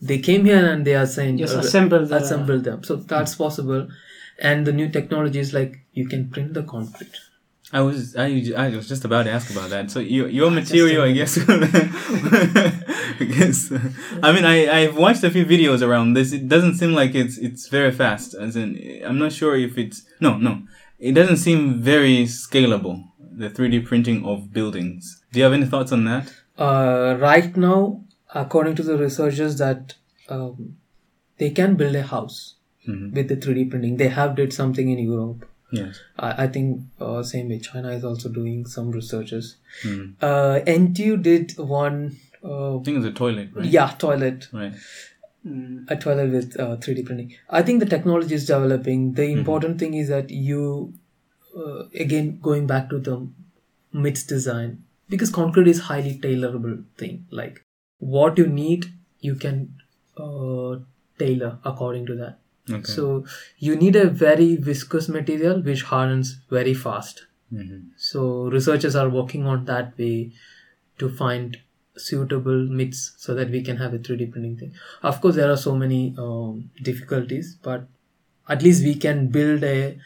They 0.00 0.18
came 0.18 0.44
here 0.44 0.64
and 0.72 0.86
they 0.86 0.94
are 0.94 1.06
saying 1.06 1.38
Just 1.38 1.56
uh, 1.56 1.60
assemble 1.60 2.06
the- 2.06 2.16
assemble 2.16 2.60
them. 2.60 2.84
So 2.84 2.96
that's 2.96 3.34
possible. 3.34 3.88
And 4.38 4.66
the 4.66 4.72
new 4.72 4.88
technology 4.88 5.38
is 5.40 5.52
like 5.52 5.80
you 5.92 6.06
can 6.08 6.30
print 6.30 6.54
the 6.54 6.62
concrete. 6.62 7.12
I 7.72 7.82
was 7.82 8.16
I, 8.16 8.26
I 8.56 8.70
was 8.70 8.88
just 8.88 9.04
about 9.04 9.24
to 9.24 9.30
ask 9.30 9.50
about 9.50 9.70
that. 9.70 9.90
So 9.90 10.00
your 10.00 10.28
your 10.28 10.50
material, 10.50 11.02
I 11.02 11.12
guess. 11.12 11.38
I 11.48 13.24
guess. 13.36 13.70
I 14.22 14.32
mean, 14.32 14.44
I 14.44 14.68
I've 14.68 14.96
watched 14.96 15.22
a 15.24 15.30
few 15.30 15.44
videos 15.44 15.82
around 15.86 16.14
this. 16.14 16.32
It 16.32 16.48
doesn't 16.48 16.76
seem 16.76 16.92
like 16.94 17.14
it's 17.14 17.36
it's 17.38 17.68
very 17.68 17.92
fast. 17.92 18.34
As 18.34 18.56
in, 18.56 19.02
I'm 19.04 19.18
not 19.18 19.32
sure 19.32 19.56
if 19.56 19.78
it's 19.78 20.02
no 20.20 20.36
no. 20.38 20.62
It 20.98 21.12
doesn't 21.12 21.36
seem 21.38 21.80
very 21.80 22.24
scalable. 22.24 23.04
The 23.40 23.48
3D 23.48 23.86
printing 23.86 24.24
of 24.30 24.52
buildings. 24.52 25.22
Do 25.32 25.38
you 25.38 25.44
have 25.44 25.54
any 25.58 25.66
thoughts 25.66 25.92
on 25.92 26.04
that? 26.04 26.32
Uh, 26.58 27.16
right 27.18 27.56
now, 27.56 28.02
according 28.34 28.74
to 28.76 28.82
the 28.82 28.96
researchers, 28.98 29.56
that 29.58 29.94
um, 30.28 30.76
they 31.38 31.50
can 31.60 31.74
build 31.82 31.96
a 31.96 32.02
house 32.02 32.38
Mhm. 32.88 33.12
with 33.14 33.28
the 33.30 33.36
3D 33.36 33.64
printing. 33.70 33.96
They 34.02 34.08
have 34.18 34.34
did 34.40 34.52
something 34.52 34.90
in 34.94 34.98
Europe. 34.98 35.46
Yes. 35.72 36.00
I, 36.18 36.44
I 36.44 36.46
think 36.48 36.82
uh, 37.00 37.22
same 37.22 37.48
way 37.48 37.58
China 37.60 37.90
is 37.98 38.04
also 38.04 38.28
doing 38.28 38.66
some 38.66 38.90
researches. 38.90 39.56
Mhm. 39.84 40.14
Uh, 40.20 40.60
NTU 40.66 41.16
did 41.30 41.56
one, 41.58 42.16
uh, 42.44 42.78
I 42.78 42.82
think 42.82 42.98
it's 42.98 43.06
a 43.06 43.12
toilet, 43.24 43.50
right? 43.54 43.64
yeah, 43.78 43.94
toilet, 44.06 44.48
Right. 44.52 44.74
Mm. 45.46 45.90
a 45.90 45.96
toilet 45.96 46.30
with 46.38 46.60
uh, 46.60 46.76
3D 46.76 47.02
printing. 47.06 47.32
I 47.48 47.62
think 47.62 47.80
the 47.80 47.86
technology 47.96 48.34
is 48.34 48.44
developing. 48.46 49.12
The 49.14 49.28
important 49.38 49.78
thing 49.78 49.94
is 49.94 50.08
that 50.08 50.28
you, 50.30 50.92
uh, 51.56 51.84
again, 51.94 52.38
going 52.40 52.66
back 52.66 52.90
to 52.90 52.98
the 52.98 53.26
mix 53.92 54.22
design, 54.24 54.84
because 55.08 55.30
concrete 55.30 55.68
is 55.68 55.80
highly 55.80 56.18
tailorable 56.18 56.84
thing. 56.96 57.26
Like 57.30 57.64
what 57.98 58.38
you 58.38 58.46
need, 58.46 58.86
you 59.20 59.34
can 59.34 59.74
uh, 60.16 60.76
tailor 61.18 61.58
according 61.64 62.06
to 62.06 62.14
that. 62.16 62.38
Okay. 62.70 62.92
So 62.92 63.24
you 63.58 63.76
need 63.76 63.96
a 63.96 64.08
very 64.08 64.56
viscous 64.56 65.08
material 65.08 65.60
which 65.60 65.82
hardens 65.82 66.38
very 66.50 66.74
fast. 66.74 67.26
Mhm. 67.52 67.86
So 67.96 68.44
researchers 68.50 68.94
are 68.94 69.08
working 69.08 69.46
on 69.46 69.64
that 69.64 69.98
way 69.98 70.32
to 70.98 71.08
find 71.08 71.58
suitable 71.96 72.66
MITs 72.80 73.14
so 73.18 73.34
that 73.34 73.50
we 73.50 73.62
can 73.62 73.76
have 73.76 73.92
a 73.94 73.98
3D 73.98 74.26
printing 74.26 74.56
thing. 74.56 74.72
Of 75.02 75.20
course, 75.20 75.34
there 75.36 75.50
are 75.50 75.56
so 75.56 75.74
many 75.74 76.14
um, 76.16 76.70
difficulties, 76.82 77.56
but 77.62 77.88
at 78.48 78.62
least 78.62 78.84
we 78.84 78.94
can 78.94 79.28
build 79.28 79.64
a 79.64 79.98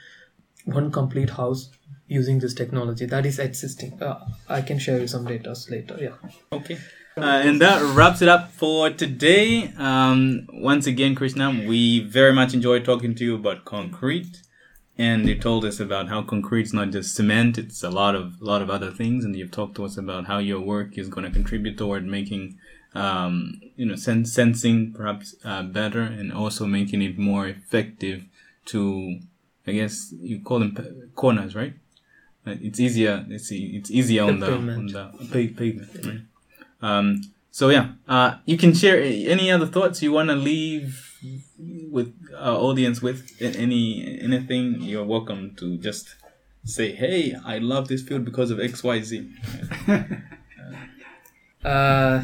one 0.64 0.90
complete 0.90 1.30
house 1.30 1.70
using 2.06 2.38
this 2.38 2.54
technology 2.54 3.06
that 3.06 3.24
is 3.26 3.38
existing. 3.38 4.02
Uh, 4.02 4.24
I 4.48 4.60
can 4.62 4.78
share 4.78 4.98
you 5.00 5.06
some 5.06 5.24
data 5.24 5.54
later. 5.70 5.96
Yeah. 6.00 6.30
Okay. 6.52 6.78
Uh, 7.16 7.42
and 7.44 7.60
that 7.60 7.80
wraps 7.94 8.22
it 8.22 8.28
up 8.28 8.50
for 8.50 8.90
today. 8.90 9.72
Um, 9.78 10.48
once 10.52 10.86
again, 10.86 11.14
Krishna, 11.14 11.50
we 11.50 12.00
very 12.00 12.32
much 12.32 12.54
enjoyed 12.54 12.84
talking 12.84 13.14
to 13.14 13.24
you 13.24 13.36
about 13.36 13.64
concrete, 13.64 14.42
and 14.98 15.28
you 15.28 15.38
told 15.38 15.64
us 15.64 15.78
about 15.78 16.08
how 16.08 16.22
concrete's 16.22 16.72
not 16.72 16.90
just 16.90 17.14
cement; 17.14 17.56
it's 17.56 17.84
a 17.84 17.90
lot 17.90 18.16
of 18.16 18.42
lot 18.42 18.62
of 18.62 18.68
other 18.68 18.90
things. 18.90 19.24
And 19.24 19.36
you've 19.36 19.52
talked 19.52 19.76
to 19.76 19.84
us 19.84 19.96
about 19.96 20.26
how 20.26 20.38
your 20.38 20.60
work 20.60 20.98
is 20.98 21.08
going 21.08 21.24
to 21.24 21.30
contribute 21.30 21.78
toward 21.78 22.04
making, 22.04 22.58
um, 22.96 23.60
you 23.76 23.86
know, 23.86 23.94
sen- 23.94 24.26
sensing 24.26 24.92
perhaps 24.92 25.36
uh, 25.44 25.62
better, 25.62 26.02
and 26.02 26.32
also 26.32 26.66
making 26.66 27.00
it 27.00 27.16
more 27.16 27.46
effective 27.46 28.24
to, 28.66 29.20
I 29.66 29.72
guess 29.72 30.12
you 30.20 30.40
call 30.40 30.60
them 30.60 31.10
corners, 31.14 31.54
right? 31.54 31.74
It's 32.46 32.78
easier. 32.78 33.24
It's 33.30 33.50
it's 33.50 33.90
easier 33.90 34.24
on 34.24 34.40
The 34.40 34.52
on 34.52 34.86
the 34.86 35.48
pavement, 35.48 35.90
right? 36.04 36.20
Um, 36.82 37.22
so 37.50 37.70
yeah, 37.70 37.92
uh, 38.06 38.36
you 38.44 38.58
can 38.58 38.74
share 38.74 39.00
any 39.00 39.50
other 39.50 39.66
thoughts 39.66 40.02
you 40.02 40.12
want 40.12 40.28
to 40.28 40.36
leave 40.36 41.00
with 41.90 42.12
our 42.36 42.58
audience 42.58 43.00
with 43.00 43.30
any 43.40 44.20
anything. 44.20 44.82
You're 44.82 45.04
welcome 45.06 45.54
to 45.56 45.78
just 45.78 46.16
say, 46.64 46.92
"Hey, 46.92 47.34
I 47.44 47.58
love 47.58 47.88
this 47.88 48.02
field 48.02 48.24
because 48.26 48.50
of 48.50 48.60
X, 48.60 48.84
Y, 48.84 49.00
Z." 49.00 49.30
Uh, 51.64 52.22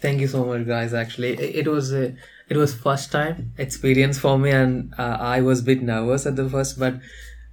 thank 0.00 0.20
you 0.20 0.26
so 0.26 0.44
much, 0.44 0.66
guys. 0.66 0.92
Actually, 0.92 1.34
it, 1.34 1.66
it 1.66 1.68
was 1.68 1.92
a 1.92 2.16
it 2.48 2.56
was 2.56 2.74
first 2.74 3.12
time 3.12 3.52
experience 3.58 4.18
for 4.18 4.38
me, 4.38 4.50
and 4.50 4.94
uh, 4.98 5.16
I 5.20 5.40
was 5.40 5.60
a 5.60 5.62
bit 5.62 5.82
nervous 5.82 6.26
at 6.26 6.36
the 6.36 6.48
first, 6.48 6.78
but 6.78 6.94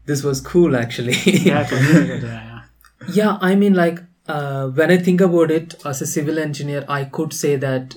this 0.05 0.23
was 0.23 0.41
cool 0.41 0.75
actually. 0.75 1.13
Yeah, 1.25 1.61
it 1.61 1.71
was 1.71 1.81
really 1.81 2.07
good, 2.07 2.23
yeah, 2.23 2.61
yeah. 3.01 3.09
yeah, 3.13 3.37
I 3.41 3.55
mean, 3.55 3.73
like 3.73 3.99
uh, 4.27 4.67
when 4.69 4.91
I 4.91 4.97
think 4.97 5.21
about 5.21 5.51
it 5.51 5.75
as 5.85 6.01
a 6.01 6.07
civil 6.07 6.39
engineer, 6.39 6.85
I 6.87 7.05
could 7.05 7.33
say 7.33 7.55
that 7.57 7.95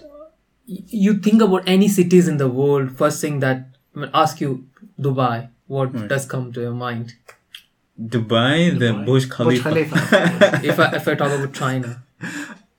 you 0.67 1.19
think 1.19 1.43
about 1.43 1.69
any 1.69 1.89
cities 1.89 2.29
in 2.29 2.37
the 2.37 2.49
world. 2.49 2.93
First 2.97 3.21
thing 3.21 3.41
that 3.41 3.67
when 3.93 4.11
I 4.13 4.23
ask 4.23 4.41
you 4.41 4.67
Dubai, 5.01 5.49
what 5.67 6.09
does 6.09 6.27
come 6.27 6.53
to 6.53 6.61
your 6.61 6.73
mind? 6.73 7.15
Dubai, 8.01 8.79
the 8.79 8.87
Dubai. 8.87 9.07
Burj 9.07 9.29
Burj 9.29 9.31
Khalifa, 9.31 9.63
Khalifa. 9.63 10.61
if 10.65 10.79
I 10.79 10.97
if 10.97 11.09
I 11.09 11.15
talk 11.15 11.33
about 11.33 11.53
China, 11.53 12.03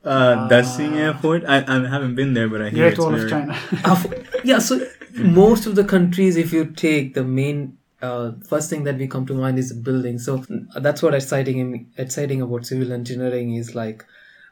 uh, 0.06 0.48
Daxing 0.50 0.96
Airport. 0.96 1.44
I, 1.46 1.58
I 1.58 1.88
haven't 1.88 2.16
been 2.16 2.34
there, 2.34 2.48
but 2.48 2.62
I 2.62 2.70
hear 2.70 2.84
Great 2.86 2.92
it's 2.94 3.00
Wall 3.00 3.14
of 3.14 3.20
very. 3.20 3.30
China. 3.30 3.58
Of- 3.86 4.14
yeah 4.44 4.60
so 4.60 4.80
most 5.16 5.66
of 5.66 5.76
the 5.76 5.84
countries 5.84 6.38
if 6.38 6.54
you 6.54 6.66
take 6.66 7.14
the 7.14 7.24
main 7.24 7.78
uh, 8.02 8.32
first 8.48 8.70
thing 8.70 8.86
that 8.86 8.98
we 8.98 9.06
come 9.08 9.26
to 9.26 9.34
mind 9.34 9.60
is 9.60 9.74
building 9.74 10.18
so 10.18 10.46
that's 10.80 11.02
what 11.04 11.14
exciting 11.14 11.92
exciting 11.98 12.42
about 12.42 12.66
civil 12.66 12.94
engineering 12.94 13.56
is 13.56 13.76
like 13.76 14.06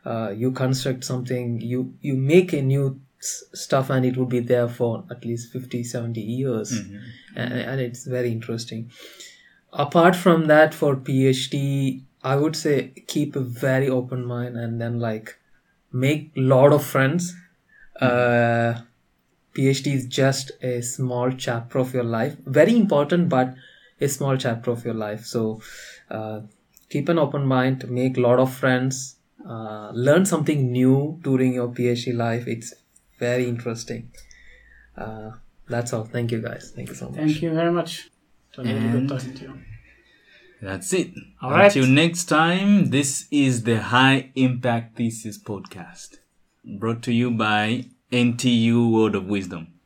uh, 0.06 0.30
you 0.36 0.52
construct 0.52 1.06
something 1.06 1.62
you 1.62 1.93
you 2.02 2.16
make 2.18 2.52
a 2.52 2.62
new 2.62 3.00
s- 3.22 3.43
stuff 3.54 3.89
and 3.89 4.06
it 4.06 4.18
would 4.18 4.28
be 4.28 4.41
there 4.41 4.68
for 4.68 5.06
at 5.10 5.24
least 5.24 5.54
50 5.54 5.84
70 5.86 6.20
years 6.20 6.74
and, 7.36 7.54
and 7.54 7.80
it's 7.80 8.04
very 8.06 8.30
interesting 8.32 8.91
apart 9.72 10.16
from 10.16 10.48
that 10.48 10.74
for 10.74 10.95
phd 10.98 12.02
i 12.32 12.36
would 12.36 12.55
say 12.61 12.75
keep 13.13 13.36
a 13.36 13.45
very 13.65 13.89
open 13.97 14.25
mind 14.25 14.57
and 14.63 14.82
then 14.82 14.99
like 14.99 15.38
make 16.05 16.32
lot 16.53 16.73
of 16.78 16.84
friends 16.93 17.36
uh 18.07 18.73
phd 19.57 19.93
is 19.99 20.05
just 20.05 20.51
a 20.61 20.82
small 20.82 21.32
chapter 21.45 21.80
of 21.84 21.93
your 21.93 22.07
life 22.15 22.36
very 22.45 22.75
important 22.78 23.30
but 23.30 23.53
a 24.07 24.07
small 24.07 24.38
chapter 24.38 24.71
of 24.71 24.86
your 24.86 24.93
life 24.93 25.23
so 25.25 25.61
uh, 26.11 26.39
keep 26.89 27.09
an 27.09 27.17
open 27.17 27.45
mind 27.45 27.89
make 27.89 28.17
lot 28.17 28.39
of 28.39 28.53
friends 28.53 29.15
uh, 29.49 29.89
learn 29.93 30.25
something 30.25 30.71
new 30.71 31.19
during 31.23 31.53
your 31.53 31.69
phd 31.69 32.13
life 32.13 32.47
it's 32.47 32.73
very 33.19 33.47
interesting. 33.47 34.11
Uh, 34.95 35.32
that's 35.67 35.93
all. 35.93 36.03
Thank 36.05 36.32
you, 36.32 36.41
guys. 36.41 36.71
Thank 36.75 36.89
you 36.89 36.95
so 36.95 37.09
much. 37.09 37.17
Thank 37.17 37.41
you 37.41 37.53
very 37.53 37.71
much. 37.71 38.09
It 38.51 38.57
was 38.57 38.67
really 38.71 38.89
good 38.89 39.09
talking 39.09 39.34
to 39.34 39.41
you. 39.43 39.76
That's 40.62 40.91
it. 40.93 41.12
All 41.41 41.51
right. 41.51 41.66
Until 41.76 41.88
next 41.88 42.26
time, 42.26 42.89
this 42.89 43.28
is 43.30 43.64
the 43.64 43.80
High 43.80 44.32
Impact 44.36 44.97
Thesis 44.97 45.38
podcast 45.38 46.18
brought 46.66 47.03
to 47.03 47.14
you 47.14 47.32
by 47.32 47.86
NTU 48.12 48.91
Word 48.91 49.16
of 49.16 49.26
Wisdom. 49.26 49.76